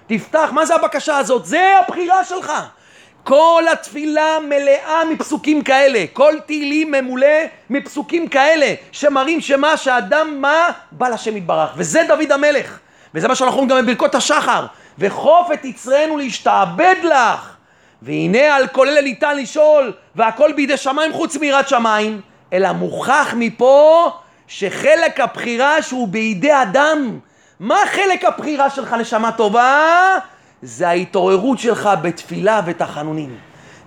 תפתח, 0.08 0.50
מה 0.52 0.66
זה 0.66 0.76
הבקשה 0.76 1.18
הזאת? 1.18 1.46
זה 1.46 1.74
הבחירה 1.80 2.26
שלך. 2.26 2.52
כל 3.24 3.64
התפילה 3.72 4.38
מלאה 4.40 5.06
מפסוקים 5.06 5.62
כאלה, 5.62 6.06
כל 6.14 6.34
תהילים 6.46 6.92
ממולא 6.92 7.38
מפסוקים 7.70 8.28
כאלה, 8.28 8.74
שמראים 8.92 9.42
שמה 9.42 9.78
שאדם 9.78 10.42
מה? 10.42 10.70
בא 10.92 11.08
לשם 11.08 11.38
יתברך, 11.38 11.70
וזה 11.76 12.04
דוד 12.08 12.32
המלך, 12.32 12.80
וזה 13.14 13.28
מה 13.28 13.36
שאנחנו 13.36 13.60
אומרים 13.60 13.78
גם 13.78 13.86
בברכות 13.86 14.16
השחר, 14.16 14.66
וחוף 15.00 15.52
את 15.54 15.66
יצרנו 15.66 16.18
להשתעבד 16.18 16.96
לך, 17.04 17.56
והנה 18.02 18.56
על 18.56 18.68
כל 18.68 18.88
אלה 18.88 19.02
ניתן 19.02 19.38
לשאול, 19.38 19.94
והכל 20.16 20.52
בידי 20.54 20.78
שמיים 20.78 21.14
חוץ 21.14 21.36
מיראת 21.36 21.68
שמיים, 21.70 22.22
אלא 22.54 22.72
מוכח 22.72 23.34
מפה 23.38 24.12
שחלק 24.48 25.20
הבחירה 25.20 25.82
שהוא 25.82 26.08
בידי 26.08 26.62
אדם. 26.62 27.20
מה 27.60 27.78
חלק 27.92 28.26
הבחירה 28.26 28.70
שלך 28.70 28.94
נשמה 28.94 29.32
טובה? 29.32 30.16
זה 30.62 30.88
ההתעוררות 30.88 31.60
שלך 31.60 31.90
בתפילה 32.02 32.62
ותחנונים. 32.66 33.38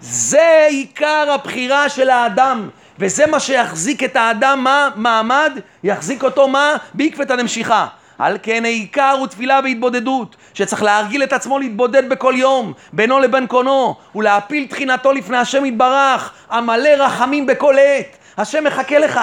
זה 0.01 0.67
עיקר 0.69 1.27
הבחירה 1.35 1.89
של 1.89 2.11
האדם, 2.11 2.69
וזה 2.99 3.27
מה 3.27 3.41
שיחזיק 3.41 4.05
את 4.05 4.17
האדם, 4.17 4.65
מה? 4.65 4.91
מעמד? 4.97 5.53
יחזיק 5.85 6.23
אותו 6.23 6.49
מה? 6.49 6.77
בעקבת 6.95 7.31
הנמשיכה. 7.31 7.87
על 8.19 8.39
כן 8.43 8.65
העיקר 8.65 9.15
הוא 9.19 9.27
תפילה 9.27 9.61
והתבודדות, 9.65 10.37
שצריך 10.55 10.83
להרגיל 10.83 11.23
את 11.23 11.33
עצמו 11.33 11.59
להתבודד 11.59 12.09
בכל 12.09 12.35
יום, 12.37 12.73
בינו 12.93 13.19
לבין 13.19 13.47
קונו, 13.47 13.95
ולהפיל 14.15 14.67
תחינתו 14.67 15.13
לפני 15.13 15.37
השם 15.37 15.65
יתברך, 15.65 16.33
המלא 16.51 16.89
רחמים 16.99 17.47
בכל 17.47 17.75
עת. 17.79 18.17
השם 18.41 18.65
מחכה 18.65 18.99
לך, 18.99 19.21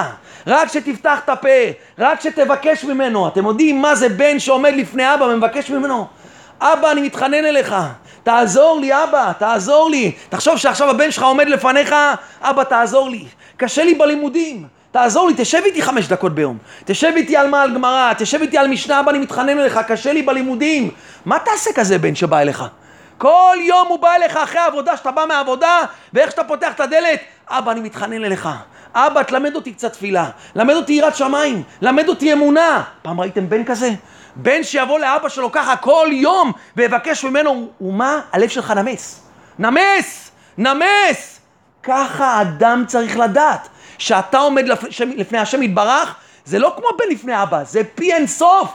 רק 0.48 0.68
שתפתח 0.68 1.20
את 1.24 1.30
הפה, 1.30 1.50
רק 2.00 2.22
שתבקש 2.22 2.84
ממנו. 2.84 3.28
אתם 3.28 3.46
יודעים 3.46 3.82
מה 3.82 3.96
זה 3.96 4.10
בן 4.10 4.40
שעומד 4.40 4.74
לפני 4.76 5.14
אבא 5.14 5.24
ומבקש 5.24 5.70
ממנו? 5.70 6.08
אבא, 6.62 6.92
אני 6.92 7.02
מתחנן 7.02 7.46
אליך, 7.46 7.76
תעזור 8.24 8.80
לי, 8.80 9.04
אבא, 9.04 9.32
תעזור 9.38 9.90
לי. 9.90 10.12
תחשוב 10.30 10.58
שעכשיו 10.58 10.90
הבן 10.90 11.12
שלך 11.12 11.24
עומד 11.24 11.50
לפניך, 11.50 11.96
אבא, 12.42 12.64
תעזור 12.64 13.10
לי. 13.10 13.26
קשה 13.58 13.84
לי 13.84 13.94
בלימודים, 13.94 14.68
תעזור 14.92 15.28
לי, 15.28 15.34
תשב 15.38 15.62
איתי 15.66 15.82
חמש 15.82 16.08
דקות 16.08 16.36
ביום. 16.36 16.58
תשב 16.86 17.12
איתי 17.16 17.38
על 17.38 17.50
מה 17.50 17.62
על 17.62 17.74
גמרא, 17.74 18.14
תשב 18.18 18.42
איתי 18.42 18.58
על 18.58 18.68
משנה, 18.68 19.00
אבא, 19.00 19.12
אני 19.12 19.20
מתחנן 19.20 19.60
אליך, 19.60 19.80
קשה 19.88 20.14
לי 20.14 20.22
בלימודים. 20.22 20.92
מה 21.26 21.40
תעשה 21.40 21.70
כזה 21.76 21.98
בן 21.98 22.16
שבא 22.16 22.40
אליך? 22.40 22.64
כל 23.18 23.58
יום 23.62 23.88
הוא 23.88 24.00
בא 24.00 24.16
אליך 24.16 24.38
אחרי 24.38 24.60
העבודה, 24.60 24.98
שאתה 24.98 25.12
בא 25.12 25.26
מהעבודה, 25.28 25.80
ואיך 26.14 26.32
שאתה 26.32 26.44
פותח 26.44 26.74
את 26.74 26.80
הדלת, 26.80 27.20
אבא, 27.50 27.72
אני 27.72 27.80
מתחנן 27.80 28.26
אליך. 28.26 28.50
אבא, 28.94 29.24
תלמד 29.24 29.56
אותי 29.56 29.74
קצת 29.74 29.94
תפילה, 29.94 30.30
למד 30.56 30.74
אותי 30.76 30.94
יראת 30.94 31.16
שמיים, 31.16 31.64
למד 31.82 32.10
אותי 32.10 32.34
אמונה. 32.34 32.84
פעם 33.02 33.22
ראיתם 33.22 33.50
בן 33.50 33.64
כזה? 33.64 33.90
בן 34.36 34.64
שיבוא 34.64 35.00
לאבא 35.00 35.30
שלו 35.30 35.52
ככה 35.52 35.76
כל 35.76 36.08
יום 36.12 36.52
ויבקש 36.78 37.24
ממנו, 37.24 37.70
ומה? 37.82 38.20
הלב 38.32 38.50
שלך 38.50 38.72
נמס. 38.72 39.22
נמס! 39.60 40.32
נמס! 40.58 41.40
ככה 41.84 42.42
אדם 42.42 42.84
צריך 42.88 43.18
לדעת. 43.18 43.68
שאתה 43.98 44.38
עומד 44.38 44.66
לפני 45.16 45.38
השם 45.38 45.64
יתברך, 45.64 46.16
זה 46.46 46.60
לא 46.60 46.74
כמו 46.78 46.88
בן 47.00 47.06
לפני 47.10 47.44
אבא, 47.44 47.64
זה 47.64 47.82
פי 47.96 48.14
אין 48.14 48.28
סוף. 48.28 48.70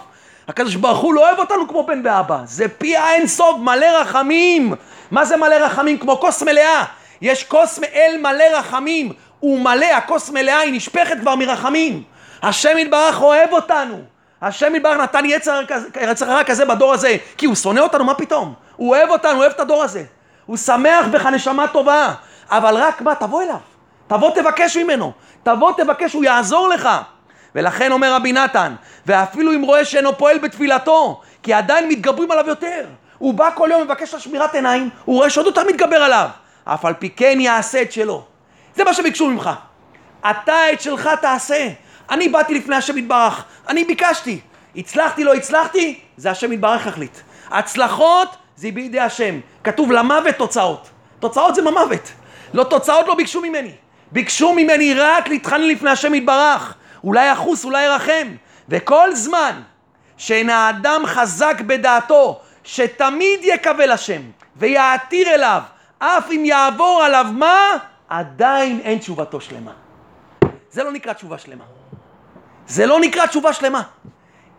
הקדוש 0.49 0.75
ברוך 0.75 0.99
הוא 0.99 1.15
לא 1.15 1.29
אוהב 1.29 1.39
אותנו 1.39 1.69
כמו 1.69 1.87
בן 1.87 2.03
ואבא, 2.05 2.39
זה 2.45 2.69
פי 2.69 2.97
האין 2.97 3.27
סוף, 3.27 3.59
מלא 3.59 3.87
רחמים. 4.01 4.75
מה 5.11 5.25
זה 5.25 5.37
מלא 5.37 5.55
רחמים? 5.55 5.99
כמו 5.99 6.21
כוס 6.21 6.43
מלאה. 6.43 6.85
יש 7.21 7.45
כוס 7.45 7.81
אל 7.95 8.17
מלא 8.21 8.45
רחמים, 8.53 9.13
הוא 9.43 9.61
מלא, 9.61 9.87
הכוס 9.87 10.31
מלאה, 10.31 10.59
היא 10.59 10.73
נשפכת 10.73 11.17
כבר 11.21 11.37
מרחמים. 11.37 12.03
השם 12.43 12.79
יתברך 12.79 13.23
אוהב 13.23 13.53
אותנו. 13.53 14.01
השם 14.43 14.75
יתברך 14.75 14.97
נתן 14.97 15.25
יצר, 15.25 15.61
הרע 16.21 16.45
כזה 16.45 16.65
בדור 16.65 16.93
הזה, 16.93 17.17
כי 17.37 17.47
הוא 17.47 17.55
שונא 17.55 17.81
אותנו, 17.81 18.05
מה 18.05 18.15
פתאום? 18.15 18.55
הוא 18.77 18.97
אוהב 18.97 19.11
אותנו, 19.11 19.39
אוהב 19.39 19.53
את 19.53 19.61
הדור 19.61 19.83
הזה. 19.83 20.05
הוא 20.47 20.57
שמח 20.57 21.07
בך 21.11 21.27
נשמה 21.27 21.69
טובה, 21.69 22.15
אבל 22.51 22.77
רק 22.77 23.01
מה, 23.01 23.15
תבוא 23.15 23.43
אליו. 23.43 23.57
תבוא 24.07 24.31
תבקש 24.31 24.77
ממנו. 24.77 25.13
תבוא 25.43 25.73
תבקש, 25.77 26.13
הוא 26.13 26.25
יעזור 26.25 26.69
לך. 26.69 26.89
ולכן 27.55 27.93
אומר 27.93 28.15
רבי 28.15 28.33
נתן, 28.33 28.75
ואפילו 29.07 29.53
אם 29.53 29.63
רואה 29.63 29.85
שאינו 29.85 30.19
פועל 30.19 30.39
בתפילתו, 30.39 31.21
כי 31.43 31.53
עדיין 31.53 31.89
מתגברים 31.89 32.31
עליו 32.31 32.49
יותר. 32.49 32.85
הוא 33.19 33.35
בא 33.35 33.51
כל 33.55 33.69
יום 33.73 33.83
ומבקש 33.83 34.15
לה 34.15 34.21
שמירת 34.21 34.55
עיניים, 34.55 34.91
הוא 35.05 35.17
רואה 35.17 35.31
שעוד 35.31 35.47
יותר 35.47 35.65
מתגבר 35.69 36.03
עליו. 36.03 36.29
אף 36.65 36.85
על 36.85 36.95
פי 36.95 37.11
כן 37.11 37.39
יעשה 37.41 37.83
את 37.83 37.93
שלו. 37.93 38.32
זה 38.77 38.85
מה 38.85 38.95
שביקשו 38.95 39.31
ממך. 39.31 39.51
אתה 40.31 40.73
את 40.73 40.81
שלך 40.81 41.09
תעשה. 41.21 41.69
אני 42.11 42.29
באתי 42.29 42.55
לפני 42.55 42.77
השם 42.77 42.99
יתברך, 42.99 43.45
אני 43.69 43.85
ביקשתי. 43.85 44.41
הצלחתי, 44.77 45.25
לא 45.25 45.35
הצלחתי, 45.35 46.01
זה 46.17 46.31
השם 46.31 46.53
יתברך 46.53 46.87
יחליט. 46.87 47.19
הצלחות 47.51 48.37
זה 48.57 48.69
בידי 48.75 49.01
השם. 49.01 49.41
כתוב 49.65 49.93
למוות 49.93 50.35
תוצאות. 50.35 50.91
תוצאות 51.21 51.55
זה 51.55 51.63
במוות. 51.63 52.13
לא 52.55 52.65
תוצאות 52.65 53.07
לא 53.07 53.15
ביקשו 53.15 53.41
ממני. 53.41 53.73
ביקשו 54.13 54.53
ממני 54.53 54.95
רק 54.95 55.29
להתחנן 55.29 55.69
לפני 55.69 55.91
השם 55.91 56.15
יתברך. 56.15 56.75
אולי 57.05 57.27
יחוס, 57.27 57.65
אולי 57.65 57.85
ירחם. 57.85 58.29
וכל 58.69 59.15
זמן 59.15 59.61
שאין 60.17 60.51
האדם 60.51 61.03
חזק 61.07 61.61
בדעתו, 61.61 62.41
שתמיד 62.65 63.41
יקבל 63.43 63.91
השם, 63.91 64.23
ויעתיר 64.57 65.35
אליו, 65.35 65.61
אף 65.99 66.31
אם 66.31 66.45
יעבור 66.45 67.03
עליו 67.05 67.27
מה? 67.33 67.77
עדיין 68.13 68.81
אין 68.85 68.99
תשובתו 68.99 69.41
שלמה. 69.41 69.73
זה 70.71 70.85
לא 70.85 70.93
נקרא 70.93 71.13
תשובה 71.13 71.39
שלמה. 71.39 71.65
זה 72.67 72.87
לא 72.87 73.01
נקרא 73.01 73.27
תשובה 73.27 73.53
שלמה. 73.53 73.83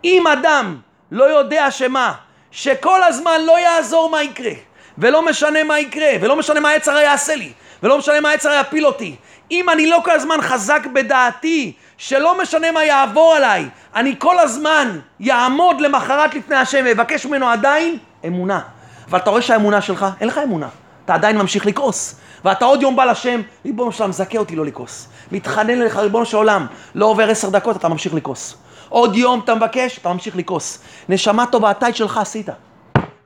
אם 0.03 0.27
אדם 0.27 0.77
לא 1.11 1.23
יודע 1.23 1.71
שמה, 1.71 2.13
שכל 2.51 3.03
הזמן 3.03 3.41
לא 3.45 3.59
יעזור 3.59 4.09
מה 4.09 4.23
יקרה, 4.23 4.51
ולא 4.97 5.25
משנה 5.25 5.63
מה 5.63 5.79
יקרה, 5.79 6.09
ולא 6.21 6.35
משנה 6.35 6.59
מה 6.59 6.69
היצר 6.69 6.97
יעשה 6.97 7.35
לי, 7.35 7.53
ולא 7.83 7.97
משנה 7.97 8.19
מה 8.21 8.29
היצר 8.29 8.51
יפיל 8.61 8.85
אותי, 8.85 9.15
אם 9.51 9.69
אני 9.69 9.89
לא 9.89 10.01
כל 10.05 10.11
הזמן 10.11 10.41
חזק 10.41 10.85
בדעתי, 10.93 11.73
שלא 11.97 12.41
משנה 12.41 12.71
מה 12.71 12.83
יעבור 12.83 13.35
עליי, 13.35 13.69
אני 13.95 14.15
כל 14.19 14.39
הזמן 14.39 14.99
יעמוד 15.19 15.81
למחרת 15.81 16.35
לפני 16.35 16.55
השם 16.55 16.83
ואבקש 16.85 17.25
ממנו 17.25 17.49
עדיין 17.49 17.97
אמונה. 18.27 18.61
אבל 19.09 19.19
אתה 19.19 19.29
רואה 19.29 19.41
שהאמונה 19.41 19.81
שלך, 19.81 20.05
אין 20.19 20.27
לך 20.27 20.37
אמונה. 20.37 20.67
אתה 21.05 21.13
עדיין 21.13 21.37
ממשיך 21.37 21.65
לכעוס. 21.65 22.22
ואתה 22.45 22.65
עוד 22.65 22.81
יום 22.81 22.95
בא 22.95 23.05
לשם, 23.05 23.41
ריבונו 23.65 23.91
של 23.91 24.03
עולם, 24.03 24.11
זכה 24.13 24.37
אותי 24.37 24.55
לא 24.55 24.65
לכעוס. 24.65 25.07
מתחנן 25.31 25.81
אליך, 25.81 25.97
ריבונו 25.97 26.25
של 26.25 26.37
עולם, 26.37 26.67
לא 26.95 27.05
עובר 27.05 27.29
עשר 27.29 27.49
דקות, 27.49 27.75
אתה 27.75 27.89
ממשיך 27.89 28.13
לכעוס. 28.13 28.57
עוד 28.89 29.15
יום 29.15 29.41
אתה 29.43 29.55
מבקש, 29.55 29.97
אתה 29.97 30.13
ממשיך 30.13 30.35
לכעוס. 30.35 30.79
נשמה 31.09 31.45
טובה, 31.45 31.71
אתה 31.71 31.89
את 31.89 31.95
שלך 31.95 32.17
עשית. 32.17 32.49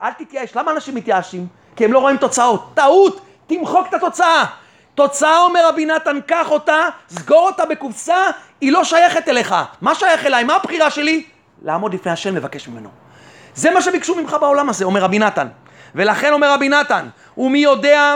אל 0.04 0.12
תתייאש. 0.18 0.56
למה 0.56 0.72
אנשים 0.72 0.96
מתייאשים? 0.96 1.48
כי 1.76 1.86
הם 1.86 1.94
לא 1.94 2.00
רואים 2.00 2.18
תוצאות. 2.18 2.72
טעות! 2.74 3.22
תמחוק 3.48 3.88
את 3.90 3.94
התוצאה. 3.94 4.46
תוצאה, 4.96 5.40
אומר 5.42 5.68
רבי 5.68 5.86
נתן, 5.86 6.20
קח 6.26 6.52
אותה, 6.52 6.80
סגור 7.10 7.46
אותה 7.46 7.66
בקופסה, 7.66 8.18
היא 8.62 8.72
לא 8.72 8.84
שייכת 8.84 9.28
אליך. 9.28 9.56
מה 9.82 9.96
שייך 9.96 10.26
אליי? 10.26 10.44
מה 10.44 10.56
הבחירה 10.56 10.90
שלי? 10.90 11.24
לעמוד 11.62 11.94
לפני 11.94 12.12
השם 12.12 12.36
לבקש 12.36 12.68
ממנו. 12.68 12.90
זה 13.56 13.72
מה 13.72 13.82
שביקשו 13.82 14.16
ממך 14.16 14.38
בעולם 14.42 14.70
הזה, 14.70 14.86
אומר 14.86 15.02
רבי 15.02 15.20
נתן. 15.20 15.48
ולכן 15.96 16.34
אומר 16.34 16.54
רבי 16.54 16.70
נתן, 16.70 17.08
ומי 17.38 17.60
יודע 17.60 18.16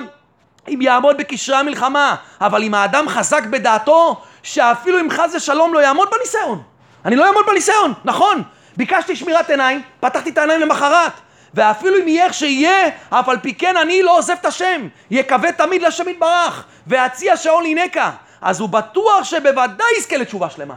אם 0.67 0.81
יעמוד 0.81 1.17
בקשרי 1.17 1.55
המלחמה, 1.55 2.15
אבל 2.41 2.63
אם 2.63 2.73
האדם 2.73 3.09
חזק 3.09 3.43
בדעתו, 3.43 4.21
שאפילו 4.43 4.99
אם 4.99 5.09
חס 5.09 5.35
ושלום 5.35 5.73
לא 5.73 5.79
יעמוד 5.79 6.07
בניסיון. 6.11 6.61
אני 7.05 7.15
לא 7.15 7.27
אעמוד 7.27 7.45
בניסיון, 7.47 7.93
נכון. 8.05 8.43
ביקשתי 8.77 9.15
שמירת 9.15 9.49
עיניים, 9.49 9.81
פתחתי 9.99 10.29
את 10.29 10.37
העיניים 10.37 10.61
למחרת. 10.61 11.11
ואפילו 11.53 11.97
אם 11.97 12.07
יהיה 12.07 12.25
איך 12.25 12.33
שיהיה, 12.33 12.89
אף 13.09 13.29
על 13.29 13.37
פי 13.37 13.53
כן 13.53 13.77
אני 13.77 14.03
לא 14.03 14.17
עוזב 14.17 14.35
את 14.41 14.45
השם. 14.45 14.87
יקווה 15.11 15.51
תמיד 15.51 15.81
לשם 15.81 16.09
יתברך, 16.09 16.65
ואציע 16.87 17.37
שאול 17.37 17.63
הינקה. 17.65 18.11
אז 18.41 18.59
הוא 18.59 18.69
בטוח 18.69 19.23
שבוודאי 19.23 19.87
יזכה 19.97 20.17
לתשובה 20.17 20.49
שלמה. 20.49 20.75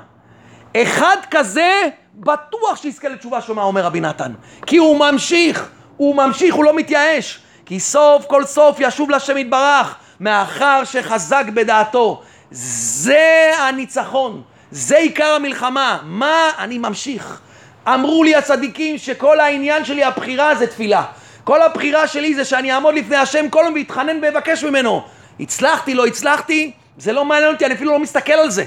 אחד 0.77 1.17
כזה 1.31 1.83
בטוח 2.15 2.77
שיזכה 2.77 3.09
לתשובה 3.09 3.41
שלמה, 3.41 3.63
אומר 3.63 3.83
רבי 3.83 4.01
נתן. 4.01 4.33
כי 4.67 4.77
הוא 4.77 4.99
ממשיך, 4.99 5.69
הוא 5.97 6.17
ממשיך, 6.17 6.55
הוא 6.55 6.65
לא 6.65 6.77
מתייאש. 6.77 7.41
כי 7.67 7.81
סוף 7.81 8.27
כל 8.27 8.45
סוף 8.45 8.77
ישוב 8.81 9.11
לשם 9.11 9.37
יתברך, 9.37 9.95
מאחר 10.21 10.85
שחזק 10.85 11.45
בדעתו. 11.55 12.23
זה 12.51 13.51
הניצחון, 13.59 14.43
זה 14.71 14.97
עיקר 14.97 15.35
המלחמה. 15.35 15.99
מה 16.03 16.51
אני 16.59 16.79
ממשיך? 16.79 17.41
אמרו 17.89 18.25
לי 18.25 18.35
הצדיקים 18.35 18.99
שכל 18.99 19.41
העניין 19.41 19.85
שלי, 19.85 20.05
הבחירה 20.05 20.55
זה 20.55 20.67
תפילה. 20.67 21.05
כל 21.45 21.63
הבחירה 21.63 22.07
שלי 22.07 22.35
זה 22.35 22.45
שאני 22.45 22.73
אעמוד 22.73 22.95
לפני 22.95 23.17
השם 23.17 23.49
כל 23.49 23.63
יום 23.65 23.75
ואתחנן 23.75 24.19
ואבקש 24.23 24.65
ממנו. 24.65 25.03
הצלחתי, 25.41 25.95
לא 25.95 26.07
הצלחתי, 26.07 26.73
זה 26.99 27.13
לא 27.13 27.25
מעניין 27.25 27.53
אותי, 27.53 27.67
אני 27.67 27.75
אפילו 27.75 27.93
לא 27.93 27.99
מסתכל 27.99 28.33
על 28.33 28.51
זה. 28.51 28.65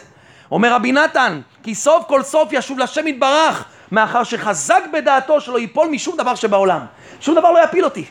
אומר 0.51 0.73
רבי 0.73 0.91
נתן, 0.91 1.41
כי 1.63 1.75
סוף 1.75 2.05
כל 2.07 2.23
סוף 2.23 2.49
ישוב 2.51 2.79
לשם 2.79 3.07
יתברך, 3.07 3.65
מאחר 3.91 4.23
שחזק 4.23 4.81
בדעתו 4.93 5.41
שלא 5.41 5.59
ייפול 5.59 5.87
משום 5.87 6.17
דבר 6.17 6.35
שבעולם. 6.35 6.85
שום 7.19 7.35
דבר 7.35 7.51
לא 7.51 7.63
יפיל 7.63 7.85
אותי. 7.85 8.05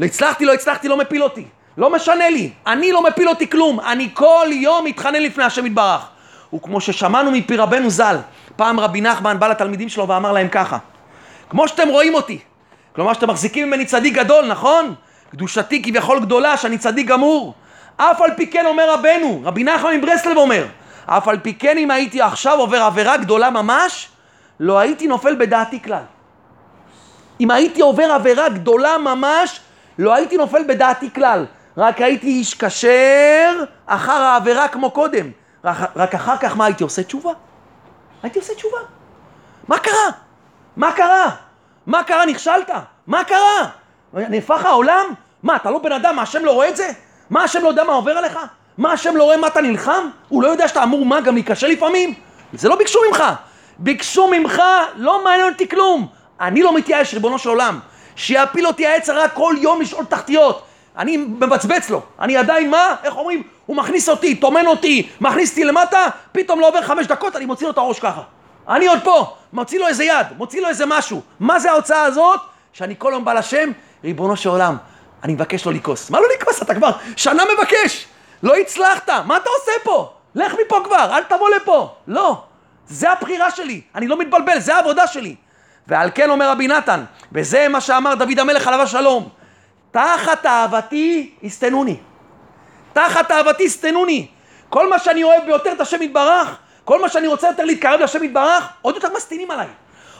לא 0.00 0.06
הצלחתי, 0.06 0.44
לא 0.44 0.52
הצלחתי, 0.52 0.88
לא 0.88 0.96
מפיל 0.96 1.22
אותי. 1.22 1.44
לא 1.76 1.90
משנה 1.90 2.30
לי, 2.30 2.50
אני 2.66 2.92
לא 2.92 3.02
מפיל 3.02 3.28
אותי 3.28 3.50
כלום, 3.50 3.80
אני 3.80 4.08
כל 4.14 4.46
יום 4.50 4.84
מתחנן 4.84 5.22
לפני 5.22 5.44
השם 5.44 5.66
יתברך. 5.66 6.08
וכמו 6.54 6.80
ששמענו 6.80 7.30
מפי 7.30 7.56
רבנו 7.56 7.90
ז"ל, 7.90 8.16
פעם 8.56 8.80
רבי 8.80 9.00
נחמן 9.00 9.38
בא 9.38 9.48
לתלמידים 9.48 9.88
שלו 9.88 10.08
ואמר 10.08 10.32
להם 10.32 10.48
ככה, 10.48 10.78
כמו 11.50 11.68
שאתם 11.68 11.88
רואים 11.88 12.14
אותי, 12.14 12.38
כלומר 12.94 13.12
שאתם 13.12 13.30
מחזיקים 13.30 13.66
ממני 13.66 13.84
צדיק 13.84 14.14
גדול, 14.14 14.46
נכון? 14.46 14.94
קדושתי 15.30 15.82
כביכול 15.82 16.20
גדולה, 16.20 16.56
שאני 16.56 16.78
צדיק 16.78 17.06
גמור. 17.06 17.54
אף 17.96 18.22
על 18.22 18.30
פי 18.36 18.46
כן 18.46 18.66
אומר 18.66 18.92
רבנו, 18.92 19.40
רבי 19.44 19.64
נחמן 19.64 19.96
מברסלב 19.96 20.36
אומר, 20.36 20.66
אף 21.06 21.28
על 21.28 21.38
פי 21.38 21.54
כן 21.54 21.78
אם 21.78 21.90
הייתי 21.90 22.20
עכשיו 22.20 22.58
עובר 22.58 22.82
עבירה 22.82 23.16
גדולה 23.16 23.50
ממש, 23.50 24.08
לא 24.60 24.78
הייתי 24.78 25.06
נופל 25.06 25.34
בדעתי 25.34 25.82
כלל. 25.82 26.02
אם 27.40 27.50
הייתי 27.50 27.80
עובר 27.80 28.12
עבירה 28.12 28.48
גדולה 28.48 28.98
ממש, 28.98 29.60
לא 29.98 30.14
הייתי 30.14 30.36
נופל 30.36 30.62
בדעתי 30.68 31.10
כלל. 31.14 31.46
רק 31.76 32.00
הייתי 32.00 32.26
איש 32.26 32.54
כשר 32.54 33.64
אחר 33.86 34.12
העבירה 34.12 34.68
כמו 34.68 34.90
קודם. 34.90 35.30
רק, 35.64 35.76
רק 35.96 36.14
אחר 36.14 36.36
כך 36.36 36.56
מה 36.56 36.64
הייתי 36.64 36.84
עושה? 36.84 37.02
תשובה. 37.02 37.32
הייתי 38.22 38.38
עושה 38.38 38.54
תשובה. 38.54 38.78
מה 39.68 39.78
קרה? 39.78 40.10
מה 40.76 40.92
קרה? 40.92 41.30
מה 41.86 42.02
קרה? 42.02 42.26
נכשלת? 42.26 42.70
מה 43.06 43.24
קרה? 43.24 43.68
נהפך 44.12 44.64
העולם? 44.64 45.06
מה, 45.42 45.56
אתה 45.56 45.70
לא 45.70 45.78
בן 45.78 45.92
אדם, 45.92 46.16
מה, 46.16 46.22
השם 46.22 46.44
לא 46.44 46.52
רואה 46.52 46.68
את 46.68 46.76
זה? 46.76 46.90
מה, 47.30 47.42
השם 47.42 47.62
לא 47.62 47.68
יודע 47.68 47.84
מה 47.84 47.92
עובר 47.92 48.18
עליך? 48.18 48.38
מה, 48.78 48.92
השם 48.92 49.16
לא 49.16 49.24
רואה 49.24 49.36
מה 49.36 49.46
אתה 49.46 49.60
נלחם? 49.60 50.08
הוא 50.28 50.42
לא 50.42 50.48
יודע 50.48 50.68
שאתה 50.68 50.82
אמור 50.82 51.04
מה, 51.06 51.20
גם 51.20 51.34
להיכשל 51.34 51.66
לפעמים? 51.66 52.14
זה 52.52 52.68
לא 52.68 52.76
ביקשו 52.76 52.98
ממך. 53.08 53.24
ביקשו 53.78 54.28
ממך, 54.28 54.62
לא 54.96 55.24
מעניין 55.24 55.52
אותי 55.52 55.68
כלום. 55.68 56.06
אני 56.40 56.62
לא 56.62 56.76
מתייאש, 56.76 57.14
ריבונו 57.14 57.38
של 57.38 57.48
עולם. 57.48 57.78
שיפיל 58.18 58.66
אותי 58.66 58.86
העץ 58.86 59.08
הרע 59.08 59.28
כל 59.28 59.54
יום 59.58 59.80
לשאול 59.80 60.04
תחתיות. 60.04 60.62
אני 60.96 61.16
מבצבץ 61.16 61.90
לו. 61.90 62.02
אני 62.20 62.36
עדיין, 62.36 62.70
מה? 62.70 62.94
איך 63.04 63.16
אומרים? 63.16 63.42
הוא 63.66 63.76
מכניס 63.76 64.08
אותי, 64.08 64.34
טומן 64.34 64.66
אותי, 64.66 65.08
מכניס 65.20 65.50
אותי 65.50 65.64
למטה, 65.64 66.06
פתאום 66.32 66.60
לא 66.60 66.68
עובר 66.68 66.82
חמש 66.82 67.06
דקות, 67.06 67.36
אני 67.36 67.46
מוציא 67.46 67.66
לו 67.66 67.72
את 67.72 67.78
הראש 67.78 68.00
ככה. 68.00 68.22
אני 68.68 68.86
עוד 68.86 68.98
פה, 69.04 69.34
מוציא 69.52 69.78
לו 69.78 69.86
איזה 69.86 70.04
יד, 70.04 70.26
מוציא 70.36 70.60
לו 70.60 70.68
איזה 70.68 70.86
משהו. 70.86 71.20
מה 71.40 71.58
זה 71.58 71.70
ההוצאה 71.70 72.02
הזאת? 72.02 72.40
שאני 72.72 72.94
כל 72.98 73.10
יום 73.12 73.24
בא 73.24 73.32
לשם, 73.32 73.70
ריבונו 74.04 74.36
של 74.36 74.48
עולם, 74.48 74.76
אני 75.24 75.32
מבקש 75.32 75.66
לא 75.66 75.72
לכעוס. 75.72 76.10
מה 76.10 76.20
לא 76.20 76.26
לכעוס? 76.36 76.62
אתה 76.62 76.74
כבר 76.74 76.90
שנה 77.16 77.42
מבקש. 77.58 78.06
לא 78.42 78.56
הצלחת, 78.56 79.10
מה 79.10 79.36
אתה 79.36 79.50
עושה 79.60 79.72
פה? 79.84 80.12
לך 80.34 80.54
מפה 80.66 80.80
כבר, 80.84 81.08
אל 81.16 81.22
תבוא 81.22 81.50
לפה. 81.56 81.94
לא, 82.06 82.42
זה 82.86 83.10
הבחירה 83.10 83.50
שלי, 83.50 83.80
אני 83.94 84.06
לא 84.06 84.18
מתבלבל, 84.18 84.58
זה 84.58 84.74
העבודה 84.76 85.06
שלי. 85.06 85.34
ועל 85.88 86.10
כן 86.14 86.30
אומר 86.30 86.50
רבי 86.50 86.68
נתן, 86.68 87.04
וזה 87.32 87.68
מה 87.68 87.80
שאמר 87.80 88.14
דוד 88.14 88.38
המלך 88.38 88.66
עליו 88.66 88.80
השלום, 88.80 89.28
תחת 89.90 90.46
אהבתי 90.46 91.30
הסתנוני. 91.44 91.96
תחת 92.92 93.30
אהבתי 93.30 93.64
הסתנוני. 93.64 94.26
כל 94.68 94.90
מה 94.90 94.98
שאני 94.98 95.22
אוהב 95.22 95.44
ביותר 95.44 95.72
את 95.72 95.80
השם 95.80 96.02
יתברך, 96.02 96.56
כל 96.84 97.02
מה 97.02 97.08
שאני 97.08 97.26
רוצה 97.26 97.46
יותר 97.46 97.64
להתקרב 97.64 98.00
לשם 98.00 98.24
יתברך, 98.24 98.68
עוד 98.82 98.94
יותר 98.94 99.08
מסטינים 99.16 99.50
עליי. 99.50 99.66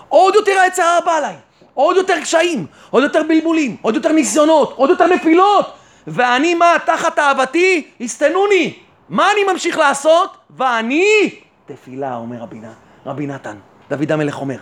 עוד 0.09 0.35
יותר 0.35 0.53
העצר 0.53 0.83
הרבה 0.83 1.17
עליי. 1.17 1.35
עוד 1.75 1.97
יותר 1.97 2.21
קשיים, 2.21 2.67
עוד 2.91 3.03
יותר 3.03 3.23
בלבולים, 3.23 3.77
עוד 3.83 3.95
יותר 3.95 4.13
ניסיונות, 4.13 4.73
עוד 4.77 4.91
יותר 4.91 5.07
נפילות. 5.07 5.73
ואני 6.07 6.55
מה? 6.55 6.77
תחת 6.87 7.19
אהבתי 7.19 7.91
הסתנוני. 8.01 8.79
מה 9.09 9.33
אני 9.33 9.53
ממשיך 9.53 9.79
לעשות? 9.79 10.37
ואני 10.51 11.31
תפילה, 11.67 12.17
אומר 12.17 12.37
רבי, 12.37 12.61
רבי 13.07 13.27
נתן. 13.27 13.57
דוד 13.91 14.13
המלך 14.13 14.41
אומר. 14.41 14.59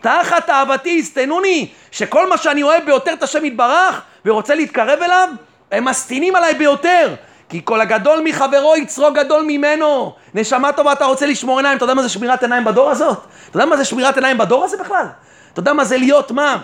תחת 0.00 0.50
אהבתי 0.50 0.98
הסתנוני, 0.98 1.68
שכל 1.90 2.28
מה 2.28 2.36
שאני 2.36 2.62
אוהב 2.62 2.84
ביותר 2.84 3.12
את 3.12 3.22
השם 3.22 3.44
יתברך 3.44 4.02
ורוצה 4.24 4.54
להתקרב 4.54 5.02
אליו, 5.02 5.28
הם 5.72 5.84
מסטינים 5.84 6.36
עליי 6.36 6.54
ביותר. 6.54 7.14
כי 7.48 7.60
כל 7.64 7.80
הגדול 7.80 8.22
מחברו 8.24 8.76
יצרו 8.76 9.12
גדול 9.12 9.44
ממנו. 9.46 10.14
נשמה 10.34 10.72
טובה, 10.72 10.92
אתה 10.92 11.04
רוצה 11.04 11.26
לשמור 11.26 11.58
עיניים, 11.58 11.76
אתה 11.76 11.84
יודע 11.84 11.94
מה 11.94 12.02
זה 12.02 12.08
שמירת 12.08 12.42
עיניים 12.42 12.64
בדור 12.64 12.90
הזאת? 12.90 13.18
אתה 13.50 13.56
יודע 13.56 13.66
מה 13.66 13.76
זה 13.76 13.84
שמירת 13.84 14.16
עיניים 14.16 14.38
בדור 14.38 14.64
הזה 14.64 14.76
בכלל? 14.76 15.06
אתה 15.52 15.60
יודע 15.60 15.72
מה 15.72 15.84
זה 15.84 15.96
להיות 15.96 16.30
מה? 16.30 16.58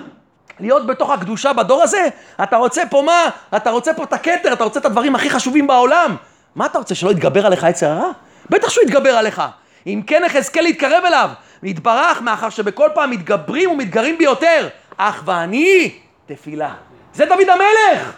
להיות 0.60 0.86
בתוך 0.86 1.10
הקדושה 1.10 1.52
בדור 1.52 1.82
הזה? 1.82 2.08
אתה 2.42 2.56
רוצה 2.56 2.82
פה 2.90 3.02
מה? 3.02 3.28
אתה 3.56 3.70
רוצה 3.70 3.94
פה 3.94 4.02
את 4.02 4.12
הכתר, 4.12 4.52
אתה 4.52 4.64
רוצה 4.64 4.80
את 4.80 4.84
הדברים 4.84 5.14
הכי 5.14 5.30
חשובים 5.30 5.66
בעולם. 5.66 6.16
מה 6.54 6.66
אתה 6.66 6.78
רוצה, 6.78 6.94
שלא 6.94 7.10
יתגבר 7.10 7.46
עליך 7.46 7.66
יצר 7.70 7.86
הרע? 7.86 8.10
בטח 8.50 8.68
שהוא 8.68 8.84
יתגבר 8.84 9.16
עליך. 9.16 9.42
אם 9.86 10.02
כן 10.06 10.22
יחזקאל 10.26 10.62
להתקרב 10.62 11.04
אליו, 11.04 11.30
יתברך 11.66 12.22
מאחר 12.22 12.50
שבכל 12.50 12.88
פעם 12.94 13.10
מתגברים 13.10 13.70
ומתגרים 13.70 14.18
ביותר. 14.18 14.68
אך 14.96 15.22
ואני 15.24 15.90
תפילה. 16.26 16.74
זה 17.14 17.26
דוד 17.26 17.48
המלך! 17.48 18.12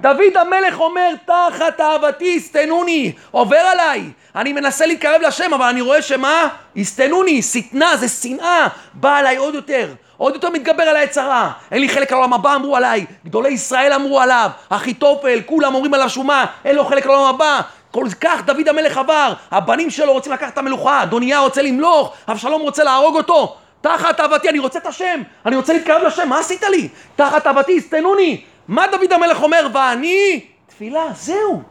דוד 0.00 0.36
המלך 0.40 0.80
אומר, 0.80 1.08
תחת 1.26 1.80
אהבתי 1.80 2.36
הסתנוני, 2.36 3.12
עובר 3.30 3.56
עליי. 3.56 4.02
אני 4.36 4.52
מנסה 4.52 4.86
להתקרב 4.86 5.20
לשם, 5.22 5.54
אבל 5.54 5.64
אני 5.64 5.80
רואה 5.80 6.02
שמה? 6.02 6.48
הסתנוני, 6.76 7.42
שטנה, 7.42 7.96
זה 7.96 8.08
שנאה, 8.08 8.68
בא 8.94 9.16
עליי 9.16 9.36
עוד 9.36 9.54
יותר. 9.54 9.94
עוד 10.16 10.34
יותר 10.34 10.50
מתגבר 10.50 10.82
על 10.82 10.96
היצרה. 10.96 11.52
אין 11.70 11.80
לי 11.80 11.88
חלק 11.88 12.12
על 12.12 12.18
העולם 12.18 12.32
הבא, 12.32 12.54
אמרו 12.54 12.76
עליי. 12.76 13.06
גדולי 13.24 13.48
ישראל 13.48 13.92
אמרו 13.92 14.20
עליו. 14.20 14.50
אחיתופל, 14.68 15.40
כולם 15.46 15.74
אומרים 15.74 15.94
עליו 15.94 16.10
שומה, 16.10 16.46
אין 16.64 16.76
לו 16.76 16.84
חלק 16.84 17.04
על 17.04 17.10
העולם 17.10 17.34
הבא. 17.34 17.60
כל 17.92 18.06
כך 18.20 18.44
דוד 18.44 18.68
המלך 18.68 18.98
עבר, 18.98 19.32
הבנים 19.50 19.90
שלו 19.90 20.12
רוצים 20.12 20.32
לקחת 20.32 20.52
את 20.52 20.58
המלוכה, 20.58 21.02
אדוניה 21.02 21.40
רוצה 21.40 21.62
למלוך, 21.62 22.12
אבשלום 22.28 22.62
רוצה 22.62 22.84
להרוג 22.84 23.16
אותו. 23.16 23.56
תחת 23.80 24.20
אהבתי, 24.20 24.48
אני 24.48 24.58
רוצה 24.58 24.78
את 24.78 24.86
השם, 24.86 25.22
אני 25.46 25.56
רוצה 25.56 25.72
להתקרב 25.72 26.02
לשם, 26.02 26.28
מה 26.28 26.38
עשית 26.38 26.62
לי? 26.62 26.88
תחת 27.16 27.46
אהבתי, 27.46 27.76
הסתנוני. 27.78 28.40
מה 28.68 28.86
דוד 28.92 29.12
המלך 29.12 29.42
אומר? 29.42 29.66
ואני, 29.72 30.40
תפילה, 30.66 31.04
זהו. 31.14 31.62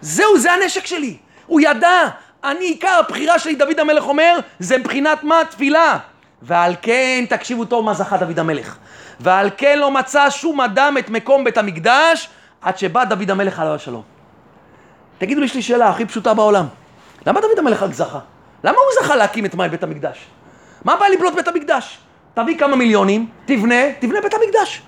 זהו, 0.00 0.38
זה 0.38 0.52
הנשק 0.52 0.86
שלי. 0.86 1.16
הוא 1.46 1.60
ידע, 1.60 2.08
אני, 2.44 2.64
עיקר 2.64 3.00
הבחירה 3.06 3.38
שלי, 3.38 3.54
דוד 3.54 3.80
המלך 3.80 4.04
אומר, 4.08 4.38
זה 4.58 4.78
מבחינת 4.78 5.24
מה? 5.24 5.42
תפילה. 5.50 5.98
ועל 6.42 6.74
כן, 6.82 7.24
תקשיבו 7.28 7.64
טוב 7.64 7.84
מה 7.84 7.94
זכה 7.94 8.16
דוד 8.16 8.38
המלך. 8.38 8.76
ועל 9.20 9.50
כן 9.56 9.78
לא 9.78 9.90
מצא 9.90 10.30
שום 10.30 10.60
אדם 10.60 10.98
את 10.98 11.10
מקום 11.10 11.44
בית 11.44 11.58
המקדש, 11.58 12.28
עד 12.60 12.78
שבא 12.78 13.04
דוד 13.04 13.30
המלך 13.30 13.60
עליו 13.60 13.74
השלום. 13.74 14.17
תגידו 15.18 15.40
לי, 15.40 15.46
יש 15.46 15.54
לי 15.54 15.62
שאלה 15.62 15.88
הכי 15.88 16.04
פשוטה 16.04 16.34
בעולם. 16.34 16.66
למה 17.26 17.40
דוד 17.40 17.58
המלך 17.58 17.82
רק 17.82 17.92
זכה? 17.92 18.18
למה 18.64 18.76
הוא 18.76 19.02
זכה 19.02 19.16
להקים 19.16 19.44
את 19.44 19.54
מאי 19.54 19.68
בית 19.68 19.82
המקדש? 19.82 20.26
מה 20.84 20.92
הבעיה 20.92 21.14
לבנות 21.14 21.34
בית 21.34 21.48
המקדש? 21.48 21.98
תביא 22.34 22.58
כמה 22.58 22.76
מיליונים, 22.76 23.26
תבנה, 23.46 23.92
תבנה 23.98 24.20
בית 24.20 24.34
המקדש. 24.34 24.82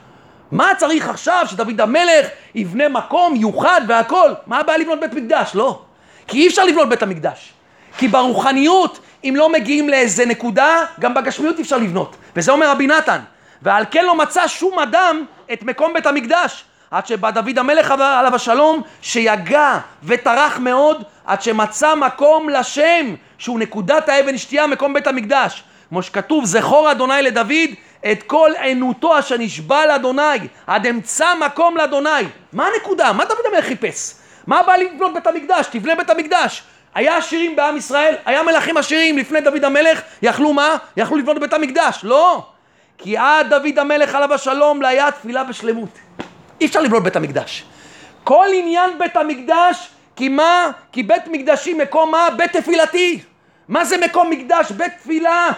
מה 0.53 0.69
צריך 0.77 1.09
עכשיו 1.09 1.45
שדוד 1.47 1.81
המלך 1.81 2.27
יבנה 2.55 2.89
מקום 2.89 3.37
יוחד 3.37 3.81
והכל? 3.89 4.31
מה 4.47 4.59
הבעיה 4.59 4.79
לבנות 4.79 5.01
בית 5.01 5.13
מקדש? 5.13 5.51
לא. 5.55 5.83
כי 6.27 6.39
אי 6.39 6.49
אפשר 6.49 6.65
לבנות 6.65 6.89
בית 6.89 7.03
המקדש. 7.03 7.53
כי 7.99 8.09
ברוחניות, 8.09 9.01
אם 9.25 9.35
לא 9.37 9.53
מגיעים 9.53 9.89
לאיזה 9.89 10.27
נקודה, 10.27 10.85
גם 11.01 11.15
בגשמיות 11.15 11.57
אי 11.59 11.63
אפשר 11.63 11.79
לבנות. 11.79 12.17
וזה 12.37 12.53
אומר 12.53 12.71
רבי 12.71 12.87
נתן. 12.87 13.21
ועל 13.63 13.85
כן 13.91 14.05
לא 14.05 14.15
מצא 14.15 14.47
שום 14.47 14.79
אדם 14.79 15.25
את 15.53 15.63
מקום 15.63 15.95
בית 15.95 16.07
המקדש. 16.07 16.65
עד 16.91 17.07
שבא 17.07 17.31
דוד 17.31 17.59
המלך 17.59 17.91
עליו 17.91 18.35
השלום, 18.35 18.83
שיגע 19.03 19.79
וטרח 20.05 20.59
מאוד, 20.59 21.03
עד 21.27 21.43
שמצא 21.43 21.95
מקום 21.95 22.49
לשם, 22.49 23.15
שהוא 23.39 23.59
נקודת 23.59 24.09
האבן 24.09 24.39
שתייה, 24.39 24.67
מקום 24.67 24.95
בית 24.95 25.07
המקדש. 25.07 25.63
כמו 25.89 26.03
שכתוב, 26.03 26.45
זכור 26.45 26.91
אדוני 26.91 27.23
לדוד 27.23 27.71
את 28.13 28.23
כל 28.23 28.51
ענותו 28.63 29.19
אשר 29.19 29.37
נשבע 29.39 29.87
לאדוני, 29.87 30.39
עד 30.67 30.87
אמצא 30.87 31.27
מקום 31.47 31.77
לאדוני. 31.77 32.09
מה 32.53 32.67
הנקודה? 32.67 33.13
מה 33.13 33.25
דוד 33.25 33.47
המלך 33.53 33.65
חיפש? 33.65 34.15
מה 34.47 34.63
בא 34.63 34.77
לבנות 34.77 35.15
בית 35.15 35.27
המקדש? 35.27 35.67
תבנה 35.67 35.95
בית 35.95 36.11
המקדש. 36.11 36.63
היה 36.95 37.17
עשירים 37.17 37.57
בעם 37.57 37.77
ישראל, 37.77 38.15
היה 38.25 38.43
מלכים 38.43 38.77
עשירים 38.77 39.19
לפני 39.19 39.41
דוד 39.41 39.65
המלך, 39.65 40.01
יכלו 40.23 40.53
מה? 40.53 40.77
יכלו 40.97 41.17
לבנות 41.17 41.39
בית 41.39 41.53
המקדש. 41.53 42.01
לא. 42.03 42.47
כי 42.99 43.17
עד 43.17 43.49
דוד 43.51 43.79
המלך 43.79 44.15
עליו 44.15 44.35
השלום 44.35 44.83
לא 44.83 44.87
היה 44.87 45.11
תפילה 45.11 45.45
בשלמות. 45.45 45.99
אי 46.61 46.67
אפשר 46.67 46.81
לבנות 46.81 47.03
בית 47.03 47.17
המקדש. 47.17 47.65
כל 48.25 48.47
עניין 48.55 48.91
בית 48.99 49.17
המקדש, 49.17 49.89
כי 50.17 50.29
מה? 50.29 50.71
כי 50.93 51.03
בית 51.03 51.23
מקדשי 51.27 51.75
מקום 51.75 52.11
מה? 52.11 52.29
בית 52.37 52.57
תפילתי. 52.57 53.21
מה 53.69 53.85
זה 53.85 53.97
מקום 53.99 54.31
מקדש? 54.31 54.73
בית 54.73 54.93
תפילה. 55.03 55.49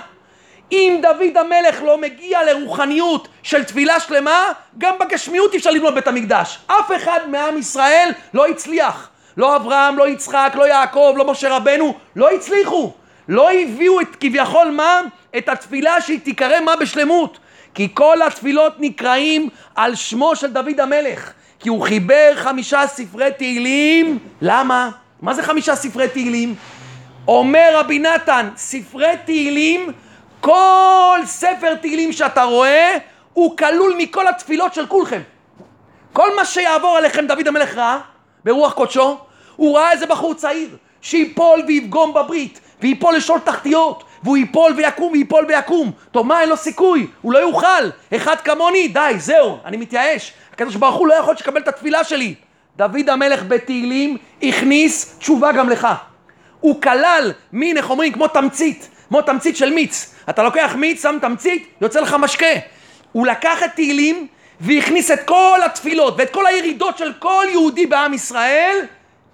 אם 0.73 1.01
דוד 1.03 1.37
המלך 1.37 1.83
לא 1.83 1.99
מגיע 1.99 2.43
לרוחניות 2.43 3.29
של 3.43 3.65
תפילה 3.65 4.01
שלמה, 4.01 4.53
גם 4.79 4.95
בגשמיות 5.01 5.53
אי 5.53 5.59
אפשר 5.59 5.71
לבנות 5.71 5.95
בית 5.95 6.07
המקדש. 6.07 6.59
אף 6.67 6.91
אחד 6.97 7.21
מעם 7.29 7.59
ישראל 7.59 8.11
לא 8.35 8.47
הצליח. 8.47 9.09
לא 9.37 9.57
אברהם, 9.57 9.99
לא 9.99 10.09
יצחק, 10.09 10.53
לא 10.55 10.69
יעקב, 10.69 11.15
לא 11.17 11.25
משה 11.25 11.57
רבנו, 11.57 11.95
לא 12.17 12.31
הצליחו. 12.31 12.93
לא 13.29 13.51
הביאו 13.53 14.01
את 14.01 14.17
כביכול 14.21 14.71
מה? 14.71 15.01
את 15.39 15.49
התפילה 15.49 16.01
שהיא 16.01 16.21
תיקרא 16.21 16.61
מה 16.61 16.77
בשלמות. 16.77 17.39
כי 17.75 17.89
כל 17.95 18.23
התפילות 18.23 18.73
נקראים 18.79 19.49
על 19.75 19.95
שמו 19.95 20.37
של 20.37 20.53
דוד 20.53 20.81
המלך. 20.81 21.33
כי 21.61 21.69
הוא 21.69 21.83
חיבר 21.83 22.33
חמישה 22.35 22.87
ספרי 22.87 23.31
תהילים. 23.39 24.19
למה? 24.41 24.91
מה 25.23 25.35
זה 25.35 25.43
חמישה 25.43 25.77
ספרי 25.77 26.09
תהילים? 26.09 26.55
אומר 27.29 27.69
רבי 27.75 27.99
נתן, 27.99 28.49
ספרי 28.57 29.13
תהילים, 29.25 29.93
כל 30.41 31.19
ספר 31.25 31.75
תהילים 31.75 32.13
שאתה 32.13 32.43
רואה, 32.43 32.97
הוא 33.33 33.57
כלול 33.57 33.95
מכל 33.99 34.29
התפילות 34.29 34.75
של 34.75 34.87
כולכם. 34.87 35.21
כל 36.13 36.37
מה 36.37 36.45
שיעבור 36.45 36.97
עליכם 36.97 37.27
דוד 37.27 37.49
המלך 37.49 37.77
ראה, 37.77 37.99
ברוח 38.45 38.73
קודשו, 38.73 39.19
הוא 39.57 39.79
ראה 39.79 39.93
איזה 39.93 40.07
בחור 40.07 40.35
צעיר, 40.35 40.77
שיפול 41.01 41.63
ויפגום 41.67 42.15
בברית, 42.15 42.61
ויפול 42.81 43.17
לשאול 43.17 43.39
תחתיות, 43.39 44.05
והוא 44.23 44.37
ייפול 44.37 44.73
ויקום 44.77 45.13
וייפול 45.13 45.45
ויקום. 45.49 45.91
טוב, 46.11 46.27
מה, 46.27 46.41
אין 46.41 46.49
לו 46.49 46.57
סיכוי, 46.57 47.07
הוא 47.23 47.33
לא 47.33 47.39
יוכל. 47.39 47.91
אחד 48.17 48.37
כמוני, 48.45 48.89
די, 48.89 49.15
זהו, 49.19 49.59
אני 49.65 49.77
מתייאש. 49.77 50.33
הקדוש 50.53 50.77
ברוך 50.77 50.95
הוא 50.95 51.07
לא 51.07 51.15
יכול 51.15 51.37
שתקבל 51.37 51.61
את 51.61 51.69
התפילה 51.69 52.05
שלי. 52.05 52.35
דוד 52.77 53.09
המלך 53.09 53.43
בתהילים 53.49 54.17
הכניס 54.43 55.17
תשובה 55.19 55.53
גם 55.53 55.69
לך. 55.69 55.89
הוא 56.61 56.83
כלל 56.83 57.33
מין, 57.53 57.77
איך 57.77 57.91
אומרים, 57.91 58.13
כמו 58.13 58.29
תמצית, 58.29 58.89
כמו 59.09 59.23
תמצית 59.23 59.57
של 59.57 59.71
מיץ. 59.71 60.15
אתה 60.31 60.43
לוקח 60.43 60.75
מיץ, 60.79 61.03
שם 61.03 61.19
תמצית, 61.21 61.69
יוצא 61.81 62.01
לך 62.01 62.15
משקה. 62.15 62.47
הוא 63.13 63.27
לקח 63.27 63.63
את 63.63 63.71
תהילים 63.75 64.27
והכניס 64.61 65.11
את 65.11 65.21
כל 65.27 65.59
התפילות 65.65 66.15
ואת 66.19 66.31
כל 66.31 66.47
הירידות 66.47 66.99
של 66.99 67.13
כל 67.19 67.45
יהודי 67.51 67.87
בעם 67.87 68.15
ישראל. 68.15 68.77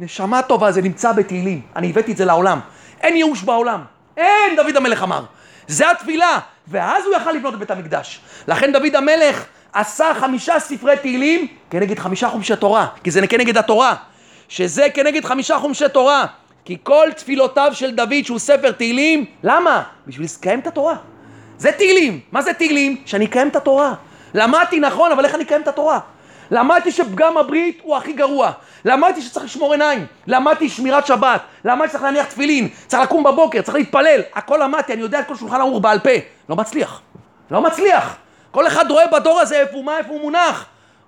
נשמה 0.01 0.43
טובה, 0.43 0.73
זה 0.73 0.83
נמצא 0.83 1.13
בתהילים. 1.13 1.61
אני 1.77 1.91
הבאתי 1.91 2.13
את 2.13 2.17
זה 2.17 2.25
לעולם. 2.25 2.61
אין 3.01 3.17
ייאוש 3.17 3.43
בעולם. 3.43 3.85
אין, 4.19 4.57
דוד 4.57 4.77
המלך 4.77 5.03
אמר. 5.03 5.25
זה 5.67 5.91
התפילה. 5.91 6.39
ואז 6.69 7.05
הוא 7.07 7.15
יכל 7.15 7.33
לבנות 7.33 7.55
את 7.55 7.59
בית 7.59 7.71
המקדש. 7.71 8.21
לכן 8.49 8.73
דוד 8.73 8.97
המלך 8.97 9.45
עשה 9.73 10.07
חמישה 10.15 10.61
ספרי 10.61 10.97
תהילים 10.97 11.47
כנגד 11.71 11.99
חמישה 11.99 12.29
חומשי 12.29 12.57
תורה, 12.57 12.87
כי 13.05 13.11
זה 13.11 13.27
כנגד 13.27 13.59
התורה. 13.59 13.95
שזה 14.49 14.87
כנגד 14.95 15.25
חמישה 15.25 15.59
חומשי 15.59 15.89
תורה. 15.93 16.27
כי 16.65 16.77
כל 16.83 17.09
תפילותיו 17.17 17.71
של 17.75 17.91
דוד 17.91 18.25
שהוא 18.25 18.39
ספר 18.39 18.73
תהילים, 18.73 19.25
למה? 19.43 19.83
בשביל 20.07 20.27
לקיים 20.39 20.61
את 20.61 20.67
התורה. 20.67 20.97
זה 21.59 21.73
תהילים. 21.73 22.21
מה 22.33 22.43
זה 22.43 22.55
תהילים? 22.55 23.03
שאני 23.07 23.25
אקיים 23.25 23.49
את 23.49 23.57
התורה. 23.57 23.95
למדתי 24.35 24.81
נכון, 24.81 25.13
אבל 25.13 25.25
איך 25.25 25.35
אני 25.35 25.45
אקיים 25.45 25.63
את 25.63 25.69
התורה? 25.69 26.01
למדתי 26.51 26.93
שפגם 26.93 27.37
הברית 27.37 27.81
הוא 27.83 27.97
הכי 27.97 28.13
גרוע. 28.13 28.51
למדתי 28.85 29.23
שצריך 29.23 29.45
לשמור 29.45 29.73
עיניים. 29.73 30.07
למדתי 30.27 30.69
שמירת 30.69 31.07
שבת. 31.07 31.41
למדתי 31.65 31.89
שצריך 31.89 32.05
להניח 32.05 32.27
תפילין. 32.27 32.69
צריך 32.87 33.03
לקום 33.03 33.25
בבוקר, 33.25 33.63
צריך 33.63 33.75
להתפלל. 33.75 34.21
הכל 34.35 34.61
למדתי, 34.63 34.93
אני 34.93 35.03
יודע 35.03 35.21
את 35.21 35.27
כל 35.27 35.37
שולחן 35.37 35.61
ערוך 35.61 35.83
בעל 35.83 35.99
פה. 35.99 36.11
לא 36.49 36.57
מצליח. 36.57 37.01
לא 37.51 37.61
מצליח. 37.61 38.17
כל 38.51 38.67
אחד 38.67 38.91
רואה 38.91 39.07
בדור 39.07 39.41
הזה 39.41 39.61
איפה 39.61 39.77
הוא 39.77 39.85
מה, 39.85 39.99
איפה 39.99 40.11
הוא 40.11 40.21
מונח. 40.21 40.67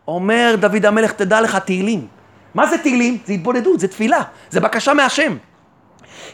אומר 0.09 0.55
דוד 0.59 0.86
המלך, 0.86 1.12
תדע 1.12 1.41
לך 1.41 1.57
תהילים. 1.57 2.07
מה 2.55 2.66
זה 2.66 2.78
תהילים? 2.78 3.18
זה 3.24 3.32
התבודדות, 3.32 3.80
זה 3.80 3.88
תפילה. 3.88 4.22
זה 4.51 4.61
בקשה 4.61 4.95
מהשם. 4.95 5.36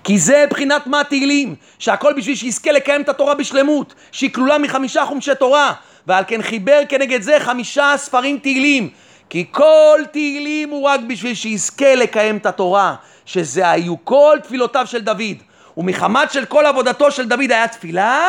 כי 0.05 0.19
זה 0.19 0.45
בחינת 0.51 0.87
מה 0.87 1.05
תהילים, 1.05 1.55
שהכל 1.79 2.13
בשביל 2.13 2.37
שיזכה 2.37 2.73
לקיים 2.73 3.03
את 3.03 3.09
התורה 3.09 3.35
בשלמות, 3.35 3.95
שהיא 4.13 4.33
כלולה 4.33 4.59
מחמישה 4.59 5.05
חומשי 5.05 5.35
תורה, 5.35 5.73
ועל 6.07 6.25
כן 6.27 6.43
חיבר 6.43 6.81
כנגד 6.89 7.23
זה 7.23 7.37
חמישה 7.41 7.95
ספרים 7.97 8.39
תהילים. 8.39 8.91
כי 9.31 9.45
כל 9.51 10.01
תהילים 10.11 10.71
הוא 10.71 10.89
רק 10.89 11.01
בשביל 11.01 11.35
שיזכה 11.35 11.95
לקיים 11.95 12.37
את 12.37 12.47
התורה, 12.47 12.95
שזה 13.25 13.71
היו 13.71 14.05
כל 14.05 14.39
תפילותיו 14.43 14.87
של 14.87 15.01
דוד. 15.01 15.37
ומחמת 15.77 16.33
של 16.33 16.45
כל 16.45 16.67
עבודתו 16.67 17.11
של 17.11 17.29
דוד 17.29 17.51
היה 17.53 17.69
תפילה, 17.69 18.29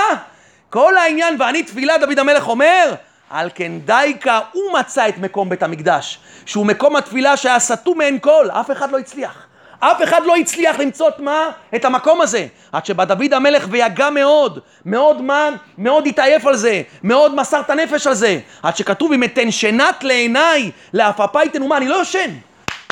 כל 0.69 0.97
העניין 0.97 1.36
ואני 1.39 1.63
תפילה, 1.63 1.97
דוד 1.97 2.19
המלך 2.19 2.47
אומר, 2.47 2.93
על 3.30 3.49
כן 3.55 3.71
דייקה 3.86 4.39
הוא 4.51 4.80
מצא 4.80 5.09
את 5.09 5.17
מקום 5.17 5.49
בית 5.49 5.63
המקדש, 5.63 6.19
שהוא 6.45 6.65
מקום 6.65 6.95
התפילה 6.95 7.38
שהיה 7.38 7.59
סתום 7.59 7.97
מעין 7.97 8.19
כל, 8.19 8.49
אף 8.51 8.71
אחד 8.71 8.91
לא 8.91 8.97
הצליח. 8.97 9.47
אף 9.80 10.03
אחד 10.03 10.21
לא 10.25 10.36
הצליח 10.36 10.80
למצוא 10.80 11.09
את 11.09 11.19
מה? 11.19 11.49
את 11.75 11.86
המקום 11.86 12.21
הזה. 12.21 12.47
עד 12.71 12.86
שבא 12.86 13.05
דוד 13.05 13.34
המלך 13.34 13.67
ויגע 13.69 14.09
מאוד, 14.09 14.59
מאוד 14.86 15.21
מה? 15.21 15.49
מאוד 15.78 16.07
התעייף 16.07 16.45
על 16.45 16.55
זה, 16.55 16.82
מאוד 17.03 17.36
מסר 17.36 17.59
את 17.59 17.69
הנפש 17.69 18.07
על 18.07 18.13
זה. 18.13 18.39
עד 18.63 18.78
שכתוב 18.78 19.11
אם 19.11 19.23
אתן 19.23 19.51
שנת 19.51 20.03
לעיניי, 20.03 20.71
לעפעפי 20.93 21.49
תנומה, 21.53 21.78
אני 21.78 21.88
לא 21.88 21.95
יושן. 21.95 22.30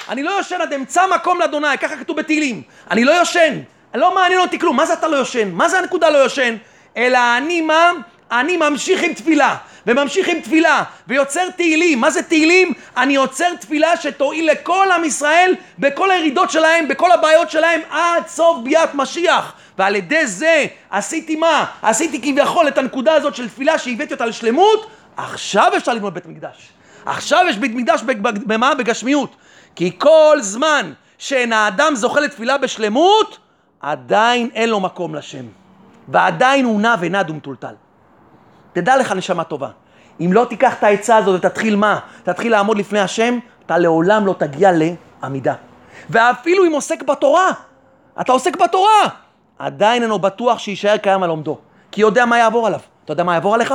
אני 0.09 0.23
לא 0.23 0.31
יושן 0.31 0.61
עד 0.61 0.73
אמצא 0.73 1.01
מקום 1.15 1.39
לאדוני, 1.39 1.77
ככה 1.81 1.97
כתוב 1.97 2.17
בתהילים. 2.17 2.61
אני 2.91 3.03
לא 3.03 3.11
יושן. 3.11 3.59
לא 3.95 4.15
מעניין 4.15 4.39
אותי 4.39 4.59
כלום. 4.59 4.77
מה 4.77 4.85
זה 4.85 4.93
אתה 4.93 5.07
לא 5.07 5.17
יושן? 5.17 5.51
מה 5.51 5.69
זה 5.69 5.79
הנקודה 5.79 6.09
לא 6.09 6.17
יושן? 6.17 6.55
אלא 6.97 7.19
אני 7.37 7.61
מה? 7.61 7.91
אני 8.31 8.57
ממשיך 8.57 9.03
עם 9.03 9.13
תפילה. 9.13 9.57
וממשיך 9.87 10.29
עם 10.29 10.39
תפילה, 10.39 10.83
ויוצר 11.07 11.49
תהילים. 11.49 12.01
מה 12.01 12.11
זה 12.11 12.23
תהילים? 12.23 12.73
אני 12.97 13.13
יוצר 13.15 13.55
תפילה 13.55 13.97
שתועיל 13.97 14.51
לכל 14.51 14.87
עם 14.95 15.03
ישראל 15.03 15.55
בכל 15.79 16.11
הירידות 16.11 16.51
שלהם, 16.51 16.87
בכל 16.87 17.11
הבעיות 17.11 17.51
שלהם, 17.51 17.81
עד 17.89 18.27
סוף 18.27 18.57
ביאת 18.63 18.95
משיח. 18.95 19.53
ועל 19.77 19.95
ידי 19.95 20.27
זה 20.27 20.65
עשיתי 20.89 21.35
מה? 21.35 21.65
עשיתי 21.81 22.21
כביכול 22.21 22.67
את 22.67 22.77
הנקודה 22.77 23.13
הזאת 23.13 23.35
של 23.35 23.49
תפילה 23.49 23.77
שהבאתי 23.79 24.13
אותה 24.13 24.25
לשלמות, 24.25 24.89
עכשיו 25.17 25.71
אפשר 25.77 25.93
לבנות 25.93 26.13
בית 26.13 26.25
מקדש. 26.25 26.69
עכשיו 27.05 27.45
יש 27.49 27.57
בית 27.57 27.71
מקדש 27.75 28.01
במה? 28.23 28.75
בגשמיות. 28.75 29.35
כי 29.75 29.91
כל 29.97 30.37
זמן 30.41 30.91
שאין 31.17 31.53
האדם 31.53 31.95
זוכה 31.95 32.19
לתפילה 32.19 32.57
בשלמות, 32.57 33.37
עדיין 33.79 34.49
אין 34.53 34.69
לו 34.69 34.79
מקום 34.79 35.15
לשם. 35.15 35.45
ועדיין 36.07 36.65
הוא 36.65 36.81
נע 36.81 36.95
ונד 36.99 37.29
ומטולטל. 37.29 37.84
תדע 38.75 38.97
לך 38.97 39.11
נשמה 39.11 39.43
טובה, 39.43 39.69
אם 40.19 40.33
לא 40.33 40.45
תיקח 40.49 40.73
את 40.73 40.83
העצה 40.83 41.17
הזאת 41.17 41.35
ותתחיל 41.39 41.75
מה? 41.75 41.99
תתחיל 42.23 42.51
לעמוד 42.51 42.77
לפני 42.77 42.99
השם, 42.99 43.39
אתה 43.65 43.77
לעולם 43.77 44.25
לא 44.25 44.35
תגיע 44.37 44.71
לעמידה. 44.73 45.53
ואפילו 46.09 46.65
אם 46.65 46.71
עוסק 46.71 47.03
בתורה, 47.03 47.51
אתה 48.21 48.31
עוסק 48.31 48.55
בתורה, 48.61 49.01
עדיין 49.59 50.03
אינו 50.03 50.19
בטוח 50.19 50.59
שיישאר 50.59 50.97
קיים 50.97 51.23
על 51.23 51.29
עומדו, 51.29 51.57
כי 51.91 52.01
יודע 52.01 52.25
מה 52.25 52.37
יעבור 52.37 52.67
עליו. 52.67 52.79
אתה 53.05 53.13
יודע 53.13 53.23
מה 53.23 53.33
יעבור 53.33 53.55
עליך? 53.55 53.73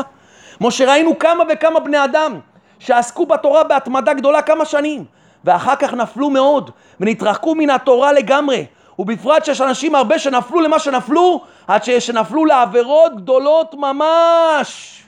משה, 0.61 0.91
ראינו 0.91 1.19
כמה 1.19 1.45
וכמה 1.53 1.81
בני 1.81 2.05
אדם 2.05 2.41
שעסקו 2.79 3.27
בתורה 3.27 3.65
בהתמדה 3.65 4.15
גדולה 4.15 4.43
כמה 4.43 4.65
שנים, 4.65 5.05
ואחר 5.45 5.77
כך 5.77 5.95
נפלו 5.95 6.31
מאוד, 6.31 6.71
ונתרחקו 7.01 7.55
מן 7.55 7.71
התורה 7.71 8.13
לגמרי. 8.13 8.65
ובפרט 9.01 9.45
שיש 9.45 9.61
אנשים 9.61 9.95
הרבה 9.95 10.19
שנפלו 10.19 10.61
למה 10.61 10.79
שנפלו, 10.79 11.45
עד 11.69 11.85
שנפלו 11.85 12.45
לעבירות 12.45 13.17
גדולות 13.17 13.75
ממש. 13.75 15.03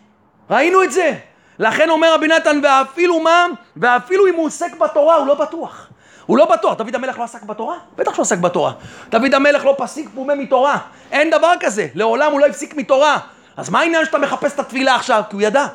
ראינו 0.51 0.83
את 0.83 0.93
זה. 0.93 1.15
לכן 1.59 1.91
אומר 1.91 2.15
רבי 2.15 2.29
נתן, 2.29 2.61
ואפילו 2.63 3.21
מה? 3.21 3.47
ואפילו 3.77 4.27
אם 4.27 4.35
הוא 4.35 4.47
עוסק 4.47 4.77
בתורה, 4.77 5.17
הוא 5.17 5.27
לא 5.27 5.35
בטוח. 5.35 5.87
הוא 6.27 6.39
לא 6.39 6.45
בטוח. 6.45 6.75
דוד 6.75 6.95
המלך 6.95 7.19
לא 7.19 7.25
עסק 7.25 7.43
בתורה? 7.43 7.77
בטח 7.97 8.15
שהוא 8.15 8.23
עסק 8.23 8.39
בתורה. 8.39 8.73
דוד 9.11 9.35
המלך 9.35 9.65
לא 9.65 9.75
פסיק 9.79 10.09
פומה 10.15 10.35
מתורה. 10.35 10.79
אין 11.11 11.31
דבר 11.31 11.53
כזה. 11.61 11.87
לעולם 11.95 12.33
הוא 12.33 12.41
לא 12.41 12.47
הפסיק 12.47 12.75
מתורה. 12.75 13.19
אז 13.57 13.71
מה 13.71 13.81
העניין 13.81 14.05
שאתה 14.05 14.19
מחפש 14.19 14.55
את 14.55 14.59
התפילה 14.59 14.95
עכשיו? 14.95 15.23
כי 15.31 15.37
הוא 15.37 15.43
ידע. 15.43 15.67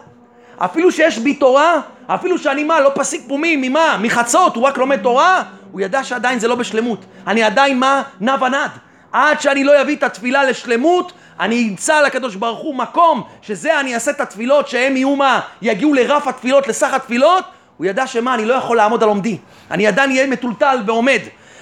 אפילו 0.58 0.92
שיש 0.92 1.18
בי 1.18 1.34
תורה, 1.34 1.80
אפילו 2.08 2.38
שאני 2.38 2.64
מה, 2.64 2.80
לא 2.80 2.92
פסיק 2.96 3.22
פומי, 3.28 3.56
ממה? 3.70 3.98
מחצות, 4.02 4.56
הוא 4.56 4.64
רק 4.64 4.78
לומד 4.78 5.02
תורה, 5.02 5.44
הוא 5.72 5.82
ידע 5.82 6.04
שעדיין 6.04 6.40
זה 6.40 6.48
לא 6.48 6.56
בשלמות. 6.56 7.06
אני 7.28 7.44
עדיין 7.44 7.80
מה? 7.80 8.02
נע 8.20 8.36
ונד. 8.42 8.72
עד 9.12 9.42
שאני 9.42 9.64
לא 9.64 9.82
אביא 9.82 9.96
את 9.96 10.04
התפילה 10.04 10.44
לשלמות, 10.44 11.12
אני 11.40 11.68
אמצא 11.70 12.02
לקדוש 12.02 12.36
ברוך 12.36 12.60
הוא 12.60 12.76
מקום 12.76 13.24
שזה 13.42 13.80
אני 13.80 13.94
אעשה 13.94 14.12
את 14.12 14.22
התפילות 14.22 14.68
שהם 14.68 14.98
יהיו 14.98 15.16
מה? 15.16 15.40
יגיעו 15.62 15.94
לרף 15.94 16.28
התפילות, 16.28 16.68
לסך 16.68 16.94
התפילות, 16.94 17.44
הוא 17.78 17.86
ידע 17.86 18.08
שמה? 18.08 18.34
אני 18.34 18.46
לא 18.46 18.54
יכול 18.54 18.78
לעמוד 18.78 19.04
על 19.04 19.10
עומדי. 19.10 19.38
אני 19.72 19.88
עדיין 19.88 20.12
אהיה 20.12 20.28
מטולטל 20.28 20.78
ועומד. 20.86 21.20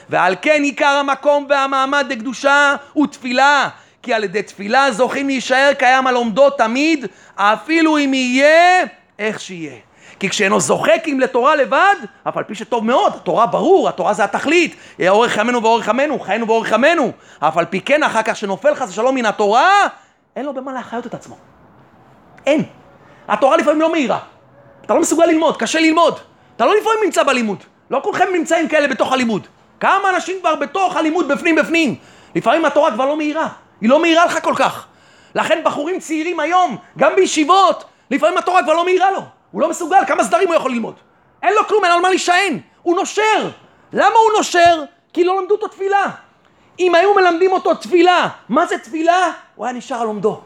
ועל 0.10 0.36
כן 0.42 0.64
עיקר 0.64 0.86
המקום 0.86 1.46
והמעמד 1.50 2.06
לקדושה 2.10 2.76
הוא 2.94 3.08
תפילה. 3.08 3.70
כי 4.06 4.14
על 4.14 4.24
ידי 4.24 4.44
תפילה 4.44 4.92
זוכים 4.92 5.28
להישאר 5.28 5.72
קיים 5.78 6.08
על 6.08 6.16
עומדו 6.16 6.50
תמיד, 6.50 7.06
אפילו 7.36 7.98
אם 7.98 8.14
יהיה 8.14 8.84
איך 9.20 9.40
שיהיה. 9.40 9.76
כי 10.20 10.30
כשאינו 10.30 10.60
זוחק 10.60 11.04
אם 11.08 11.20
לתורה 11.20 11.56
לבד, 11.56 11.96
אף 12.28 12.38
על 12.38 12.44
פי 12.44 12.56
שטוב 12.56 12.86
מאוד, 12.86 13.14
התורה 13.16 13.46
ברור, 13.46 13.90
התורה 13.90 14.14
זה 14.14 14.24
התכלית, 14.24 14.76
אורך 15.08 15.38
ימינו 15.38 15.64
ואורך 15.64 15.90
עמנו, 15.90 16.20
חיינו 16.20 16.48
ואורך 16.48 16.74
עמנו, 16.74 17.12
אף 17.40 17.58
על 17.58 17.66
פי 17.66 17.82
כן 17.82 18.04
אחר 18.04 18.22
כך 18.22 18.36
שנופל 18.36 18.76
חס 18.76 18.90
ושלום 18.90 19.16
מן 19.16 19.26
התורה, 19.26 19.70
אין 20.36 20.46
לו 20.46 20.54
במה 20.54 20.74
להחיות 20.74 21.06
את 21.06 21.14
עצמו. 21.14 21.38
אין. 22.46 22.64
התורה 23.28 23.58
לפעמים 23.58 23.82
לא 23.82 23.92
מהירה. 23.92 24.20
אתה 24.86 24.94
לא 24.94 25.02
מסוגל 25.02 25.26
ללמוד, 25.26 25.58
קשה 25.58 25.80
ללמוד. 25.80 26.20
אתה 26.56 26.66
לא 26.66 26.76
לפעמים 26.76 27.00
נמצא 27.04 27.24
בלימוד. 27.24 27.64
לא 27.90 28.00
כולכם 28.04 28.26
נמצאים 28.34 28.68
כאלה 28.68 28.88
בתוך 28.88 29.14
הלימוד. 29.14 29.48
כמה 29.80 30.10
אנשים 30.16 30.36
כבר 30.40 30.56
בתוך 30.56 30.96
הלימוד 30.96 31.28
בפנים 31.28 31.56
בפנים. 31.56 31.96
לפעמים 32.36 32.66
התורה 32.66 32.92
כבר 32.92 33.06
לא 33.06 33.18
מהירה. 33.18 33.48
היא 33.86 33.90
לא 33.90 34.02
מהירה 34.02 34.26
לך 34.26 34.44
כל 34.44 34.54
כך. 34.56 34.86
לכן 35.36 35.62
בחורים 35.64 36.00
צעירים 36.00 36.40
היום, 36.40 36.78
גם 36.98 37.16
בישיבות, 37.16 37.84
לפעמים 38.12 38.38
התורה 38.38 38.64
כבר 38.64 38.74
לא 38.74 38.86
מהירה 38.86 39.12
לו. 39.12 39.22
הוא 39.52 39.62
לא 39.62 39.70
מסוגל, 39.70 39.98
כמה 40.08 40.24
סדרים 40.24 40.48
הוא 40.48 40.56
יכול 40.56 40.72
ללמוד? 40.72 40.96
אין 41.44 41.54
לו 41.54 41.68
כלום, 41.68 41.86
אין 41.86 41.94
על 41.94 42.00
מה 42.00 42.10
להישען. 42.10 42.60
הוא 42.82 42.96
נושר. 42.96 43.50
למה 43.94 44.16
הוא 44.16 44.38
נושר? 44.38 44.84
כי 45.14 45.24
לא 45.24 45.42
למדו 45.42 45.54
אותו 45.54 45.68
תפילה. 45.68 46.06
אם 46.80 46.96
היו 46.96 47.14
מלמדים 47.14 47.52
אותו 47.52 47.76
תפילה, 47.76 48.28
מה 48.50 48.66
זה 48.66 48.78
תפילה? 48.78 49.32
הוא 49.56 49.66
היה 49.66 49.74
נשאר 49.74 50.02
על 50.02 50.08
עומדו. 50.08 50.42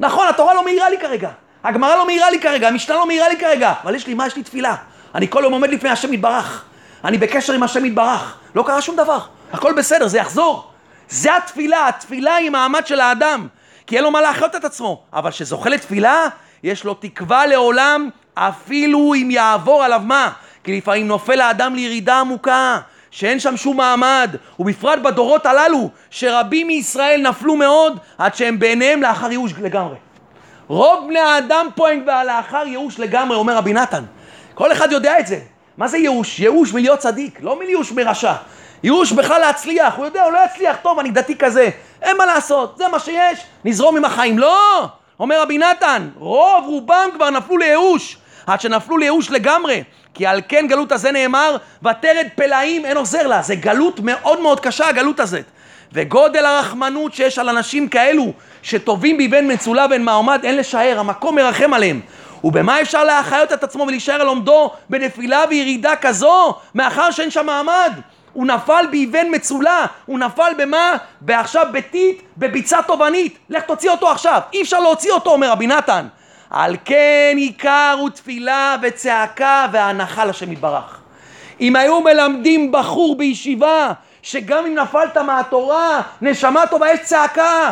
נכון, 0.00 0.28
התורה 0.28 0.54
לא 0.54 0.64
מהירה 0.64 0.90
לי 0.90 0.98
כרגע. 0.98 1.30
הגמרא 1.64 1.96
לא 1.96 2.06
מהירה 2.06 2.30
לי 2.30 2.40
כרגע, 2.40 2.68
המשנה 2.68 2.94
לא 2.94 3.06
מהירה 3.06 3.28
לי 3.28 3.36
כרגע. 3.36 3.72
אבל 3.82 3.94
יש 3.94 4.06
לי, 4.06 4.14
מה 4.14 4.26
יש 4.26 4.36
לי 4.36 4.42
תפילה? 4.42 4.74
אני 5.14 5.30
כל 5.30 5.40
יום 5.42 5.52
עומד 5.52 5.70
לפני 5.70 5.90
השם 5.90 6.12
יתברך. 6.12 6.64
אני 7.04 7.18
בקשר 7.18 7.52
עם 7.52 7.62
השם 7.62 7.84
יתברך. 7.84 8.36
לא 8.54 8.62
קרה 8.62 8.82
שום 8.82 8.96
דבר. 8.96 9.18
הכל 9.52 9.72
בסדר, 9.72 10.06
זה 10.06 10.18
יחזור. 10.18 10.70
זה 11.08 11.36
התפילה, 11.36 11.88
התפילה 11.88 12.34
היא 12.34 12.50
מעמד 12.50 12.86
של 12.86 13.00
האדם. 13.00 13.46
כי 13.86 13.96
אין 13.96 14.04
לו 14.04 14.10
מה 14.10 14.20
להחיות 14.20 14.56
את 14.56 14.64
עצמו. 14.64 15.02
אבל 15.12 15.30
כשזוכה 15.30 15.70
לתפילה, 15.70 16.28
יש 16.62 16.84
לו 16.84 16.94
תקווה 16.94 17.46
לעולם, 17.46 18.10
אפילו 18.34 19.14
אם 19.14 19.28
יעבור 19.30 19.84
עליו 19.84 20.02
מה? 20.04 20.30
כי 20.64 20.76
לפעמים 20.78 21.08
נופל 21.08 21.40
האדם 21.40 21.74
לירידה 21.74 22.20
עמוקה, 22.20 22.78
שאין 23.10 23.40
שם 23.40 23.56
שום 23.56 23.76
מעמד, 23.76 24.36
ובפרט 24.58 24.98
בדורות 24.98 25.46
הללו, 25.46 25.90
שרבים 26.10 26.66
מישראל 26.66 27.28
נפלו 27.28 27.56
מאוד, 27.56 27.98
עד 28.18 28.34
שהם 28.34 28.58
בעיניהם 28.58 29.02
לאחר 29.02 29.30
ייאוש 29.30 29.52
לגמרי. 29.60 29.96
רוב 30.68 31.08
בני 31.08 31.18
האדם 31.18 31.66
פה 31.74 31.90
הם 31.90 32.06
לאחר 32.26 32.62
ייאוש 32.66 32.98
לגמרי, 32.98 33.36
אומר 33.36 33.56
רבי 33.56 33.72
נתן. 33.72 34.04
כל 34.54 34.72
אחד 34.72 34.92
יודע 34.92 35.18
את 35.18 35.26
זה. 35.26 35.40
מה 35.76 35.88
זה 35.88 35.98
ייאוש? 35.98 36.40
ייאוש 36.40 36.72
מלהיות 36.72 36.98
צדיק, 36.98 37.38
לא 37.42 37.58
מייאוש 37.58 37.92
מרשע. 37.92 38.32
ייאוש 38.86 39.12
בכלל 39.12 39.40
להצליח, 39.40 39.94
הוא 39.96 40.04
יודע, 40.04 40.22
הוא 40.22 40.32
לא 40.32 40.38
יצליח, 40.44 40.76
טוב, 40.82 40.98
אני 40.98 41.10
דתי 41.10 41.36
כזה, 41.38 41.68
אין 42.02 42.16
מה 42.16 42.26
לעשות, 42.26 42.74
זה 42.78 42.88
מה 42.88 42.98
שיש, 42.98 43.40
נזרום 43.64 43.96
עם 43.96 44.04
החיים. 44.04 44.38
לא! 44.38 44.86
אומר 45.20 45.42
רבי 45.42 45.58
נתן, 45.58 46.08
רוב 46.18 46.64
רובם 46.66 47.08
כבר 47.14 47.30
נפלו 47.30 47.58
לייאוש, 47.58 48.16
עד 48.46 48.60
שנפלו 48.60 48.98
לייאוש 48.98 49.30
לגמרי. 49.30 49.82
כי 50.14 50.26
על 50.26 50.40
כן 50.48 50.66
גלות 50.68 50.92
הזה 50.92 51.12
נאמר, 51.12 51.56
ותרד 51.82 52.26
פלאים 52.34 52.84
אין 52.84 52.96
עוזר 52.96 53.26
לה. 53.26 53.42
זה 53.42 53.54
גלות 53.54 54.00
מאוד 54.00 54.40
מאוד 54.40 54.60
קשה, 54.60 54.88
הגלות 54.88 55.20
הזאת. 55.20 55.44
וגודל 55.92 56.44
הרחמנות 56.44 57.14
שיש 57.14 57.38
על 57.38 57.48
אנשים 57.48 57.88
כאלו, 57.88 58.32
שטובים 58.62 59.18
בי 59.18 59.28
בין 59.28 59.52
מצולע 59.52 59.86
בין 59.86 60.04
מעמד, 60.04 60.40
אין 60.44 60.56
לשער, 60.56 60.98
המקום 60.98 61.34
מרחם 61.34 61.74
עליהם. 61.74 62.00
ובמה 62.44 62.80
אפשר 62.80 63.04
להחיות 63.04 63.52
את 63.52 63.64
עצמו 63.64 63.82
ולהישאר 63.82 64.20
על 64.20 64.26
עומדו 64.26 64.70
בנפילה 64.90 65.44
וירידה 65.50 65.96
כזו, 65.96 66.54
מאחר 66.74 67.10
שאין 67.10 67.30
שם 67.30 67.46
מעמד? 67.46 67.92
הוא 68.36 68.46
נפל 68.46 68.86
באבן 68.90 69.26
מצולע, 69.34 69.86
הוא 70.06 70.18
נפל 70.18 70.52
במה? 70.58 70.96
בעכשיו 71.20 71.66
ביתית, 71.72 72.22
בביצה 72.36 72.82
תובענית. 72.86 73.38
לך 73.50 73.62
תוציא 73.62 73.90
אותו 73.90 74.10
עכשיו. 74.10 74.40
אי 74.52 74.62
אפשר 74.62 74.80
להוציא 74.80 75.12
אותו, 75.12 75.30
אומר 75.30 75.50
רבי 75.50 75.66
נתן. 75.66 76.06
על 76.50 76.76
כן 76.84 77.34
עיקר 77.36 77.96
הוא 77.98 78.10
תפילה 78.10 78.76
וצעקה 78.82 79.66
והנחה 79.72 80.24
לשם 80.24 80.52
יתברך. 80.52 81.00
אם 81.60 81.76
היו 81.76 82.00
מלמדים 82.00 82.72
בחור 82.72 83.16
בישיבה, 83.16 83.92
שגם 84.22 84.66
אם 84.66 84.74
נפלת 84.74 85.16
מהתורה, 85.16 86.00
נשמה 86.22 86.66
טובה, 86.66 86.90
יש 86.90 87.00
צעקה. 87.00 87.70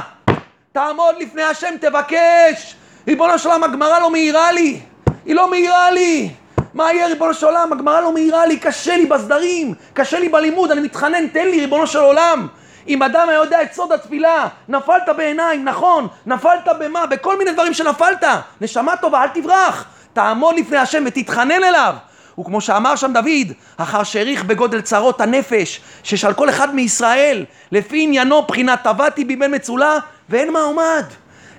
תעמוד 0.72 1.14
לפני 1.20 1.42
השם, 1.42 1.74
תבקש. 1.80 2.74
ריבונו 3.08 3.38
של 3.38 3.48
עולם, 3.48 3.64
הגמרא 3.64 3.98
לא 3.98 4.10
מעירה 4.10 4.52
לי. 4.52 4.80
היא 5.24 5.34
לא 5.34 5.50
מעירה 5.50 5.90
לי. 5.90 6.30
מה 6.74 6.92
יהיה 6.92 7.06
ריבונו 7.06 7.34
של 7.34 7.46
עולם? 7.46 7.72
הגמרא 7.72 8.00
לא 8.00 8.12
מעירה 8.12 8.46
לי, 8.46 8.58
קשה 8.58 8.96
לי 8.96 9.06
בסדרים, 9.06 9.74
קשה 9.92 10.18
לי 10.18 10.28
בלימוד, 10.28 10.70
אני 10.70 10.80
מתחנן, 10.80 11.26
תן 11.28 11.48
לי 11.48 11.60
ריבונו 11.60 11.86
של 11.86 11.98
עולם. 11.98 12.46
אם 12.88 13.02
אדם 13.02 13.28
היה 13.28 13.36
יודע 13.36 13.62
את 13.62 13.72
סוד 13.72 13.92
התפילה, 13.92 14.48
נפלת 14.68 15.08
בעיניים, 15.16 15.64
נכון, 15.64 16.08
נפלת 16.26 16.68
במה? 16.80 17.06
בכל 17.06 17.38
מיני 17.38 17.52
דברים 17.52 17.74
שנפלת. 17.74 18.24
נשמה 18.60 18.96
טובה, 18.96 19.22
אל 19.22 19.28
תברח. 19.28 19.84
תעמוד 20.12 20.54
לפני 20.56 20.76
השם 20.76 21.04
ותתחנן 21.06 21.64
אליו. 21.64 21.94
וכמו 22.40 22.60
שאמר 22.60 22.96
שם 22.96 23.12
דוד, 23.12 23.52
אחר 23.76 24.02
שהעריך 24.02 24.44
בגודל 24.44 24.80
צרות 24.80 25.20
הנפש, 25.20 25.80
שיש 26.02 26.24
על 26.24 26.34
כל 26.34 26.48
אחד 26.48 26.74
מישראל, 26.74 27.44
לפי 27.72 28.02
עניינו 28.02 28.42
בחינת 28.42 28.82
טבעתי 28.82 29.24
בי 29.24 29.36
בן 29.36 29.54
מצולע, 29.54 29.98
ואין 30.28 30.52
מה 30.52 30.60
עומד. 30.60 31.04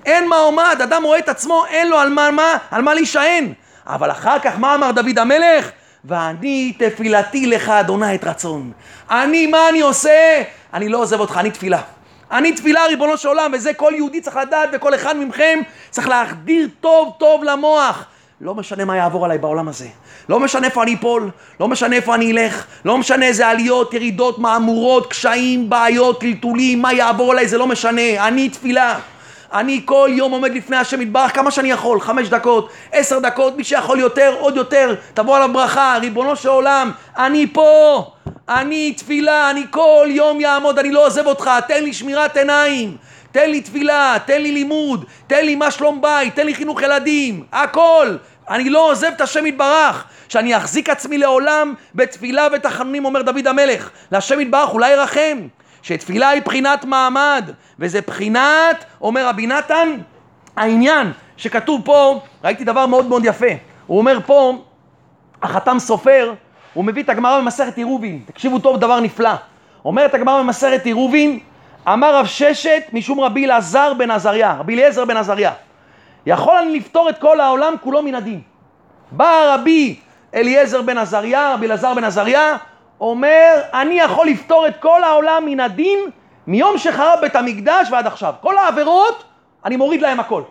אין 0.05 0.27
מה 0.27 0.37
עומד, 0.37 0.77
אדם 0.83 1.03
רואה 1.03 1.19
את 1.19 1.29
עצמו, 1.29 1.65
אין 1.65 1.89
לו 1.89 1.97
על 1.97 2.09
מה, 2.09 2.31
מה, 2.31 2.57
על 2.71 2.81
מה 2.81 2.93
להישען. 2.93 3.53
אבל 3.87 4.11
אחר 4.11 4.39
כך 4.39 4.59
מה 4.59 4.75
אמר 4.75 4.91
דוד 4.91 5.19
המלך? 5.19 5.71
ואני 6.05 6.73
תפילתי 6.77 7.47
לך 7.47 7.69
אדוני 7.69 8.15
את 8.15 8.23
רצון. 8.23 8.71
אני, 9.11 9.47
מה 9.47 9.69
אני 9.69 9.81
עושה? 9.81 10.43
אני 10.73 10.89
לא 10.89 10.97
עוזב 10.97 11.19
אותך, 11.19 11.37
אני 11.37 11.51
תפילה. 11.51 11.81
אני 12.31 12.51
תפילה 12.51 12.85
ריבונו 12.85 13.17
של 13.17 13.27
עולם, 13.27 13.51
וזה 13.53 13.73
כל 13.73 13.91
יהודי 13.95 14.21
צריך 14.21 14.35
לדעת, 14.35 14.69
וכל 14.73 14.95
אחד 14.95 15.17
מכם 15.17 15.59
צריך 15.89 16.07
להחדיר 16.07 16.67
טוב 16.81 17.15
טוב 17.19 17.43
למוח. 17.43 18.05
לא 18.41 18.55
משנה 18.55 18.85
מה 18.85 18.97
יעבור 18.97 19.25
עליי 19.25 19.37
בעולם 19.37 19.67
הזה. 19.67 19.87
לא 20.29 20.39
משנה 20.39 20.67
איפה 20.67 20.83
אני 20.83 20.93
אפול, 20.93 21.29
לא 21.59 21.67
משנה 21.67 21.95
איפה 21.95 22.15
אני 22.15 22.31
אלך, 22.31 22.65
לא 22.85 22.97
משנה 22.97 23.25
איזה 23.25 23.47
עליות, 23.47 23.93
ירידות, 23.93 24.39
מהמורות, 24.39 25.07
קשיים, 25.07 25.69
בעיות, 25.69 26.21
טלטולים, 26.21 26.81
מה 26.81 26.93
יעבור 26.93 27.31
עליי, 27.31 27.47
זה 27.47 27.57
לא 27.57 27.67
משנה. 27.67 28.27
אני 28.27 28.49
תפילה. 28.49 28.99
אני 29.53 29.81
כל 29.85 30.09
יום 30.13 30.31
עומד 30.31 30.53
לפני 30.53 30.77
השם 30.77 31.01
יתברך 31.01 31.35
כמה 31.35 31.51
שאני 31.51 31.71
יכול, 31.71 32.01
חמש 32.01 32.27
דקות, 32.27 32.69
עשר 32.91 33.19
דקות, 33.19 33.57
מי 33.57 33.63
שיכול 33.63 33.99
יותר, 33.99 34.35
עוד 34.39 34.55
יותר, 34.55 34.95
תבוא 35.13 35.35
עליו 35.35 35.49
ברכה, 35.53 35.97
ריבונו 36.01 36.35
של 36.35 36.49
עולם, 36.49 36.91
אני 37.17 37.47
פה, 37.53 38.03
אני 38.49 38.93
תפילה, 38.97 39.49
אני 39.49 39.63
כל 39.71 40.07
יום 40.09 40.41
יעמוד, 40.41 40.79
אני 40.79 40.91
לא 40.91 41.05
עוזב 41.05 41.27
אותך, 41.27 41.49
תן 41.67 41.83
לי 41.83 41.93
שמירת 41.93 42.37
עיניים, 42.37 42.97
תן 43.31 43.49
לי 43.49 43.61
תפילה, 43.61 44.17
תן 44.25 44.41
לי 44.41 44.51
לימוד, 44.51 45.05
תן 45.27 45.45
לי 45.45 45.55
מה 45.55 45.71
שלום 45.71 46.01
בית, 46.01 46.35
תן 46.35 46.45
לי 46.45 46.55
חינוך 46.55 46.81
ילדים, 46.81 47.43
הכל, 47.51 48.15
אני 48.49 48.69
לא 48.69 48.91
עוזב 48.91 49.11
את 49.15 49.21
השם 49.21 49.45
יתברך, 49.45 50.05
שאני 50.29 50.57
אחזיק 50.57 50.89
עצמי 50.89 51.17
לעולם 51.17 51.73
בתפילה 51.95 52.47
ותחנונים, 52.53 53.05
אומר 53.05 53.21
דוד 53.21 53.47
המלך, 53.47 53.89
להשם 54.11 54.39
יתברך, 54.39 54.69
אולי 54.69 54.91
ירחם. 54.91 55.47
שתפילה 55.85 56.29
היא 56.29 56.41
בחינת 56.41 56.85
מעמד, 56.85 57.49
וזה 57.79 58.01
בחינת, 58.01 58.85
אומר 59.01 59.27
רבי 59.27 59.47
נתן, 59.47 59.89
העניין 60.55 61.11
שכתוב 61.37 61.81
פה, 61.85 62.19
ראיתי 62.43 62.63
דבר 62.63 62.85
מאוד 62.85 63.05
מאוד 63.05 63.25
יפה, 63.25 63.45
הוא 63.87 63.97
אומר 63.97 64.19
פה, 64.25 64.53
החתם 65.41 65.79
סופר, 65.79 66.33
הוא 66.73 66.85
מביא 66.85 67.03
את 67.03 67.09
הגמרא 67.09 67.39
במסכת 67.39 67.77
עירובין, 67.77 68.21
תקשיבו 68.25 68.59
טוב, 68.59 68.77
דבר 68.77 68.99
נפלא. 68.99 69.29
אומרת 69.85 70.13
הגמרא 70.13 70.39
במסכת 70.39 70.85
עירובין, 70.85 71.39
אמר 71.87 72.15
רב 72.15 72.25
ששת 72.25 72.83
משום 72.93 73.19
רבי 73.19 73.45
אלעזר 73.45 73.93
בן 73.93 74.11
עזריה, 74.11 74.55
רבי 74.59 74.73
אליעזר 74.73 75.05
בן 75.05 75.17
עזריה. 75.17 75.51
יכול 76.25 76.55
אני 76.57 76.75
לפתור 76.79 77.09
את 77.09 77.17
כל 77.17 77.39
העולם 77.39 77.73
כולו 77.81 78.01
מן 78.01 78.15
הדין. 78.15 78.41
בא 79.11 79.55
רבי 79.55 79.99
אליעזר 80.35 80.81
בן 80.81 80.97
עזריה, 80.97 81.53
רבי 81.53 81.65
אלעזר 81.65 81.93
בן 81.93 82.03
עזריה, 82.03 82.57
אומר, 83.01 83.61
אני 83.73 83.93
יכול 83.93 84.27
לפתור 84.27 84.67
את 84.67 84.77
כל 84.79 85.03
העולם 85.03 85.45
מן 85.45 85.59
הדין 85.59 85.99
מיום 86.47 86.77
שחרב 86.77 87.19
בית 87.21 87.35
המקדש 87.35 87.87
ועד 87.91 88.07
עכשיו. 88.07 88.33
כל 88.41 88.57
העבירות, 88.57 89.23
אני 89.65 89.77
מוריד 89.77 90.01
להם 90.01 90.19
הכל. 90.19 90.41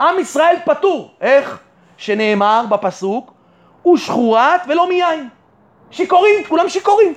עם 0.00 0.18
ישראל 0.18 0.56
פטור. 0.64 1.10
איך? 1.20 1.58
שנאמר 1.96 2.64
בפסוק, 2.68 3.32
ושחורת 3.94 4.60
ולא 4.68 4.88
מיין. 4.88 5.28
שיכורים, 5.90 6.44
כולם 6.48 6.68
שיכורים. 6.68 7.14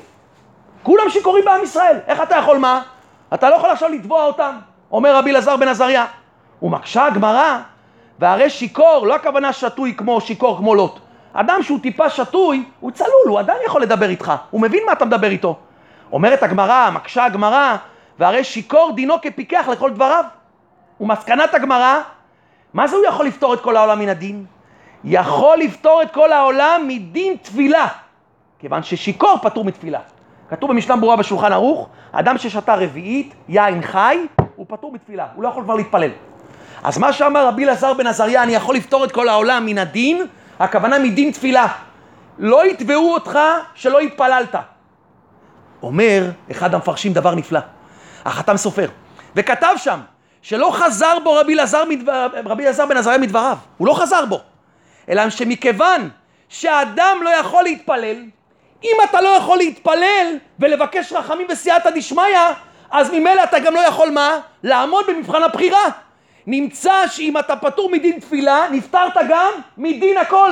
כולם 0.83 1.09
שיכורים 1.09 1.45
בעם 1.45 1.63
ישראל. 1.63 1.97
איך 2.07 2.21
אתה 2.21 2.35
יכול 2.35 2.57
מה? 2.57 2.81
אתה 3.33 3.49
לא 3.49 3.55
יכול 3.55 3.69
עכשיו 3.69 3.89
לתבוע 3.89 4.25
אותם, 4.25 4.55
אומר 4.91 5.15
רבי 5.15 5.31
אלעזר 5.31 5.57
בן 5.57 5.67
עזריה. 5.67 6.05
ומקשה 6.61 7.05
הגמרא, 7.05 7.59
והרי 8.19 8.49
שיכור, 8.49 9.07
לא 9.07 9.15
הכוונה 9.15 9.53
שתוי 9.53 9.93
כמו 9.97 10.21
שיכור 10.21 10.57
כמו 10.57 10.75
לוט. 10.75 10.99
אדם 11.33 11.63
שהוא 11.63 11.79
טיפה 11.79 12.09
שתוי, 12.09 12.63
הוא 12.79 12.91
צלול, 12.91 13.27
הוא 13.27 13.39
עדיין 13.39 13.59
יכול 13.65 13.81
לדבר 13.81 14.09
איתך, 14.09 14.33
הוא 14.49 14.61
מבין 14.61 14.83
מה 14.85 14.91
אתה 14.91 15.05
מדבר 15.05 15.27
איתו. 15.27 15.57
אומרת 16.11 16.43
הגמרא, 16.43 16.89
מקשה 16.93 17.25
הגמרא, 17.25 17.75
והרי 18.19 18.43
שיכור 18.43 18.91
דינו 18.95 19.21
כפיקח 19.21 19.67
לכל 19.71 19.89
דבריו. 19.89 20.25
ומסקנת 20.99 21.53
הגמרא, 21.53 22.01
מה 22.73 22.87
זה 22.87 22.95
הוא 22.95 23.05
יכול 23.05 23.25
לפתור 23.25 23.53
את 23.53 23.61
כל 23.61 23.77
העולם 23.77 23.99
מן 23.99 24.09
הדין? 24.09 24.45
יכול 25.03 25.57
לפתור 25.57 26.01
את 26.01 26.11
כל 26.11 26.31
העולם 26.31 26.81
מדין 26.87 27.35
תפילה, 27.41 27.87
כיוון 28.59 28.83
ששיכור 28.83 29.37
פטור 29.41 29.65
מתפילה. 29.65 29.99
כתוב 30.49 30.71
במשנה 30.71 30.95
ברורה 30.95 31.15
בשולחן 31.15 31.51
ערוך, 31.51 31.89
אדם 32.11 32.37
ששתה 32.37 32.75
רביעית, 32.75 33.33
יין 33.49 33.81
חי, 33.81 34.25
הוא 34.55 34.65
פטור 34.69 34.91
מתפילה, 34.91 35.27
הוא 35.35 35.43
לא 35.43 35.47
יכול 35.49 35.63
כבר 35.63 35.75
להתפלל. 35.75 36.11
אז 36.83 36.97
מה 36.97 37.13
שאמר 37.13 37.47
רבי 37.47 37.63
אלעזר 37.63 37.93
בן 37.93 38.07
עזריה, 38.07 38.43
אני 38.43 38.55
יכול 38.55 38.75
לפתור 38.75 39.05
את 39.05 39.11
כל 39.11 39.29
העולם 39.29 39.65
מן 39.65 39.77
הדין, 39.77 40.27
הכוונה 40.63 40.99
מדין 40.99 41.31
תפילה. 41.31 41.67
לא 42.39 42.65
יתבעו 42.65 43.13
אותך 43.13 43.39
שלא 43.75 43.99
התפללת. 43.99 44.55
אומר 45.83 46.29
אחד 46.51 46.73
המפרשים 46.73 47.13
דבר 47.13 47.35
נפלא, 47.35 47.59
החתם 48.25 48.57
סופר, 48.57 48.89
וכתב 49.35 49.73
שם 49.77 49.99
שלא 50.41 50.71
חזר 50.73 51.17
בו 51.23 51.33
רבי 51.33 51.53
אלעזר, 51.53 51.83
מדבר, 51.89 52.27
בן 52.89 52.97
עזריה 52.97 53.17
מדבריו, 53.17 53.57
הוא 53.77 53.87
לא 53.87 53.93
חזר 53.93 54.25
בו, 54.25 54.39
אלא 55.09 55.29
שמכיוון 55.29 56.09
שאדם 56.49 57.17
לא 57.23 57.29
יכול 57.29 57.63
להתפלל, 57.63 58.17
אם 58.83 58.97
אתה 59.09 59.21
לא 59.21 59.29
יכול 59.29 59.57
להתפלל 59.57 60.37
ולבקש 60.59 61.13
רחמים 61.13 61.47
בסייעתא 61.47 61.89
דשמיא, 61.89 62.23
אז 62.91 63.09
ממילא 63.09 63.43
אתה 63.43 63.59
גם 63.59 63.75
לא 63.75 63.79
יכול 63.79 64.09
מה? 64.09 64.37
לעמוד 64.63 65.05
במבחן 65.07 65.43
הבחירה. 65.43 65.85
נמצא 66.47 67.07
שאם 67.07 67.37
אתה 67.37 67.55
פטור 67.55 67.89
מדין 67.89 68.19
תפילה, 68.19 68.65
נפטרת 68.71 69.13
גם 69.29 69.51
מדין 69.77 70.17
הכל. 70.17 70.51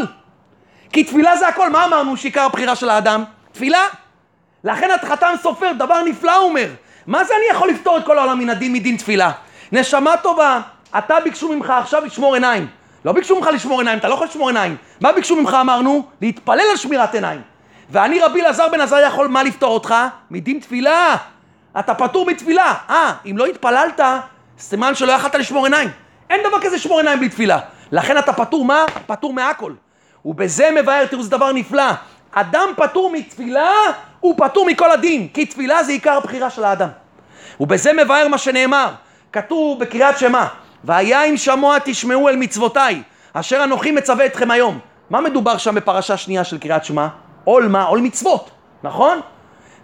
כי 0.94 1.04
תפילה 1.04 1.38
זה 1.38 1.48
הכל. 1.48 1.70
מה 1.70 1.86
אמרנו 1.86 2.18
שעיקר 2.18 2.42
הבחירה 2.42 2.76
של 2.76 2.90
האדם? 2.90 3.24
תפילה. 3.52 3.84
לכן 4.64 4.90
החתם 5.04 5.34
סופר, 5.42 5.72
דבר 5.78 6.04
נפלא 6.04 6.36
הוא 6.36 6.50
אומר. 6.50 6.68
מה 7.08 7.24
זה 7.24 7.34
אני 7.38 7.58
יכול 7.58 7.70
לפתור 7.70 7.98
את 7.98 8.06
כל 8.06 8.18
העולם 8.18 8.40
מן 8.40 8.50
הדין 8.50 8.74
מדין 8.74 8.98
תפילה? 8.98 9.32
נשמה 9.72 10.18
טובה, 10.18 10.62
אתה 10.98 11.16
ביקשו 11.24 11.56
ממך 11.56 11.70
עכשיו 11.70 12.06
לשמור 12.06 12.34
עיניים. 12.34 12.68
לא 13.06 13.12
ביקשו 13.12 13.36
ממך 13.36 13.50
לשמור 13.54 13.80
עיניים, 13.80 14.00
אתה 14.00 14.08
לא 14.08 14.14
יכול 14.14 14.28
לשמור 14.28 14.48
עיניים. 14.50 14.76
מה 15.02 15.12
ביקשו 15.12 15.36
ממך 15.36 15.58
אמרנו? 15.62 16.06
להתפלל 16.22 16.66
על 16.72 16.78
שמירת 16.78 17.14
עיניים. 17.16 17.42
ואני 17.90 18.20
רבי 18.20 18.42
אלעזר 18.42 18.68
בן 18.68 18.82
עזריה 18.82 19.08
יכול 19.08 19.28
מה 19.28 19.44
לפתור 19.44 19.74
אותך? 19.74 19.96
מדין 20.32 20.60
תפילה. 20.60 21.16
אתה 21.80 21.94
פטור 21.94 22.26
מתפילה. 22.26 22.74
אה, 22.90 23.14
אם 23.26 23.38
לא 23.38 23.46
התפללת, 23.46 24.02
סימן 24.60 24.96
שלא 24.96 25.12
יכלת 25.12 25.36
לשמור 25.36 25.66
עיניים. 25.66 25.90
אין 26.30 26.42
דבר 26.48 26.62
כזה 26.62 26.76
לשמור 26.76 27.00
עיניים 27.00 27.20
בלי 27.20 27.30
תפילה. 27.30 27.60
לכן 27.92 28.18
אתה 28.18 28.34
פטור 28.34 28.66
מה? 28.66 28.86
פטור 29.08 29.34
מהכל. 29.34 29.74
ובזה 30.26 30.70
מבאר, 30.82 31.06
תראו, 31.06 31.24
זה 31.24 31.30
דבר 31.30 31.52
נפלא. 31.52 31.92
אדם 32.32 32.70
פטור 32.78 33.12
מתפילה, 33.14 33.72
הוא 34.20 34.36
פטור 34.38 34.66
מכל 34.66 34.92
הדין, 34.92 35.28
כי 35.34 35.46
תפילה 35.46 35.84
זה 35.84 35.92
עיקר 35.92 36.18
הבחירה 36.18 36.50
של 36.50 36.64
האדם. 36.64 36.90
ובזה 37.60 37.94
מבאר 37.94 38.28
מה 38.28 38.38
שנאמר, 38.38 38.92
כתוב 39.34 39.80
בקריאת 39.80 40.18
שמע, 40.18 40.46
והיה 40.84 41.24
אם 41.24 41.38
שמוע 41.38 41.78
תשמעו 41.84 42.30
אל 42.30 42.36
מצוותיי, 42.36 43.02
אשר 43.34 43.64
אנוכי 43.64 43.92
מצווה 43.92 44.26
אתכם 44.26 44.52
היום. 44.52 44.80
מה 45.10 45.22
מדובר 45.22 45.58
שם 45.58 45.76
בפרשה 45.76 46.18
שנייה 46.18 46.44
של 46.44 46.58
קריאת 46.58 46.86
שמע? 46.86 47.08
עול 47.44 47.68
מה? 47.68 47.84
עול 47.84 48.00
מצוות, 48.00 48.50
נכון? 48.84 49.20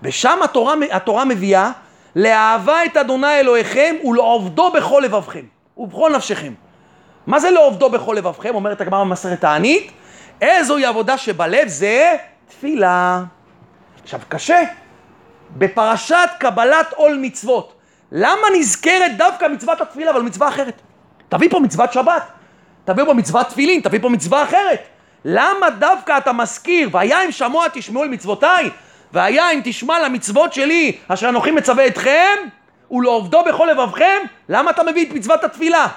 ושם 0.01 0.39
התורה, 0.43 0.73
התורה 0.91 1.25
מביאה 1.25 1.71
לאהבה 2.15 2.85
את 2.85 2.97
אדוני 2.97 3.39
אלוהיכם 3.39 3.95
ולעובדו 4.03 4.71
בכל 4.71 5.01
לבבכם 5.05 5.45
ובכל 5.77 6.11
נפשכם. 6.15 6.53
מה 7.27 7.39
זה 7.39 7.49
לעובדו 7.49 7.89
בכל 7.89 8.15
לבבכם? 8.17 8.55
אומרת 8.55 8.81
הגמרא 8.81 9.03
במסכת 9.03 9.43
הענית, 9.43 9.91
איזוהי 10.41 10.85
עבודה 10.85 11.17
שבלב 11.17 11.67
זה 11.67 12.13
תפילה. 12.47 13.23
עכשיו 14.03 14.19
קשה, 14.29 14.63
בפרשת 15.57 16.29
קבלת 16.39 16.93
עול 16.93 17.17
מצוות, 17.21 17.73
למה 18.11 18.41
נזכרת 18.59 19.17
דווקא 19.17 19.45
מצוות 19.45 19.81
התפילה 19.81 20.11
אבל 20.11 20.21
מצווה 20.21 20.47
אחרת? 20.47 20.81
תביא 21.29 21.49
פה 21.49 21.59
מצוות 21.59 21.93
שבת, 21.93 22.23
תביא 22.85 23.05
פה 23.05 23.13
מצוות 23.13 23.49
תפילין, 23.49 23.81
תביא 23.81 23.99
פה 23.99 24.09
מצווה 24.09 24.43
אחרת. 24.43 24.79
למה 25.25 25.69
דווקא 25.69 26.17
אתה 26.17 26.33
מזכיר, 26.33 26.89
והיה 26.91 27.25
אם 27.25 27.31
שמוע 27.31 27.65
תשמעו 27.73 28.03
אל 28.03 28.09
מצוותיי, 28.09 28.69
והיה 29.13 29.51
אם 29.51 29.61
תשמע 29.63 29.99
למצוות 29.99 30.53
שלי, 30.53 30.97
אשר 31.07 31.29
אנוכי 31.29 31.51
מצווה 31.51 31.87
אתכם, 31.87 32.35
ולעובדו 32.91 33.43
בכל 33.43 33.67
לבבכם, 33.71 34.17
למה 34.49 34.71
אתה 34.71 34.83
מביא 34.83 35.05
את 35.05 35.13
מצוות 35.13 35.43
התפילה? 35.43 35.87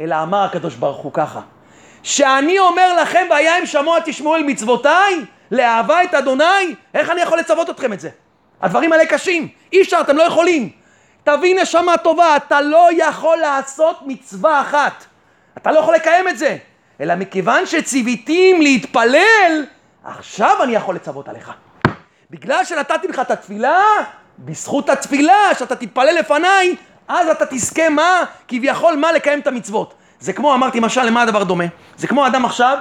אלא 0.00 0.22
אמר 0.22 0.44
הקדוש 0.44 0.74
ברוך 0.74 0.96
הוא 0.96 1.12
ככה, 1.12 1.40
שאני 2.02 2.58
אומר 2.58 3.02
לכם, 3.02 3.26
והיה 3.30 3.58
אם 3.58 3.66
שמוע 3.66 3.98
תשמעו 4.04 4.36
אל 4.36 4.42
מצוותיי, 4.42 5.24
לאהבה 5.50 6.02
את 6.02 6.14
אדוני, 6.14 6.74
איך 6.94 7.10
אני 7.10 7.20
יכול 7.20 7.38
לצוות 7.38 7.70
אתכם 7.70 7.92
את 7.92 8.00
זה? 8.00 8.10
הדברים 8.62 8.92
האלה 8.92 9.06
קשים, 9.06 9.48
אי 9.72 9.82
אפשר, 9.82 10.00
אתם 10.00 10.16
לא 10.16 10.22
יכולים. 10.22 10.70
תביא 11.24 11.62
נשמה 11.62 11.96
טובה, 11.96 12.36
אתה 12.36 12.60
לא 12.60 12.88
יכול 12.96 13.38
לעשות 13.38 13.98
מצווה 14.06 14.60
אחת. 14.60 15.04
אתה 15.56 15.72
לא 15.72 15.78
יכול 15.78 15.94
לקיים 15.94 16.28
את 16.28 16.38
זה. 16.38 16.56
אלא 17.00 17.14
מכיוון 17.14 17.66
שציוויתים 17.66 18.62
להתפלל, 18.62 19.64
עכשיו 20.04 20.62
אני 20.62 20.74
יכול 20.74 20.94
לצוות 20.94 21.28
עליך. 21.28 21.52
בגלל 22.30 22.64
שנתתי 22.64 23.08
לך 23.08 23.18
את 23.18 23.30
התפילה, 23.30 23.80
בזכות 24.38 24.88
התפילה, 24.88 25.54
שאתה 25.58 25.76
תתפלל 25.76 26.14
לפניי, 26.18 26.76
אז 27.08 27.28
אתה 27.28 27.46
תזכה 27.46 27.88
מה? 27.88 28.24
כביכול 28.48 28.96
מה? 28.96 29.12
לקיים 29.12 29.40
את 29.40 29.46
המצוות. 29.46 29.94
זה 30.20 30.32
כמו, 30.32 30.54
אמרתי 30.54 30.80
משל, 30.80 31.02
למה 31.02 31.22
הדבר 31.22 31.44
דומה? 31.44 31.64
זה 31.96 32.06
כמו 32.06 32.26
אדם 32.26 32.44
עכשיו 32.44 32.78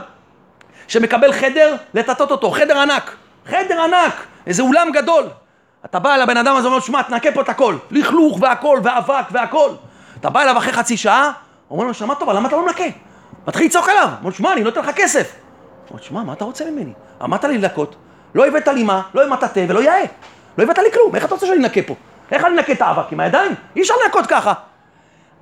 שמקבל 0.87 1.33
חדר 1.33 1.75
לטטות 1.93 2.31
אותו, 2.31 2.51
חדר 2.51 2.79
ענק, 2.79 3.15
חדר 3.45 3.81
ענק, 3.81 4.25
איזה 4.47 4.63
אולם 4.63 4.91
גדול. 4.91 5.23
אתה 5.85 5.99
בא 5.99 6.15
אל 6.15 6.21
הבן 6.21 6.37
אדם 6.37 6.55
הזה 6.55 6.67
ואומר 6.67 6.79
שמע, 6.81 7.01
תנקה 7.01 7.31
פה 7.31 7.41
את 7.41 7.49
הכל, 7.49 7.77
לכלוך 7.91 8.37
והכל, 8.41 8.79
ואבק 8.83 9.25
והכל. 9.31 9.69
אתה 10.19 10.29
בא 10.29 10.41
אליו 10.41 10.57
אחרי 10.57 10.73
חצי 10.73 10.97
שעה, 10.97 11.31
אומר 11.69 11.83
לו, 11.83 11.93
שמע 11.93 12.15
טובה, 12.15 12.33
למה 12.33 12.47
אתה 12.47 12.55
לא 12.55 12.65
מנקה? 12.65 12.83
מתחיל 13.47 13.65
לצעוק 13.65 13.89
עליו, 13.89 14.09
אומר, 14.21 14.31
שמע, 14.31 14.53
אני 14.53 14.63
לא 14.63 14.69
אתן 14.69 14.79
לך 14.81 14.89
כסף. 14.95 15.35
אומר, 15.91 16.01
שמע, 16.01 16.23
מה 16.23 16.33
אתה 16.33 16.45
רוצה 16.45 16.71
ממני? 16.71 16.93
אמרת 17.23 17.43
לי 17.43 17.57
לנקות, 17.57 17.95
לא 18.35 18.47
הבאת 18.47 18.67
לי 18.67 18.83
מה, 18.83 19.01
לא 19.13 19.25
הבאת 19.25 19.43
תה 19.43 19.59
ולא 19.67 19.83
יאה. 19.83 20.03
לא 20.57 20.63
הבאת 20.63 20.77
לי 20.77 20.91
כלום, 20.93 21.15
איך 21.15 21.25
אתה 21.25 21.33
רוצה 21.33 21.45
שאני 21.45 21.57
אנקה 21.57 21.81
פה? 21.81 21.95
איך 22.31 22.45
אני 22.45 22.57
אנקה 22.57 22.73
את 22.73 22.81
האבק? 22.81 23.11
עם 23.11 23.19
הידיים? 23.19 23.51
אי 23.75 23.81
אפשר 23.81 23.93
לנקות 24.03 24.25
ככה. 24.25 24.53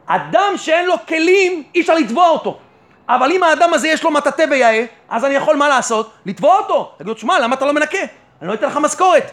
אדם 0.05 0.53
שאין 0.55 0.85
לו 0.85 0.93
כלים, 1.07 1.63
אי 1.75 1.81
אפשר 1.81 1.93
לתבוע 1.95 2.29
אותו. 2.29 2.59
אבל 3.09 3.31
אם 3.31 3.43
האדם 3.43 3.73
הזה 3.73 3.87
יש 3.87 4.03
לו 4.03 4.11
מטאטא 4.11 4.45
ויאה, 4.49 4.85
אז 5.09 5.25
אני 5.25 5.33
יכול 5.33 5.55
מה 5.55 5.69
לעשות? 5.69 6.11
לתבוע 6.25 6.57
אותו. 6.57 6.91
תגיד 6.97 7.07
לו, 7.07 7.17
שמע, 7.17 7.39
למה 7.39 7.55
אתה 7.55 7.65
לא 7.65 7.73
מנקה? 7.73 7.97
אני 8.41 8.49
לא 8.49 8.53
אתן 8.53 8.67
לך 8.67 8.77
משכורת. 8.77 9.31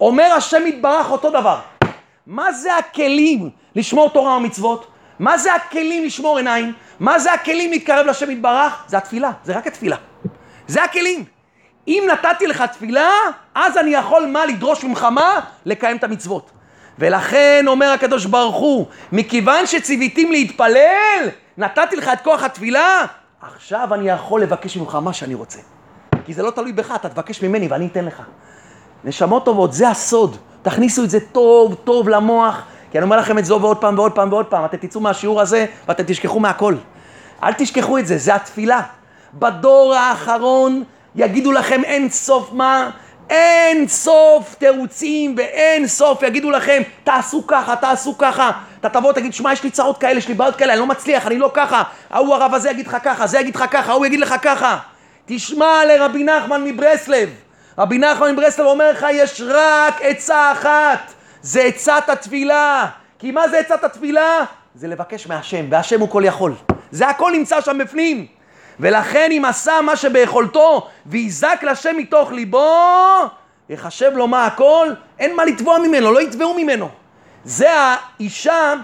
אומר 0.00 0.32
השם 0.36 0.66
יתברך 0.66 1.10
אותו 1.10 1.30
דבר. 1.30 1.58
מה 2.26 2.52
זה 2.52 2.76
הכלים 2.76 3.50
לשמור 3.76 4.10
תורה 4.10 4.36
ומצוות? 4.36 4.86
מה 5.18 5.38
זה 5.38 5.54
הכלים 5.54 6.04
לשמור 6.04 6.36
עיניים? 6.36 6.72
מה 7.00 7.18
זה 7.18 7.32
הכלים 7.32 7.70
להתקרב 7.70 8.06
לשם 8.06 8.30
יתברך? 8.30 8.84
זה 8.86 8.96
התפילה, 8.96 9.30
זה 9.44 9.56
רק 9.56 9.66
התפילה. 9.66 9.96
זה 10.66 10.84
הכלים. 10.84 11.35
אם 11.88 12.08
נתתי 12.12 12.46
לך 12.46 12.62
תפילה, 12.72 13.10
אז 13.54 13.76
אני 13.76 13.90
יכול 13.90 14.26
מה 14.26 14.46
לדרוש 14.46 14.84
ממך 14.84 15.04
מה? 15.04 15.40
לקיים 15.64 15.96
את 15.96 16.04
המצוות. 16.04 16.50
ולכן 16.98 17.64
אומר 17.68 17.86
הקדוש 17.86 18.26
ברוך 18.26 18.56
הוא, 18.56 18.86
מכיוון 19.12 19.66
שציוויתים 19.66 20.32
להתפלל, 20.32 21.28
נתתי 21.58 21.96
לך 21.96 22.10
את 22.12 22.20
כוח 22.20 22.42
התפילה, 22.42 23.04
עכשיו 23.42 23.94
אני 23.94 24.08
יכול 24.08 24.42
לבקש 24.42 24.76
ממך 24.76 24.94
מה 24.94 25.12
שאני 25.12 25.34
רוצה. 25.34 25.58
כי 26.24 26.34
זה 26.34 26.42
לא 26.42 26.50
תלוי 26.50 26.72
בך, 26.72 26.92
אתה 26.94 27.08
תבקש 27.08 27.42
ממני 27.42 27.68
ואני 27.68 27.86
אתן 27.86 28.04
לך. 28.04 28.22
נשמות 29.04 29.44
טובות, 29.44 29.72
זה 29.72 29.88
הסוד. 29.88 30.36
תכניסו 30.62 31.04
את 31.04 31.10
זה 31.10 31.20
טוב 31.20 31.74
טוב 31.74 32.08
למוח, 32.08 32.62
כי 32.90 32.98
אני 32.98 33.04
אומר 33.04 33.16
לכם 33.16 33.38
את 33.38 33.44
זה 33.44 33.54
ועוד 33.54 33.76
פעם 33.76 33.98
ועוד 33.98 34.12
פעם 34.12 34.32
ועוד 34.32 34.46
פעם. 34.46 34.64
אתם 34.64 34.76
תצאו 34.76 35.00
מהשיעור 35.00 35.40
הזה 35.40 35.66
ואתם 35.88 36.02
תשכחו 36.06 36.40
מהכל. 36.40 36.74
אל 37.42 37.52
תשכחו 37.52 37.98
את 37.98 38.06
זה, 38.06 38.18
זה 38.18 38.34
התפילה. 38.34 38.80
בדור 39.34 39.94
האחרון 39.94 40.82
יגידו 41.16 41.52
לכם 41.52 41.84
אין 41.84 42.10
סוף 42.10 42.52
מה, 42.52 42.90
אין 43.30 43.88
סוף 43.88 44.54
תירוצים 44.54 45.34
ואין 45.38 45.86
סוף 45.86 46.22
יגידו 46.22 46.50
לכם, 46.50 46.82
תעשו 47.04 47.46
ככה, 47.46 47.76
תעשו 47.76 48.18
ככה. 48.18 48.50
אתה 48.80 48.88
תבוא, 48.88 49.12
תגיד, 49.12 49.34
שמע, 49.34 49.52
יש 49.52 49.62
לי 49.62 49.70
צרות 49.70 49.98
כאלה, 49.98 50.18
יש 50.18 50.28
לי 50.28 50.34
בעיות 50.34 50.56
כאלה, 50.56 50.72
אני 50.72 50.80
לא 50.80 50.86
מצליח, 50.86 51.26
אני 51.26 51.38
לא 51.38 51.50
ככה. 51.54 51.82
ההוא 52.10 52.34
הרב 52.34 52.54
הזה 52.54 52.70
יגיד 52.70 52.86
לך 52.86 52.96
ככה, 53.02 53.26
זה 53.26 53.38
יגיד 53.38 53.56
לך 53.56 53.64
ככה, 53.70 53.92
ההוא 53.92 54.06
יגיד 54.06 54.20
לך 54.20 54.34
ככה. 54.42 54.78
תשמע 55.26 55.84
לרבי 55.88 56.24
נחמן 56.24 56.64
מברסלב. 56.64 57.28
רבי 57.78 57.98
נחמן 57.98 58.32
מברסלב 58.32 58.66
אומר 58.66 58.90
לך, 58.90 59.06
יש 59.12 59.42
רק 59.46 59.94
עצה 60.00 60.52
אחת, 60.52 61.12
זה 61.42 61.60
עצת 61.60 62.08
התפילה. 62.08 62.86
כי 63.18 63.30
מה 63.30 63.48
זה 63.48 63.58
עצת 63.58 63.84
התפילה? 63.84 64.44
זה 64.74 64.88
לבקש 64.88 65.26
מהשם, 65.26 65.66
והשם 65.70 66.00
הוא 66.00 66.08
כל 66.08 66.22
יכול. 66.24 66.54
זה 66.90 67.08
הכל 67.08 67.32
נמצא 67.32 67.60
שם 67.60 67.78
בפנים. 67.78 68.26
ולכן 68.80 69.28
אם 69.32 69.44
עשה 69.44 69.80
מה 69.80 69.96
שביכולתו 69.96 70.88
ויזק 71.06 71.60
לשם 71.62 71.96
מתוך 71.96 72.32
ליבו, 72.32 72.74
יחשב 73.68 74.10
לו 74.14 74.26
מה 74.26 74.46
הכל, 74.46 74.88
אין 75.18 75.36
מה 75.36 75.44
לתבוע 75.44 75.78
ממנו, 75.78 76.12
לא 76.12 76.20
יתבעו 76.20 76.54
ממנו. 76.54 76.88
זה 77.44 77.68
האישה 77.72 78.74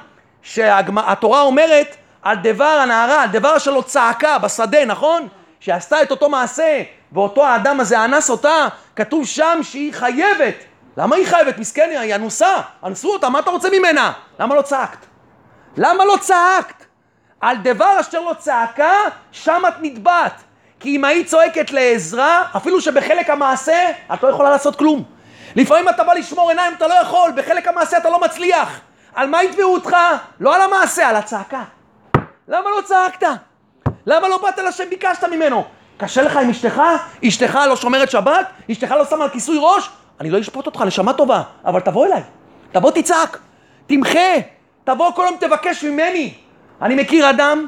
שהתורה 0.42 1.40
אומרת 1.40 1.96
על 2.22 2.36
דבר 2.36 2.64
הנערה, 2.64 3.22
על 3.22 3.28
דבר 3.28 3.58
שלו 3.58 3.82
צעקה 3.82 4.38
בשדה, 4.38 4.84
נכון? 4.84 5.28
שעשתה 5.60 6.02
את 6.02 6.10
אותו 6.10 6.28
מעשה 6.28 6.82
ואותו 7.12 7.46
האדם 7.46 7.80
הזה 7.80 8.04
אנס 8.04 8.30
אותה, 8.30 8.68
כתוב 8.96 9.26
שם 9.26 9.58
שהיא 9.62 9.92
חייבת. 9.92 10.54
למה 10.96 11.16
היא 11.16 11.26
חייבת? 11.26 11.58
מסכן, 11.58 11.96
היא 12.00 12.14
אנוסה, 12.14 12.56
אנסו 12.84 13.12
אותה, 13.12 13.28
מה 13.28 13.38
אתה 13.38 13.50
רוצה 13.50 13.68
ממנה? 13.78 14.12
למה 14.40 14.54
לא 14.54 14.62
צעקת? 14.62 15.06
למה 15.76 16.04
לא 16.04 16.16
צעקת? 16.20 16.84
על 17.42 17.56
דבר 17.56 18.00
אשר 18.00 18.20
לא 18.20 18.34
צעקה, 18.38 18.94
שם 19.32 19.62
את 19.68 19.74
נתבעת. 19.80 20.42
כי 20.80 20.96
אם 20.96 21.04
היית 21.04 21.26
צועקת 21.26 21.70
לעזרה, 21.70 22.44
אפילו 22.56 22.80
שבחלק 22.80 23.30
המעשה, 23.30 23.90
את 24.14 24.22
לא 24.22 24.28
יכולה 24.28 24.50
לעשות 24.50 24.76
כלום. 24.76 25.04
לפעמים 25.56 25.88
אתה 25.88 26.04
בא 26.04 26.14
לשמור 26.14 26.48
עיניים, 26.48 26.72
אתה 26.74 26.86
לא 26.86 26.94
יכול, 26.94 27.32
בחלק 27.36 27.68
המעשה 27.68 27.98
אתה 27.98 28.10
לא 28.10 28.20
מצליח. 28.20 28.80
על 29.14 29.28
מה 29.28 29.42
יתבעו 29.42 29.74
אותך? 29.74 29.96
לא 30.40 30.54
על 30.54 30.60
המעשה, 30.62 31.08
על 31.08 31.16
הצעקה. 31.16 31.62
למה 32.48 32.70
לא 32.70 32.82
צעקת? 32.84 33.26
למה 34.06 34.28
לא 34.28 34.38
באת 34.38 34.58
לשם 34.58 34.84
ביקשת 34.90 35.24
ממנו? 35.24 35.64
קשה 35.98 36.22
לך 36.22 36.36
עם 36.36 36.50
אשתך? 36.50 36.82
אשתך 37.28 37.58
לא 37.68 37.76
שומרת 37.76 38.10
שבת? 38.10 38.46
אשתך 38.70 38.90
לא 38.90 39.04
שמה 39.04 39.24
על 39.24 39.30
כיסוי 39.30 39.56
ראש? 39.60 39.90
אני 40.20 40.30
לא 40.30 40.40
אשפוט 40.40 40.66
אותך, 40.66 40.80
נשמה 40.80 41.12
טובה, 41.12 41.42
אבל 41.64 41.80
תבוא 41.80 42.06
אליי. 42.06 42.22
תבוא 42.72 42.90
תצעק, 42.90 43.38
תמחה, 43.86 44.34
תבוא 44.84 45.12
כל 45.12 45.22
יום 45.26 45.36
תבקש 45.40 45.84
ממני. 45.84 46.34
אני 46.82 46.94
מכיר 46.94 47.30
אדם 47.30 47.66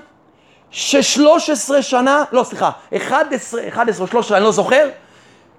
ששלוש 0.70 1.50
עשרה 1.50 1.82
שנה, 1.82 2.24
לא 2.32 2.44
סליחה, 2.44 2.70
אחד 2.96 3.24
עשרה, 3.30 3.68
אחד 3.68 3.88
עשרה, 3.88 4.06
שלוש 4.06 4.26
עשרה, 4.26 4.36
אני 4.36 4.44
לא 4.44 4.52
זוכר, 4.52 4.88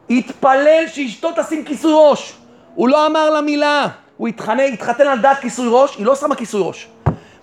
התפלל 0.09 0.83
שאשתו 0.87 1.29
תשים 1.35 1.65
כיסוי 1.65 1.93
ראש. 1.95 2.33
הוא 2.75 2.89
לא 2.89 3.07
אמר 3.07 3.29
לה 3.29 3.41
מילה, 3.41 3.87
הוא 4.17 4.27
התחנן, 4.27 4.73
התחתן 4.73 5.07
על 5.07 5.19
דעת 5.19 5.39
כיסוי 5.39 5.67
ראש, 5.71 5.95
היא 5.95 6.05
לא 6.05 6.15
שמה 6.15 6.35
כיסוי 6.35 6.61
ראש. 6.63 6.87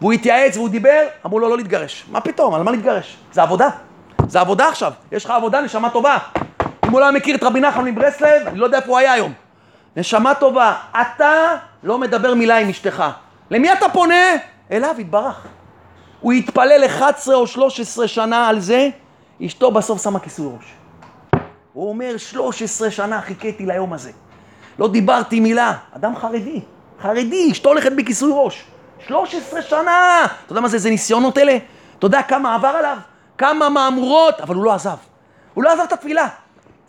והוא 0.00 0.12
התייעץ 0.12 0.56
והוא 0.56 0.68
דיבר, 0.68 1.02
אמרו 1.26 1.38
לו 1.38 1.48
לא 1.48 1.56
להתגרש. 1.56 2.04
מה 2.10 2.20
פתאום, 2.20 2.54
על 2.54 2.62
מה 2.62 2.70
להתגרש? 2.70 3.16
זה 3.32 3.42
עבודה. 3.42 3.68
זה 4.28 4.40
עבודה 4.40 4.68
עכשיו, 4.68 4.92
יש 5.12 5.24
לך 5.24 5.30
עבודה, 5.30 5.60
נשמה 5.60 5.90
טובה. 5.90 6.18
אם 6.86 6.90
הוא 6.90 7.00
לא 7.00 7.04
היה 7.04 7.12
מכיר 7.12 7.36
את 7.36 7.42
רבי 7.42 7.60
נחמן 7.60 7.84
מברסלב, 7.84 8.46
אני 8.46 8.58
לא 8.58 8.64
יודע 8.64 8.78
איפה 8.78 8.88
הוא 8.88 8.98
היה 8.98 9.12
היום. 9.12 9.32
נשמה 9.96 10.34
טובה, 10.34 10.74
אתה 11.00 11.56
לא 11.82 11.98
מדבר 11.98 12.34
מילה 12.34 12.58
עם 12.58 12.68
אשתך. 12.68 13.04
למי 13.50 13.72
אתה 13.72 13.86
פונה? 13.92 14.24
אליו, 14.72 14.94
יתברך. 14.98 15.46
הוא 16.22 16.32
התפלל 16.32 16.84
11 16.86 17.34
או 17.34 17.46
13 17.46 18.08
שנה 18.08 18.48
על 18.48 18.60
זה, 18.60 18.88
אשתו 19.46 19.70
בסוף 19.70 20.02
שמה 20.02 20.18
כיסוי 20.18 20.46
ראש. 20.46 20.64
הוא 21.72 21.88
אומר, 21.88 22.16
13 22.16 22.90
שנה 22.90 23.20
חיכיתי 23.20 23.66
ליום 23.66 23.92
הזה. 23.92 24.10
לא 24.78 24.88
דיברתי 24.88 25.40
מילה. 25.40 25.72
אדם 25.96 26.16
חרדי, 26.16 26.60
חרדי, 27.02 27.48
אשתו 27.52 27.68
הולכת 27.68 27.92
בכיסוי 27.92 28.32
ראש. 28.34 28.64
13 29.06 29.62
שנה! 29.62 30.24
אתה 30.44 30.52
יודע 30.52 30.60
מה 30.60 30.68
זה, 30.68 30.78
זה 30.78 30.90
ניסיונות 30.90 31.38
אלה? 31.38 31.58
אתה 31.98 32.06
יודע 32.06 32.22
כמה 32.22 32.54
עבר 32.54 32.68
עליו? 32.68 32.96
כמה 33.38 33.68
מהמורות, 33.68 34.40
אבל 34.40 34.54
הוא 34.54 34.64
לא 34.64 34.72
עזב. 34.72 34.96
הוא 35.54 35.64
לא 35.64 35.72
עזב 35.72 35.82
את 35.82 35.92
התפילה. 35.92 36.28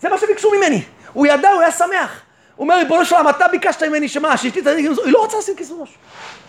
זה 0.02 0.10
מה 0.10 0.18
שביקשו 0.18 0.52
ממני. 0.58 0.82
הוא 1.14 1.28
ידע, 1.28 1.50
הוא 1.50 1.62
היה 1.62 1.72
שמח. 1.72 2.22
הוא 2.56 2.64
אומר, 2.64 2.76
ריבונו 2.76 3.06
של 3.06 3.16
עולם, 3.16 3.30
אתה 3.30 3.48
ביקשת 3.48 3.84
ממני 3.84 4.08
שמה, 4.08 4.38
שאשתי 4.38 4.62
תגיד, 4.62 4.92
היא 5.06 5.14
לא 5.14 5.20
רוצה 5.20 5.38
לשים 5.38 5.56
כיסוי 5.56 5.78
ראש. 5.82 5.98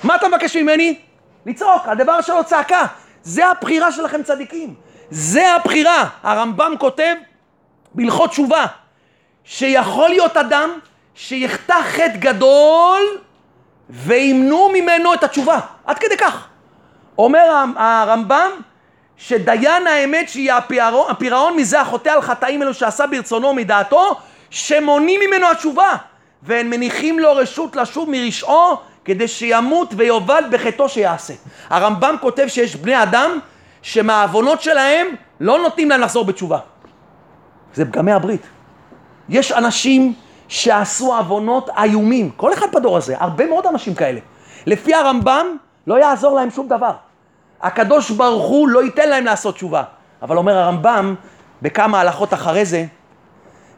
מה 0.04 0.16
אתה 0.16 0.28
מבקש 0.28 0.56
ממני? 0.56 0.98
לצעוק, 1.46 1.82
הדבר 1.84 2.20
שלו 2.20 2.44
צעקה. 2.44 2.86
זה 3.22 3.46
הבחירה 3.46 3.92
שלכם 3.92 4.22
צדיקים. 4.22 4.74
זה 5.10 5.54
הבחירה. 5.54 6.08
הרמב"ם 6.22 6.74
כותב 6.78 7.14
בהלכות 7.94 8.30
תשובה, 8.30 8.66
שיכול 9.44 10.08
להיות 10.08 10.36
אדם 10.36 10.70
שיחטא 11.14 11.82
חטא 11.82 12.16
גדול 12.18 13.00
וימנעו 13.90 14.70
ממנו 14.72 15.14
את 15.14 15.24
התשובה. 15.24 15.60
עד 15.84 15.98
כדי 15.98 16.16
כך. 16.16 16.48
אומר 17.18 17.64
הרמב"ם 17.76 18.50
שדיין 19.16 19.86
האמת 19.86 20.28
שהיא 20.28 20.52
הפירעון, 20.52 21.10
הפירעון 21.10 21.56
מזה 21.56 21.80
החוטא 21.80 22.08
על 22.08 22.22
חטאים 22.22 22.62
אלו 22.62 22.74
שעשה 22.74 23.06
ברצונו 23.06 23.54
מדעתו, 23.54 24.16
שמונעים 24.50 25.20
ממנו 25.26 25.50
התשובה, 25.50 25.96
והם 26.42 26.70
מניחים 26.70 27.18
לו 27.18 27.32
רשות 27.32 27.76
לשוב 27.76 28.10
מרשעו 28.10 28.76
כדי 29.04 29.28
שימות 29.28 29.94
ויאבד 29.96 30.42
בחטאו 30.50 30.88
שיעשה. 30.88 31.34
הרמב"ם 31.70 32.14
כותב 32.20 32.46
שיש 32.48 32.76
בני 32.76 33.02
אדם 33.02 33.38
שמהעוונות 33.82 34.62
שלהם 34.62 35.06
לא 35.40 35.58
נותנים 35.58 35.90
להם 35.90 36.00
לחזור 36.00 36.24
בתשובה. 36.24 36.58
זה 37.74 37.84
פגמי 37.84 38.12
הברית. 38.12 38.42
יש 39.28 39.52
אנשים 39.52 40.14
שעשו 40.48 41.14
עוונות 41.14 41.70
איומים, 41.82 42.30
כל 42.36 42.52
אחד 42.52 42.66
בדור 42.74 42.96
הזה, 42.96 43.14
הרבה 43.18 43.46
מאוד 43.46 43.66
אנשים 43.66 43.94
כאלה. 43.94 44.20
לפי 44.66 44.94
הרמב"ם 44.94 45.46
לא 45.86 45.98
יעזור 45.98 46.34
להם 46.34 46.50
שום 46.50 46.68
דבר. 46.68 46.92
הקדוש 47.62 48.10
ברוך 48.10 48.46
הוא 48.46 48.68
לא 48.68 48.84
ייתן 48.84 49.08
להם 49.08 49.24
לעשות 49.24 49.54
תשובה. 49.54 49.82
אבל 50.22 50.36
אומר 50.36 50.58
הרמב"ם 50.58 51.14
בכמה 51.62 52.00
הלכות 52.00 52.34
אחרי 52.34 52.64
זה, 52.64 52.84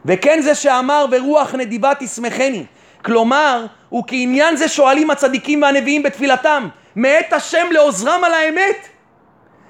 וכן 0.05 0.39
זה 0.41 0.55
שאמר 0.55 1.05
ורוח 1.11 1.55
נדיבה 1.55 1.91
תשמחני. 1.99 2.65
כלומר, 3.05 3.65
הוא 3.89 4.03
כעניין 4.07 4.55
זה 4.55 4.67
שואלים 4.67 5.09
הצדיקים 5.09 5.61
והנביאים 5.61 6.03
בתפילתם, 6.03 6.67
מאת 6.95 7.33
השם 7.33 7.67
לעוזרם 7.71 8.23
על 8.23 8.33
האמת. 8.33 8.87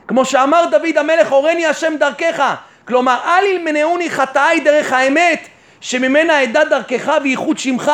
כמו 0.08 0.26
שאמר 0.26 0.66
דוד 0.72 0.98
המלך, 0.98 1.32
הורני 1.32 1.66
השם 1.66 1.94
דרכך. 2.00 2.56
כלומר, 2.88 3.18
אל 3.26 3.46
ילמנעוני 3.46 4.10
חטאי 4.10 4.60
דרך 4.60 4.94
האמת, 4.94 5.48
שממנה 5.82 6.44
אדע 6.44 6.64
דרכך 6.64 7.12
וייחוד 7.24 7.58
שמך. 7.58 7.92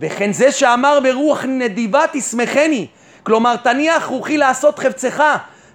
וכן 0.00 0.32
זה 0.32 0.52
שאמר 0.52 1.00
ברוח 1.00 1.44
נדיבה 1.44 2.04
תשמחני. 2.12 2.86
כלומר, 3.22 3.56
תניח 3.56 4.06
רוחי 4.06 4.36
לעשות 4.36 4.78
חפצך, 4.78 5.22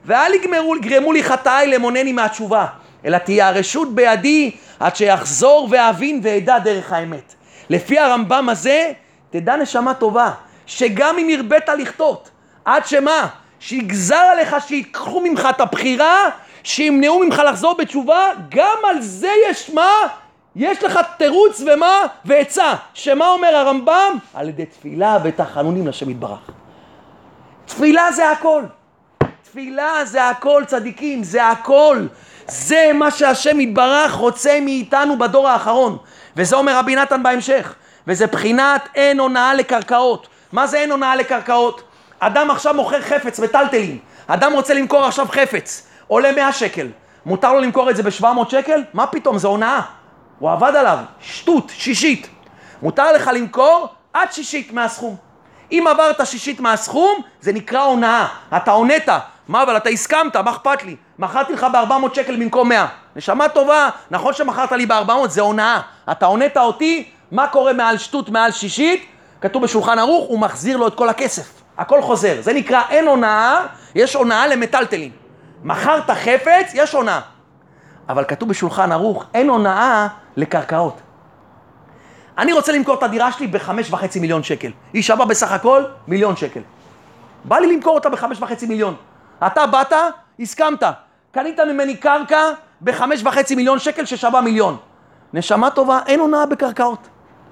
ואל 0.05 0.33
יגמרו, 0.33 0.75
יגרמו 0.75 1.13
לי 1.13 1.23
חטאי 1.23 1.67
למונני 1.67 2.11
מהתשובה, 2.11 2.65
אלא 3.05 3.17
תהיה 3.17 3.47
הרשות 3.47 3.95
בידי 3.95 4.51
עד 4.79 4.95
שיחזור 4.95 5.67
ואבין 5.71 6.19
ואדע 6.23 6.59
דרך 6.59 6.93
האמת. 6.93 7.33
לפי 7.69 7.99
הרמב"ם 7.99 8.49
הזה, 8.49 8.91
תדע 9.39 9.55
נשמה 9.55 9.93
טובה, 9.93 10.31
שגם 10.65 11.17
אם 11.17 11.29
הרבית 11.37 11.69
לכתות, 11.69 12.29
עד 12.65 12.85
שמה? 12.85 13.27
שיגזר 13.59 14.15
עליך 14.15 14.55
שיקחו 14.67 15.21
ממך 15.23 15.47
את 15.49 15.61
הבחירה, 15.61 16.29
שימנעו 16.63 17.19
ממך 17.19 17.41
לחזור 17.49 17.73
בתשובה, 17.77 18.29
גם 18.49 18.77
על 18.89 19.01
זה 19.01 19.31
יש 19.49 19.69
מה? 19.69 19.91
יש 20.55 20.83
לך 20.83 20.99
תירוץ 21.17 21.61
ומה? 21.61 22.01
ועצה. 22.25 22.73
שמה 22.93 23.29
אומר 23.29 23.55
הרמב"ם? 23.55 24.17
על 24.33 24.49
ידי 24.49 24.65
תפילה 24.65 25.17
ותחנונים 25.23 25.87
לשם 25.87 26.09
יתברך. 26.09 26.49
תפילה 27.65 28.11
זה 28.11 28.31
הכל. 28.31 28.63
תפילה 29.43 30.05
זה 30.05 30.29
הכל, 30.29 30.63
צדיקים, 30.67 31.23
זה 31.23 31.47
הכל. 31.47 32.05
זה 32.47 32.91
מה 32.93 33.11
שהשם 33.11 33.59
יתברך 33.59 34.13
רוצה 34.13 34.59
מאיתנו 34.61 35.17
בדור 35.17 35.49
האחרון. 35.49 35.97
וזה 36.35 36.55
אומר 36.55 36.77
רבי 36.77 36.95
נתן 36.95 37.23
בהמשך. 37.23 37.75
וזה 38.07 38.27
בחינת 38.27 38.89
אין 38.95 39.19
הונאה 39.19 39.53
לקרקעות. 39.53 40.27
מה 40.51 40.67
זה 40.67 40.77
אין 40.77 40.91
הונאה 40.91 41.15
לקרקעות? 41.15 41.83
אדם 42.19 42.51
עכשיו 42.51 42.73
מוכר 42.73 43.01
חפץ 43.01 43.39
מטלטלים. 43.39 43.99
אדם 44.27 44.53
רוצה 44.53 44.73
למכור 44.73 45.05
עכשיו 45.05 45.27
חפץ. 45.31 45.87
עולה 46.07 46.31
100 46.31 46.53
שקל. 46.53 46.87
מותר 47.25 47.53
לו 47.53 47.59
למכור 47.59 47.89
את 47.89 47.95
זה 47.95 48.03
ב-700 48.03 48.49
שקל? 48.49 48.83
מה 48.93 49.07
פתאום, 49.07 49.37
זה 49.37 49.47
הונאה. 49.47 49.81
הוא 50.39 50.51
עבד 50.51 50.75
עליו, 50.75 50.97
שטות, 51.19 51.71
שישית. 51.75 52.29
מותר 52.81 53.11
לך 53.11 53.31
למכור 53.33 53.87
עד 54.13 54.31
שישית 54.31 54.73
מהסכום. 54.73 55.15
אם 55.71 55.85
עברת 55.89 56.27
שישית 56.27 56.59
מהסכום, 56.59 57.21
זה 57.41 57.53
נקרא 57.53 57.81
הונאה. 57.81 58.27
אתה 58.57 58.71
הונית. 58.71 59.09
מה, 59.47 59.63
אבל 59.63 59.77
אתה 59.77 59.89
הסכמת, 59.89 60.35
מה 60.35 60.51
אכפת 60.51 60.83
לי? 60.83 60.95
מכרתי 61.19 61.53
לך 61.53 61.67
ב-400 61.73 62.15
שקל 62.15 62.35
במקום 62.35 62.69
100. 62.69 62.87
נשמה 63.15 63.49
טובה, 63.49 63.89
נכון 64.11 64.33
שמכרת 64.33 64.71
לי 64.71 64.85
ב-400, 64.85 65.27
זה 65.27 65.41
הונאה. 65.41 65.81
אתה 66.11 66.25
הונית 66.25 66.57
אותי, 66.57 67.09
מה 67.31 67.47
קורה 67.47 67.73
מעל 67.73 67.97
שטות, 67.97 68.29
מעל 68.29 68.51
שישית? 68.51 69.05
כתוב 69.41 69.63
בשולחן 69.63 69.99
ערוך, 69.99 70.27
הוא 70.27 70.39
מחזיר 70.39 70.77
לו 70.77 70.87
את 70.87 70.95
כל 70.95 71.09
הכסף. 71.09 71.61
הכל 71.77 72.01
חוזר. 72.01 72.37
זה 72.41 72.53
נקרא 72.53 72.81
אין 72.89 73.07
הונאה, 73.07 73.65
יש 73.95 74.15
הונאה 74.15 74.47
למטלטלים. 74.47 75.11
מכרת 75.63 76.09
חפץ, 76.09 76.71
יש 76.73 76.93
הונאה. 76.93 77.19
אבל 78.09 78.23
כתוב 78.23 78.49
בשולחן 78.49 78.91
ערוך, 78.91 79.25
אין 79.33 79.49
הונאה 79.49 80.07
לקרקעות. 80.35 81.01
אני 82.37 82.53
רוצה 82.53 82.71
למכור 82.71 82.95
את 82.95 83.03
הדירה 83.03 83.31
שלי 83.31 83.47
בחמש 83.47 83.91
וחצי 83.91 84.19
מיליון 84.19 84.43
שקל. 84.43 84.71
היא 84.93 85.03
שווה 85.03 85.25
בסך 85.25 85.51
הכל 85.51 85.83
מיליון 86.07 86.35
שקל. 86.35 86.61
בא 87.43 87.57
לי 87.57 87.75
למכור 87.75 87.95
אותה 87.95 88.09
בחמש 88.09 88.41
וחצי 88.41 88.65
מיליון. 88.65 88.95
אתה 89.47 89.67
באת, 89.67 89.93
הסכמת. 90.39 90.83
קנית 91.31 91.59
ממני 91.59 91.97
קרקע 91.97 92.41
בחמש 92.81 93.21
וחצי 93.23 93.55
מיליון 93.55 93.79
שקל 93.79 94.05
ששווה 94.05 94.41
מיליון. 94.41 94.77
נשמה 95.33 95.69
טובה, 95.69 95.99
אין 96.07 96.19
הונאה 96.19 96.45
בקרקעות. 96.45 97.07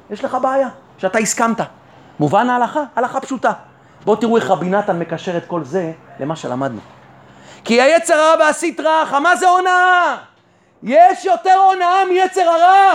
יש 0.09 0.23
לך 0.23 0.37
בעיה, 0.41 0.69
שאתה 0.97 1.19
הסכמת. 1.19 1.61
מובן 2.19 2.49
ההלכה? 2.49 2.83
הלכה 2.95 3.21
פשוטה. 3.21 3.51
בואו 4.05 4.15
תראו 4.15 4.37
איך 4.37 4.49
רבי 4.49 4.69
נתן 4.69 4.99
מקשר 4.99 5.37
את 5.37 5.45
כל 5.47 5.63
זה 5.63 5.91
למה 6.19 6.35
שלמדנו. 6.35 6.79
כי 7.63 7.81
היצר 7.81 8.13
הרע 8.13 8.35
והסית 8.39 8.79
רעך, 8.79 9.13
מה 9.13 9.35
זה 9.35 9.49
הונאה? 9.49 10.17
יש 10.83 11.25
יותר 11.25 11.57
הונאה 11.57 12.05
מיצר 12.05 12.49
הרע. 12.49 12.93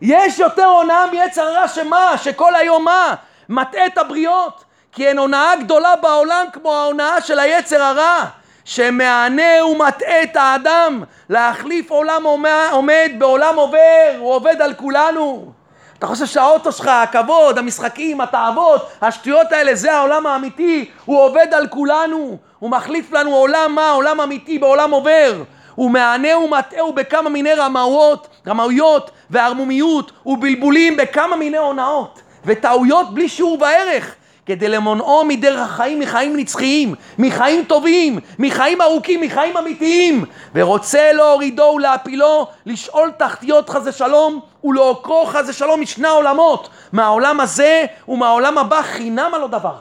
יש 0.00 0.38
יותר 0.38 0.64
הונאה 0.64 1.06
מיצר 1.06 1.42
הרע 1.42 1.68
שמה? 1.68 2.18
שכל 2.18 2.54
היום 2.54 2.84
מה? 2.84 3.14
מטעה 3.48 3.86
את 3.86 3.98
הבריות. 3.98 4.64
כי 4.92 5.08
אין 5.08 5.18
הונאה 5.18 5.56
גדולה 5.56 5.96
בעולם 5.96 6.46
כמו 6.52 6.74
ההונאה 6.74 7.20
של 7.20 7.38
היצר 7.38 7.82
הרע. 7.82 8.24
שמענה 8.64 9.64
ומטעה 9.64 10.22
את 10.22 10.36
האדם 10.36 11.02
להחליף 11.28 11.90
עולם 11.90 12.22
עומד 12.70 13.12
בעולם 13.18 13.56
עובר, 13.56 14.16
הוא 14.18 14.34
עובד 14.34 14.62
על 14.62 14.74
כולנו. 14.74 15.52
אתה 16.00 16.06
חושב 16.06 16.26
שהאוטו 16.26 16.72
שלך, 16.72 16.86
הכבוד, 16.88 17.58
המשחקים, 17.58 18.20
התאוות, 18.20 18.88
השטויות 19.02 19.52
האלה, 19.52 19.74
זה 19.74 19.92
העולם 19.92 20.26
האמיתי, 20.26 20.90
הוא 21.04 21.20
עובד 21.20 21.46
על 21.52 21.66
כולנו, 21.66 22.36
הוא 22.58 22.70
מחליף 22.70 23.12
לנו 23.12 23.34
עולם 23.34 23.74
מה? 23.74 23.90
עולם 23.90 24.20
אמיתי 24.20 24.58
בעולם 24.58 24.90
עובר. 24.90 25.42
הוא 25.74 25.90
מענה 25.90 26.38
ומטעה 26.38 26.92
בכמה 26.94 27.30
מיני 27.30 27.54
רמאויות, 27.54 28.28
רמאויות 28.46 29.10
וערמומיות 29.30 30.12
ובלבולים 30.26 30.96
בכמה 30.96 31.36
מיני 31.36 31.56
הונאות 31.56 32.20
וטעויות 32.44 33.14
בלי 33.14 33.28
שיעור 33.28 33.58
וערך. 33.60 34.14
כדי 34.50 34.68
למונעו 34.68 35.24
מדרך 35.24 35.60
החיים 35.60 36.00
מחיים 36.00 36.36
נצחיים, 36.36 36.94
מחיים 37.18 37.64
טובים, 37.64 38.18
מחיים 38.38 38.82
ארוכים, 38.82 39.20
מחיים 39.20 39.56
אמיתיים, 39.56 40.24
ורוצה 40.54 41.12
להורידו 41.12 41.72
ולהפילו, 41.76 42.46
לשאול 42.66 43.10
תחתיות 43.16 43.68
חזה 43.68 43.92
שלום, 43.92 44.40
ולעוקרו 44.64 45.26
חזה 45.26 45.52
שלום 45.52 45.80
משני 45.80 46.08
העולמות, 46.08 46.68
מהעולם 46.92 47.40
הזה 47.40 47.84
ומהעולם 48.08 48.58
הבא, 48.58 48.82
חינם 48.82 49.30
הלא 49.34 49.46
דבר. 49.46 49.74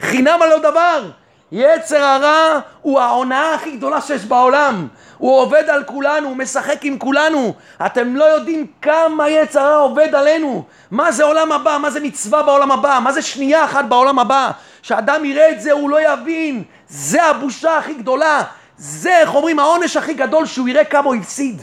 חינם 0.00 0.42
הלא 0.42 0.58
דבר. 0.58 1.10
יצר 1.52 2.02
הרע 2.02 2.60
הוא 2.82 3.00
ההונאה 3.00 3.54
הכי 3.54 3.70
גדולה 3.70 4.00
שיש 4.00 4.24
בעולם. 4.24 4.88
הוא 5.18 5.40
עובד 5.40 5.64
על 5.68 5.84
כולנו, 5.84 6.28
הוא 6.28 6.36
משחק 6.36 6.84
עם 6.84 6.98
כולנו. 6.98 7.54
אתם 7.86 8.16
לא 8.16 8.24
יודעים 8.24 8.66
כמה 8.82 9.28
יצר 9.28 9.60
הרע 9.60 9.76
עובד 9.76 10.14
עלינו. 10.14 10.64
מה 10.90 11.12
זה 11.12 11.24
עולם 11.24 11.52
הבא? 11.52 11.78
מה 11.80 11.90
זה 11.90 12.00
מצווה 12.00 12.42
בעולם 12.42 12.70
הבא? 12.70 12.98
מה 13.02 13.12
זה 13.12 13.22
שנייה 13.22 13.64
אחת 13.64 13.84
בעולם 13.84 14.18
הבא? 14.18 14.50
שאדם 14.82 15.24
יראה 15.24 15.50
את 15.50 15.60
זה, 15.60 15.72
הוא 15.72 15.90
לא 15.90 16.12
יבין. 16.12 16.62
זה 16.88 17.22
הבושה 17.22 17.76
הכי 17.76 17.94
גדולה. 17.94 18.42
זה, 18.76 19.18
איך 19.18 19.34
אומרים, 19.34 19.58
העונש 19.58 19.96
הכי 19.96 20.14
גדול, 20.14 20.46
שהוא 20.46 20.68
יראה 20.68 20.84
כמה 20.84 21.06
הוא 21.06 21.14
הפסיד. 21.14 21.62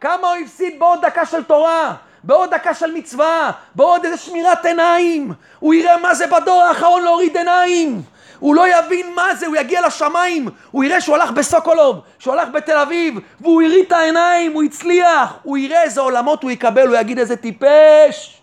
כמה 0.00 0.28
הוא 0.28 0.36
הפסיד 0.44 0.78
בעוד 0.78 1.06
דקה 1.06 1.26
של 1.26 1.42
תורה. 1.42 1.94
בעוד 2.24 2.50
דקה 2.50 2.74
של 2.74 2.92
מצווה, 2.92 3.50
בעוד 3.74 4.04
איזה 4.04 4.16
שמירת 4.16 4.64
עיניים. 4.64 5.32
הוא 5.58 5.74
יראה 5.74 5.96
מה 5.96 6.14
זה 6.14 6.26
בדור 6.26 6.62
האחרון 6.62 7.02
להוריד 7.02 7.36
עיניים. 7.36 8.02
הוא 8.44 8.54
לא 8.54 8.64
יבין 8.68 9.14
מה 9.14 9.34
זה, 9.34 9.46
הוא 9.46 9.56
יגיע 9.56 9.86
לשמיים, 9.86 10.48
הוא 10.70 10.84
יראה 10.84 11.00
שהוא 11.00 11.16
הלך 11.16 11.30
בסוקולוב, 11.30 12.00
שהוא 12.18 12.34
הלך 12.34 12.48
בתל 12.48 12.76
אביב, 12.76 13.18
והוא 13.40 13.62
הריד 13.62 13.84
את 13.86 13.92
העיניים, 13.92 14.52
הוא 14.52 14.62
הצליח, 14.62 15.36
הוא 15.42 15.58
יראה 15.58 15.82
איזה 15.82 16.00
עולמות 16.00 16.42
הוא 16.42 16.50
יקבל, 16.50 16.88
הוא 16.88 16.96
יגיד 16.96 17.18
איזה 17.18 17.36
טיפש, 17.36 18.42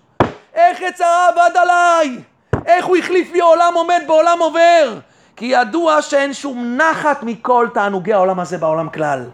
איך 0.54 0.82
יצרה 0.82 1.28
עבד 1.28 1.58
עליי, 1.58 2.20
איך 2.66 2.86
הוא 2.86 2.98
החליף 2.98 3.32
לי 3.34 3.40
עולם 3.40 3.74
עומד 3.76 4.02
בעולם 4.08 4.40
עובר, 4.40 4.94
כי 5.36 5.46
ידוע 5.46 6.02
שאין 6.02 6.34
שום 6.34 6.78
נחת 6.78 7.24
מכל 7.24 7.68
תענוגי 7.74 8.14
העולם 8.14 8.40
הזה 8.40 8.58
בעולם 8.58 8.90
כלל. 8.90 9.26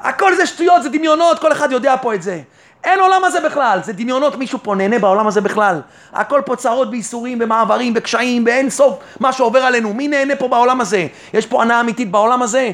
הכל 0.00 0.34
זה 0.34 0.46
שטויות, 0.46 0.82
זה 0.82 0.88
דמיונות, 0.88 1.38
כל 1.38 1.52
אחד 1.52 1.72
יודע 1.72 1.94
פה 2.02 2.14
את 2.14 2.22
זה. 2.22 2.40
אין 2.84 3.00
עולם 3.00 3.24
הזה 3.24 3.40
בכלל, 3.40 3.78
זה 3.82 3.92
דמיונות, 3.92 4.36
מישהו 4.36 4.58
פה 4.62 4.74
נהנה 4.74 4.98
בעולם 4.98 5.26
הזה 5.26 5.40
בכלל. 5.40 5.80
הכל 6.12 6.40
פה 6.46 6.56
צרות 6.56 6.90
בייסורים, 6.90 7.38
במעברים, 7.38 7.94
בקשיים, 7.94 8.44
באין 8.44 8.70
סוף 8.70 8.98
מה 9.20 9.32
שעובר 9.32 9.58
עלינו. 9.58 9.94
מי 9.94 10.08
נהנה 10.08 10.36
פה 10.36 10.48
בעולם 10.48 10.80
הזה? 10.80 11.06
יש 11.34 11.46
פה 11.46 11.62
הנאה 11.62 11.80
אמיתית 11.80 12.10
בעולם 12.10 12.42
הזה? 12.42 12.70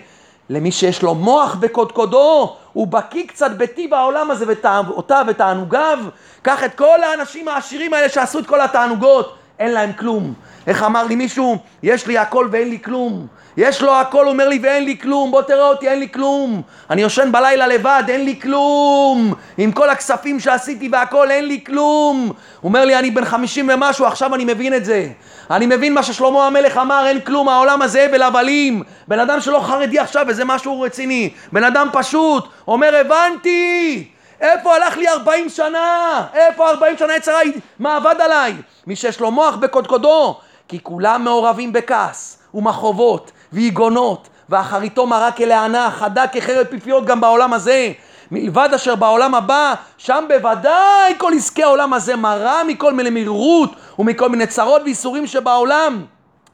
למי 0.50 0.72
שיש 0.72 1.02
לו 1.02 1.14
מוח 1.14 1.54
בקודקודו, 1.54 2.56
הוא 2.72 2.86
בקיא 2.86 3.26
קצת 3.26 3.50
בטיב 3.50 3.94
העולם 3.94 4.30
הזה 4.30 4.44
ותאוותיו 4.48 5.24
ותענוגיו. 5.28 5.98
קח 6.42 6.64
את 6.64 6.74
כל 6.74 7.02
האנשים 7.02 7.48
העשירים 7.48 7.94
האלה 7.94 8.08
שעשו 8.08 8.38
את 8.38 8.46
כל 8.46 8.60
התענוגות, 8.60 9.34
אין 9.58 9.72
להם 9.72 9.92
כלום. 9.92 10.34
איך 10.70 10.82
אמר 10.82 11.04
לי 11.04 11.16
מישהו? 11.16 11.58
יש 11.82 12.06
לי 12.06 12.18
הכל 12.18 12.48
ואין 12.50 12.68
לי 12.68 12.78
כלום. 12.84 13.26
יש 13.56 13.82
לו 13.82 13.94
הכל, 13.94 14.28
אומר 14.28 14.48
לי, 14.48 14.58
ואין 14.62 14.84
לי 14.84 14.98
כלום, 14.98 15.30
בוא 15.30 15.42
תראה 15.42 15.68
אותי, 15.68 15.88
אין 15.88 15.98
לי 15.98 16.08
כלום. 16.08 16.62
אני 16.90 17.02
יושן 17.02 17.32
בלילה 17.32 17.66
לבד, 17.66 18.02
אין 18.08 18.24
לי 18.24 18.40
כלום. 18.40 19.34
עם 19.58 19.72
כל 19.72 19.90
הכספים 19.90 20.40
שעשיתי 20.40 20.88
והכל, 20.92 21.30
אין 21.30 21.46
לי 21.46 21.64
כלום. 21.66 22.32
אומר 22.64 22.84
לי, 22.84 22.98
אני 22.98 23.10
בן 23.10 23.24
חמישים 23.24 23.70
ומשהו, 23.72 24.06
עכשיו 24.06 24.34
אני 24.34 24.44
מבין 24.44 24.74
את 24.74 24.84
זה. 24.84 25.08
אני 25.50 25.66
מבין 25.66 25.94
מה 25.94 26.02
ששלמה 26.02 26.46
המלך 26.46 26.76
אמר, 26.76 27.06
אין 27.06 27.20
כלום, 27.20 27.48
העולם 27.48 27.82
הזה 27.82 28.04
הבל 28.04 28.22
הבלים. 28.22 28.82
בן 29.08 29.18
אדם 29.18 29.40
שלא 29.40 29.60
חרדי 29.60 29.98
עכשיו, 29.98 30.24
וזה 30.28 30.44
משהו 30.44 30.80
רציני. 30.80 31.30
בן 31.52 31.64
אדם 31.64 31.88
פשוט, 31.92 32.48
אומר, 32.68 32.96
הבנתי. 32.96 34.04
איפה 34.40 34.76
הלך 34.76 34.96
לי 34.96 35.08
ארבעים 35.08 35.48
שנה? 35.48 36.22
איפה 36.34 36.70
ארבעים 36.70 36.96
שנה 36.98 37.16
יצרה, 37.16 37.40
מה 37.78 37.96
עבד 37.96 38.14
עליי? 38.20 38.54
מי 38.86 38.96
שיש 38.96 39.20
לו 39.20 39.30
מוח 39.30 39.56
בקודקודו, 39.56 40.40
כי 40.70 40.78
כולם 40.82 41.24
מעורבים 41.24 41.72
בכעס 41.72 42.38
ומחובות 42.54 43.30
ויגונות, 43.52 44.28
ואחריתו 44.48 45.06
מרה 45.06 45.32
כלענה, 45.32 45.90
חדה 45.90 46.26
כחרב 46.26 46.66
פיפיות 46.66 47.04
גם 47.04 47.20
בעולם 47.20 47.52
הזה. 47.52 47.92
מלבד 48.30 48.68
אשר 48.74 48.94
בעולם 48.94 49.34
הבא, 49.34 49.74
שם 49.98 50.24
בוודאי 50.28 51.14
כל 51.18 51.32
עסקי 51.36 51.62
העולם 51.62 51.92
הזה 51.92 52.16
מרה 52.16 52.64
מכל 52.64 52.92
מיני 52.92 53.10
מרירות 53.10 53.70
ומכל 53.98 54.28
מיני 54.28 54.46
צרות 54.46 54.82
ואיסורים 54.82 55.26
שבעולם. 55.26 56.04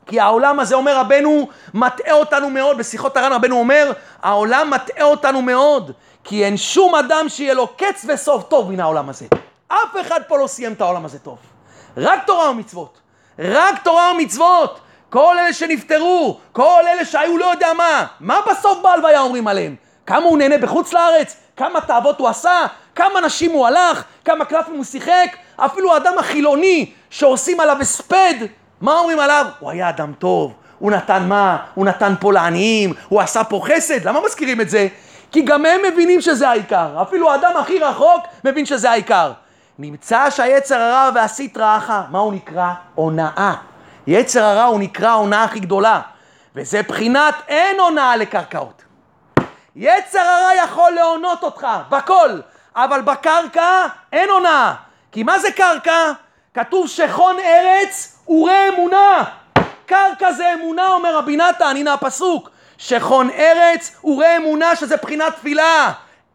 כי 0.06 0.20
העולם 0.20 0.60
הזה, 0.60 0.74
אומר 0.74 0.98
רבנו, 0.98 1.48
מטעה 1.74 2.14
אותנו 2.14 2.50
מאוד. 2.50 2.78
בשיחות 2.78 3.16
הר"ן 3.16 3.32
רבנו 3.32 3.58
אומר, 3.58 3.92
העולם 4.22 4.70
מטעה 4.70 5.04
אותנו 5.04 5.42
מאוד. 5.42 5.90
כי 6.24 6.44
אין 6.44 6.56
שום 6.56 6.94
אדם 6.94 7.28
שיהיה 7.28 7.54
לו 7.54 7.66
קץ 7.66 8.04
וסוף 8.08 8.42
טוב 8.42 8.70
מן 8.70 8.80
העולם 8.80 9.08
הזה. 9.08 9.26
אף 9.68 9.96
אחד 10.00 10.20
פה 10.28 10.38
לא 10.38 10.46
סיים 10.46 10.72
את 10.72 10.80
העולם 10.80 11.04
הזה 11.04 11.18
טוב. 11.18 11.38
רק 11.96 12.26
תורה 12.26 12.50
ומצוות. 12.50 13.05
רק 13.38 13.82
תורה 13.82 14.12
ומצוות. 14.14 14.80
כל 15.10 15.36
אלה 15.38 15.52
שנפטרו, 15.52 16.38
כל 16.52 16.82
אלה 16.88 17.04
שהיו 17.04 17.38
לא 17.38 17.44
יודע 17.44 17.72
מה, 17.76 18.06
מה 18.20 18.40
בסוף 18.50 18.78
בהלוויה 18.82 19.20
אומרים 19.20 19.48
עליהם? 19.48 19.74
כמה 20.06 20.26
הוא 20.26 20.38
נהנה 20.38 20.58
בחוץ 20.58 20.92
לארץ? 20.92 21.36
כמה 21.56 21.80
תאוות 21.80 22.18
הוא 22.18 22.28
עשה? 22.28 22.66
כמה 22.94 23.20
נשים 23.20 23.50
הוא 23.50 23.66
הלך? 23.66 24.04
כמה 24.24 24.44
קלפים 24.44 24.74
הוא 24.74 24.84
שיחק? 24.84 25.36
אפילו 25.56 25.94
האדם 25.94 26.18
החילוני 26.18 26.90
שעושים 27.10 27.60
עליו 27.60 27.76
הספד, 27.80 28.34
מה 28.80 28.98
אומרים 28.98 29.18
עליו? 29.18 29.46
הוא 29.60 29.70
היה 29.70 29.88
אדם 29.88 30.12
טוב, 30.18 30.52
הוא 30.78 30.92
נתן 30.92 31.28
מה? 31.28 31.56
הוא 31.74 31.86
נתן 31.86 32.14
פה 32.20 32.32
לעניים, 32.32 32.92
הוא 33.08 33.20
עשה 33.20 33.44
פה 33.44 33.60
חסד, 33.64 34.04
למה 34.04 34.20
מזכירים 34.24 34.60
את 34.60 34.70
זה? 34.70 34.88
כי 35.32 35.42
גם 35.42 35.66
הם 35.66 35.80
מבינים 35.92 36.20
שזה 36.20 36.48
העיקר, 36.48 37.02
אפילו 37.02 37.30
האדם 37.32 37.56
הכי 37.56 37.78
רחוק 37.78 38.24
מבין 38.44 38.66
שזה 38.66 38.90
העיקר. 38.90 39.32
נמצא 39.78 40.30
שהיצר 40.30 40.80
הרע 40.80 41.10
והסית 41.14 41.56
רעך, 41.56 41.90
מה 42.10 42.18
הוא 42.18 42.32
נקרא? 42.32 42.72
הונאה. 42.94 43.54
יצר 44.06 44.44
הרע 44.44 44.64
הוא 44.64 44.80
נקרא 44.80 45.08
ההונאה 45.08 45.44
הכי 45.44 45.60
גדולה, 45.60 46.00
וזה 46.54 46.82
בחינת 46.82 47.34
אין 47.48 47.80
הונאה 47.80 48.16
לקרקעות. 48.16 48.82
יצר 49.76 50.20
הרע 50.20 50.54
יכול 50.64 50.92
להונות 50.92 51.42
אותך 51.42 51.66
בכל, 51.88 52.30
אבל 52.76 53.00
בקרקע 53.00 53.86
אין 54.12 54.30
הונאה. 54.30 54.74
כי 55.12 55.22
מה 55.22 55.38
זה 55.38 55.52
קרקע? 55.52 56.12
כתוב 56.54 56.88
שכון 56.88 57.36
ארץ 57.38 58.22
וראה 58.28 58.68
אמונה. 58.68 59.24
קרקע 59.86 60.32
זה 60.32 60.54
אמונה, 60.54 60.88
אומר 60.88 61.16
רבי 61.16 61.36
נתן, 61.36 61.74
הנה 61.76 61.92
הפסוק. 61.92 62.50
שכון 62.78 63.30
ארץ 63.30 63.96
וראה 64.04 64.36
אמונה 64.36 64.76
שזה 64.76 64.96
בחינת 64.96 65.34
תפילה. 65.36 65.92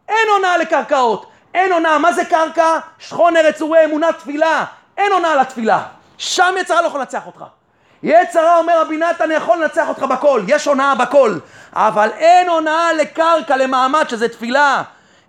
אין 0.08 0.28
הונאה 0.36 0.56
לקרקעות. 0.56 1.31
אין 1.54 1.72
הונאה. 1.72 1.98
מה 1.98 2.12
זה 2.12 2.24
קרקע? 2.24 2.78
שכון 2.98 3.36
ארץ 3.36 3.62
וראה 3.62 3.84
אמונה 3.84 4.12
תפילה. 4.12 4.64
אין 4.96 5.12
הונאה 5.12 5.36
לתפילה. 5.36 5.82
שם 6.18 6.54
יצרה 6.60 6.82
לא 6.82 6.86
יכול 6.86 7.00
לנצח 7.00 7.26
אותך. 7.26 7.44
יצרה 8.02 8.58
אומר 8.58 8.80
רבי 8.80 8.96
נתן 8.96 9.30
יכול 9.30 9.62
לנצח 9.62 9.88
אותך 9.88 10.02
בכל, 10.02 10.42
יש 10.46 10.66
הונאה 10.66 10.94
בכל, 10.94 11.38
אבל 11.72 12.08
אין 12.16 12.48
הונאה 12.48 12.92
לקרקע, 12.92 13.56
למעמד 13.56 14.08
שזה 14.08 14.28
תפילה. 14.28 14.82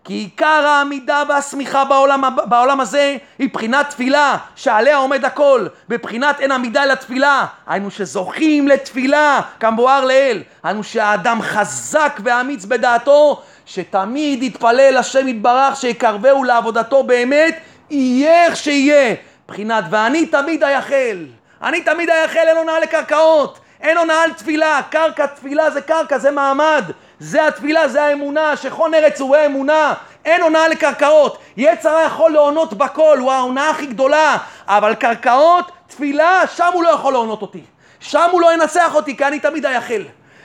כי 0.06 0.14
עיקר 0.14 0.46
העמידה 0.68 1.24
והשמיכה 1.30 1.86
בעולם, 1.86 2.24
בעולם 2.46 2.80
הזה 2.80 3.18
היא 3.40 3.50
בחינת 3.54 3.90
תפילה, 3.90 4.38
שעליה 4.56 4.98
עומד 4.98 5.26
הכל, 5.26 5.68
בבחינת 5.90 6.40
אין 6.40 6.52
עמידה 6.52 6.84
אלא 6.84 6.96
תפילה. 6.96 7.46
היינו 7.68 7.92
שזוכים 7.92 8.68
לתפילה, 8.68 9.42
כמבואר 9.60 10.06
לאל. 10.06 10.44
היינו 10.64 10.84
שהאדם 10.84 11.42
חזק 11.42 12.20
ואמיץ 12.24 12.66
בדעתו, 12.66 13.42
שתמיד 13.66 14.44
יתפלל 14.44 14.98
השם 14.98 15.28
יתברך 15.28 15.76
שיקרבהו 15.76 16.44
לעבודתו 16.44 17.04
באמת, 17.04 17.60
יהיה 17.90 18.46
איך 18.46 18.56
שיהיה. 18.56 19.16
מבחינת 19.46 19.84
ואני 19.90 20.26
תמיד 20.26 20.64
אייחל. 20.64 21.26
אני 21.64 21.82
תמיד 21.82 22.10
אייחל, 22.10 22.46
אין 22.48 22.58
הונאה 22.58 22.80
לקרקעות. 22.80 23.60
אין 23.82 23.98
הונאה 23.98 24.28
לתפילה. 24.28 24.82
קרקע 24.90 25.26
תפילה 25.26 25.70
זה 25.72 25.82
קרקע, 25.82 26.18
זה 26.18 26.32
מעמד. 26.32 26.84
זה 27.20 27.48
התפילה, 27.48 27.88
זה 27.88 28.04
האמונה, 28.04 28.58
שכון 28.58 28.94
ארץ 28.94 29.22
הוא 29.22 29.36
אמונה. 29.46 29.94
אין 30.26 30.42
הונאה 30.42 30.68
לקרקעות. 30.68 31.38
יצר 31.58 31.98
יכול 32.06 32.32
להונות 32.32 32.74
בכל, 32.74 33.18
הוא 33.20 33.32
ההונאה 33.32 33.70
הכי 33.70 33.86
גדולה. 33.86 34.38
אבל 34.68 34.96
קרקעות, 34.96 35.72
תפילה, 35.88 36.42
שם 36.56 36.70
הוא 36.74 36.84
לא 36.84 36.90
יכול 36.90 37.14
להונות 37.14 37.42
אותי. 37.42 37.62
שם 38.00 38.30
הוא 38.32 38.42
לא 38.42 38.54
ינצח 38.54 38.96
אותי, 38.96 39.18
כי 39.18 39.26
אני 39.26 39.40
תמיד 39.40 39.66
אייחל. 39.66 40.04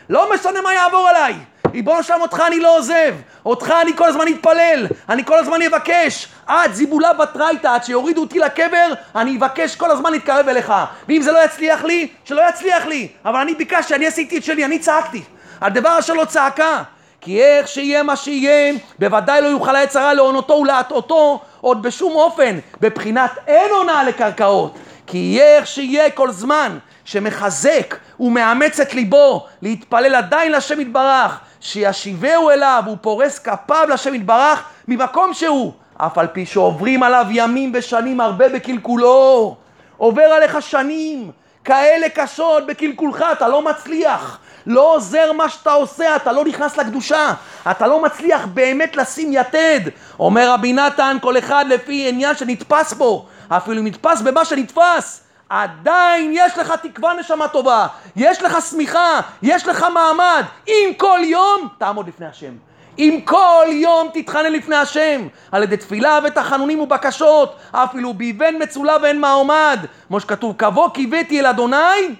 לא 0.08 0.34
משנה 0.34 0.60
מה 0.60 0.74
יעבור 0.74 1.08
עליי. 1.08 1.34
ריבונו 1.78 2.02
שלם, 2.02 2.20
אותך 2.20 2.42
אני 2.46 2.60
לא 2.60 2.78
עוזב. 2.78 3.14
אותך 3.46 3.74
אני 3.82 3.96
כל 3.96 4.08
הזמן 4.08 4.28
אתפלל. 4.28 4.86
אני 5.08 5.24
כל 5.24 5.38
הזמן 5.38 5.62
אבקש. 5.62 6.28
עד 6.46 6.72
זיבולה 6.72 7.12
בתרייתא, 7.12 7.68
עד 7.68 7.84
שיורידו 7.84 8.20
אותי 8.20 8.38
לקבר, 8.38 8.92
אני 9.16 9.36
אבקש 9.36 9.76
כל 9.76 9.90
הזמן 9.90 10.12
להתקרב 10.12 10.48
אליך. 10.48 10.72
ואם 11.08 11.22
זה 11.22 11.32
לא 11.32 11.44
יצליח 11.44 11.84
לי, 11.84 12.08
שלא 12.24 12.42
יצליח 12.48 12.86
לי. 12.86 13.08
אבל 13.24 13.40
אני 13.40 13.54
ביקשתי, 13.54 13.94
אני 13.94 14.06
עשיתי 14.06 14.38
את 14.38 14.44
שלי, 14.44 14.64
אני 14.64 14.78
צעקתי. 14.78 15.22
הדבר 15.60 15.98
אשר 15.98 16.12
לא 16.12 16.24
צעקה. 16.24 16.82
כי 17.20 17.42
איך 17.42 17.68
שיהיה 17.68 18.02
מה 18.02 18.16
שיהיה, 18.16 18.72
בוודאי 18.98 19.42
לא 19.42 19.46
יוכל 19.46 19.76
העץ 19.76 19.96
הרע 19.96 20.14
להונותו 20.14 20.54
ולהטעותו 20.54 21.40
עוד 21.60 21.82
בשום 21.82 22.14
אופן, 22.14 22.58
בבחינת 22.80 23.30
אין 23.46 23.70
הונאה 23.70 24.04
לקרקעות. 24.04 24.78
כי 25.06 25.18
יהיה 25.18 25.56
איך 25.56 25.66
שיהיה 25.66 26.10
כל 26.10 26.30
זמן 26.30 26.78
שמחזק 27.04 27.96
ומאמץ 28.20 28.80
את 28.80 28.94
ליבו 28.94 29.46
להתפלל 29.62 30.14
עדיין 30.14 30.52
לשם 30.52 30.80
יתברך, 30.80 31.40
שישיבהו 31.60 32.50
אליו, 32.50 32.82
הוא 32.86 32.96
פורס 33.00 33.38
כפיו 33.38 33.86
לשם 33.88 34.14
יתברך 34.14 34.68
ממקום 34.88 35.34
שהוא, 35.34 35.72
אף 35.96 36.18
על 36.18 36.26
פי 36.26 36.46
שעוברים 36.46 37.02
עליו 37.02 37.26
ימים 37.30 37.72
ושנים 37.74 38.20
הרבה 38.20 38.48
בקלקולו. 38.48 39.56
עובר 39.96 40.22
עליך 40.22 40.62
שנים 40.62 41.30
כאלה 41.64 42.08
קשות 42.08 42.66
בקלקולך, 42.66 43.24
אתה 43.32 43.48
לא 43.48 43.62
מצליח. 43.62 44.38
לא 44.66 44.94
עוזר 44.94 45.32
מה 45.32 45.48
שאתה 45.48 45.72
עושה, 45.72 46.16
אתה 46.16 46.32
לא 46.32 46.44
נכנס 46.44 46.76
לקדושה, 46.76 47.32
אתה 47.70 47.86
לא 47.86 48.02
מצליח 48.02 48.46
באמת 48.46 48.96
לשים 48.96 49.32
יתד. 49.32 49.80
אומר 50.20 50.50
רבי 50.50 50.72
נתן, 50.72 51.16
כל 51.20 51.38
אחד 51.38 51.64
לפי 51.68 52.08
עניין 52.08 52.36
שנתפס 52.36 52.92
בו, 52.92 53.26
אפילו 53.48 53.82
נתפס 53.82 54.20
במה 54.20 54.44
שנתפס. 54.44 55.27
עדיין 55.48 56.32
יש 56.34 56.58
לך 56.58 56.72
תקווה 56.82 57.14
נשמה 57.14 57.48
טובה, 57.48 57.86
יש 58.16 58.42
לך 58.42 58.56
שמיכה, 58.70 59.20
יש 59.42 59.66
לך 59.66 59.86
מעמד. 59.94 60.44
אם 60.68 60.92
כל 60.96 61.20
יום 61.22 61.68
תעמוד 61.78 62.08
לפני 62.08 62.26
השם. 62.26 62.52
אם 62.98 63.20
כל 63.24 63.66
יום 63.70 64.08
תתחנן 64.14 64.52
לפני 64.52 64.76
השם, 64.76 65.28
על 65.52 65.62
ידי 65.62 65.76
תפילה 65.76 66.18
ותחנונים 66.24 66.80
ובקשות, 66.80 67.56
אפילו 67.72 68.14
באבן 68.14 68.62
מצולה 68.62 68.96
ואין 69.02 69.20
מעומד. 69.20 69.78
כמו 70.08 70.20
שכתוב, 70.20 70.54
כבוא 70.58 70.90
קיוויתי 70.90 71.40
אל 71.40 71.46
אדוני, 71.46 72.14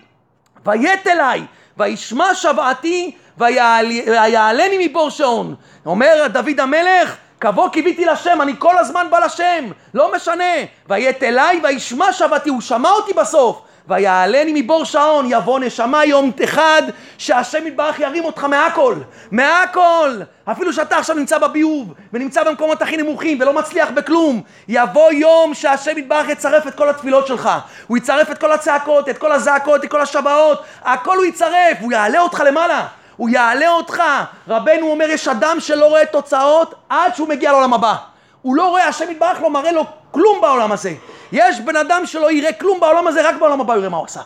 ויית 0.66 1.06
אליי, 1.06 1.44
וישמע 1.76 2.34
שוועתי, 2.34 3.16
ויעלני 3.38 4.88
מבור 4.88 5.10
שעון. 5.10 5.54
אומר 5.86 6.26
דוד 6.32 6.60
המלך, 6.60 7.16
כבוא 7.40 7.68
קיוויתי 7.68 8.04
לשם, 8.04 8.42
אני 8.42 8.52
כל 8.58 8.78
הזמן 8.78 9.06
בא 9.10 9.18
לשם, 9.18 9.64
לא 9.94 10.12
משנה. 10.16 10.54
ויית 10.88 11.22
אליי 11.22 11.60
וישמע 11.62 12.12
שבתי, 12.12 12.50
הוא 12.50 12.60
שמע 12.60 12.90
אותי 12.90 13.12
בסוף. 13.12 13.62
ויעלני 13.88 14.62
מבור 14.62 14.84
שעון, 14.84 15.26
יבוא 15.28 15.60
נשמה 15.60 16.04
יום 16.04 16.30
אחד 16.44 16.82
שהשם 17.18 17.66
יתברך 17.66 18.00
ירים 18.00 18.24
אותך 18.24 18.44
מהכל, 18.44 18.94
מהכל. 19.30 20.10
אפילו 20.44 20.72
שאתה 20.72 20.98
עכשיו 20.98 21.16
נמצא 21.16 21.38
בביוב 21.38 21.94
ונמצא 22.12 22.44
במקומות 22.44 22.82
הכי 22.82 22.96
נמוכים 22.96 23.40
ולא 23.40 23.52
מצליח 23.52 23.90
בכלום, 23.90 24.42
יבוא 24.68 25.12
יום 25.12 25.54
שהשם 25.54 25.98
יתברך 25.98 26.28
יצרף 26.28 26.66
את 26.66 26.74
כל 26.74 26.88
התפילות 26.88 27.26
שלך. 27.26 27.50
הוא 27.86 27.96
יצרף 27.96 28.30
את 28.30 28.38
כל 28.38 28.52
הצעקות, 28.52 29.08
את 29.08 29.18
כל 29.18 29.32
הזעקות, 29.32 29.84
את 29.84 29.90
כל 29.90 30.00
השבעות, 30.00 30.62
הכל 30.82 31.16
הוא 31.16 31.24
יצרף, 31.24 31.78
הוא 31.80 31.92
יעלה 31.92 32.20
אותך 32.20 32.42
למעלה. 32.46 32.86
הוא 33.18 33.28
יעלה 33.28 33.68
אותך. 33.68 34.02
רבנו 34.48 34.90
אומר, 34.90 35.10
יש 35.10 35.28
אדם 35.28 35.60
שלא 35.60 35.86
רואה 35.86 36.06
תוצאות 36.06 36.74
עד 36.88 37.14
שהוא 37.14 37.28
מגיע 37.28 37.52
לעולם 37.52 37.74
הבא. 37.74 37.94
הוא 38.42 38.56
לא 38.56 38.68
רואה, 38.68 38.88
השם 38.88 39.10
יתברך 39.10 39.42
לא 39.42 39.50
מראה 39.50 39.72
לו 39.72 39.84
כלום 40.10 40.40
בעולם 40.40 40.72
הזה. 40.72 40.92
יש 41.32 41.60
בן 41.60 41.76
אדם 41.76 42.06
שלא 42.06 42.32
יראה 42.32 42.52
כלום 42.52 42.80
בעולם 42.80 43.06
הזה, 43.06 43.28
רק 43.28 43.34
בעולם 43.38 43.60
הבא 43.60 43.72
הוא 43.72 43.78
יראה 43.78 43.90
מה 43.90 43.96
הוא 43.96 44.04
עשה. 44.04 44.20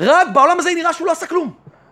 רק 0.00 0.28
בעולם 0.28 0.58
הזה 0.58 0.70
נראה 0.74 0.92
שהוא 0.92 1.06
לא 1.06 1.12
עשה 1.12 1.26
כלום. 1.26 1.50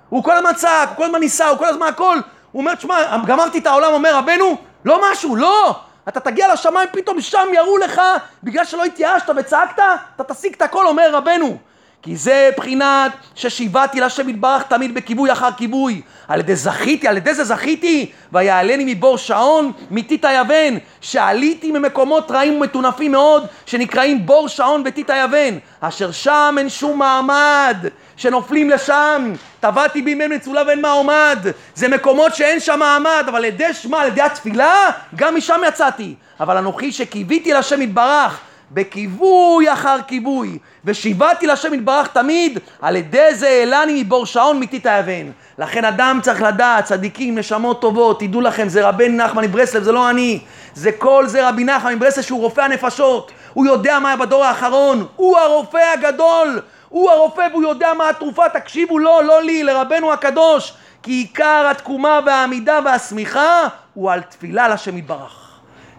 הוא 0.09 0.25
כל 0.25 0.33
הזמן 0.33 0.55
צעק, 0.55 0.89
הוא 0.89 0.97
כל 0.97 1.05
הזמן 1.05 1.21
ניסה, 1.21 1.49
הוא 1.49 1.59
כל 1.59 1.67
הזמן 1.67 1.87
הכל. 1.87 2.19
הוא 2.53 2.61
אומר, 2.61 2.75
תשמע, 2.75 3.17
גמרתי 3.27 3.59
את 3.59 3.67
העולם, 3.67 3.93
אומר 3.93 4.17
רבנו, 4.17 4.57
לא 4.85 5.01
משהו, 5.11 5.37
לא. 5.37 5.77
אתה 6.09 6.21
תגיע 6.21 6.53
לשמיים, 6.53 6.89
פתאום 6.93 7.21
שם 7.21 7.49
יראו 7.53 7.79
לך, 7.79 8.01
בגלל 8.43 8.65
שלא 8.65 8.85
התייאשת 8.85 9.31
וצעקת, 9.37 9.83
אתה 10.17 10.35
תשיג 10.35 10.55
את 10.55 10.63
הכל, 10.63 10.87
אומר 10.87 11.11
רבנו. 11.13 11.57
כי 12.05 12.17
זה 12.17 12.51
בחינת 12.57 13.13
ששיבעתי 13.35 14.01
לשם 14.01 14.29
יתברך 14.29 14.63
תמיד 14.63 14.95
בכיבוי 14.95 15.33
אחר 15.33 15.49
כיבוי. 15.57 16.01
על 16.29 16.41
ידי 16.41 16.57
זכיתי, 16.57 17.09
על 17.09 17.17
ידי 17.17 17.35
זה 17.35 17.45
זכיתי, 17.45 18.11
ויעלני 18.33 18.95
מבור 18.95 19.19
שעון 19.19 19.73
מטיט 19.91 20.25
היוון, 20.25 20.79
שעליתי 21.01 21.73
ממקומות 21.73 22.31
רעים 22.31 22.57
ומטונפים 22.57 23.13
מאוד, 23.13 23.47
שנקראים 23.67 24.27
בור 24.27 24.49
שעון 24.49 24.83
וטיט 24.87 25.11
היוון, 25.11 25.59
אשר 25.81 26.13
שם 26.13 26.55
אין 26.59 26.69
שום 26.69 26.99
מעמד, 26.99 27.77
שנופלים 28.17 28.71
לשם, 28.71 29.33
טבעתי 29.61 30.03
בימי 30.03 30.27
מצולה 30.27 30.63
ואין 30.67 30.81
מעמד, 30.81 31.39
זה 31.75 31.89
מקומות 31.89 32.35
שאין 32.35 32.61
שם 32.61 32.79
מעמד, 32.79 33.25
אבל 33.29 33.37
על 33.37 33.45
ידי 33.45 33.75
שמה, 33.75 34.01
על 34.03 34.09
ידי 34.09 34.23
התפילה, 34.23 34.91
גם 35.15 35.37
משם 35.37 35.61
יצאתי. 35.69 36.15
אבל 36.41 36.57
אנוכי 36.57 36.93
שקיוויתי 36.93 37.53
לשם 37.53 37.83
יתברך, 37.83 38.41
בכיבוי 38.75 39.73
אחר 39.73 39.97
כיבוי, 40.07 40.59
ושיבעתי 40.85 41.47
לשם 41.47 41.75
יתברך 41.75 42.07
תמיד, 42.07 42.59
על 42.83 42.97
ידי 42.97 43.35
זה 43.35 43.49
העלני 43.49 44.03
מבור 44.03 44.27
שעון 44.27 44.61
מטיט 44.61 44.87
האבן. 44.87 45.31
לכן 45.59 45.85
אדם 45.85 46.19
צריך 46.23 46.43
לדעת, 46.43 46.85
צדיקים, 46.85 47.39
נשמות 47.39 47.81
טובות, 47.81 48.21
תדעו 48.21 48.41
לכם, 48.41 48.69
זה 48.69 48.89
רבן 48.89 49.17
נחמן 49.17 49.45
מברסלב, 49.45 49.83
זה 49.83 49.93
לא 49.93 50.11
אני, 50.11 50.41
זה 50.75 50.93
כל 50.93 51.27
זה 51.27 51.49
רבי 51.49 51.65
נחמן 51.65 51.95
מברסלב 51.95 52.25
שהוא 52.25 52.41
רופא 52.41 52.61
הנפשות, 52.61 53.33
הוא 53.53 53.67
יודע 53.67 53.99
מה 53.99 54.09
היה 54.09 54.17
בדור 54.17 54.45
האחרון, 54.45 55.07
הוא 55.17 55.39
הרופא 55.39 55.81
הגדול, 55.95 56.61
הוא 56.89 57.11
הרופא 57.11 57.49
והוא 57.51 57.63
יודע 57.63 57.95
מה 57.95 58.09
התרופה, 58.09 58.49
תקשיבו 58.49 58.99
לו, 58.99 59.21
לא 59.23 59.43
לי, 59.43 59.63
לרבנו 59.63 60.13
הקדוש, 60.13 60.73
כי 61.03 61.11
עיקר 61.11 61.67
התקומה 61.71 62.21
והעמידה 62.27 62.81
והשמיכה 62.85 63.67
הוא 63.95 64.13
על 64.13 64.21
תפילה 64.21 64.69
לשם 64.69 64.99
יתברך. 64.99 65.45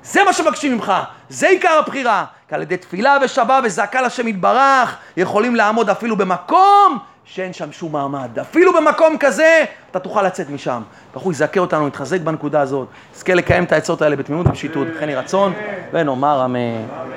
זה 0.03 0.23
מה 0.23 0.34
שמבקשים 0.34 0.73
ממך, 0.73 0.93
זה 1.30 1.47
עיקר 1.47 1.78
הבחירה. 1.80 2.26
כי 2.49 2.55
על 2.55 2.61
ידי 2.61 2.77
תפילה 2.77 3.17
ושבה 3.21 3.59
וזעקה 3.63 4.01
לשם 4.01 4.27
יתברך, 4.27 4.97
יכולים 5.17 5.55
לעמוד 5.55 5.89
אפילו 5.89 6.15
במקום 6.15 6.99
שאין 7.25 7.53
שם 7.53 7.71
שום 7.71 7.91
מעמד. 7.91 8.39
אפילו 8.39 8.73
במקום 8.73 9.17
כזה, 9.17 9.65
אתה 9.91 9.99
תוכל 9.99 10.23
לצאת 10.23 10.49
משם. 10.49 10.81
ברוך 11.13 11.23
הוא 11.23 11.34
יזכה 11.34 11.59
אותנו, 11.59 11.88
יתחזק 11.88 12.22
בנקודה 12.22 12.61
הזאת, 12.61 12.88
נזכה 13.15 13.34
לקיים 13.34 13.63
את 13.63 13.72
העצות 13.72 14.01
האלה 14.01 14.15
בתמימות 14.15 14.47
ובשיטות, 14.47 14.88
וכן 14.95 15.09
יהי 15.09 15.15
רצון, 15.15 15.53
ונאמר 15.91 16.45
אמן. 16.45 16.85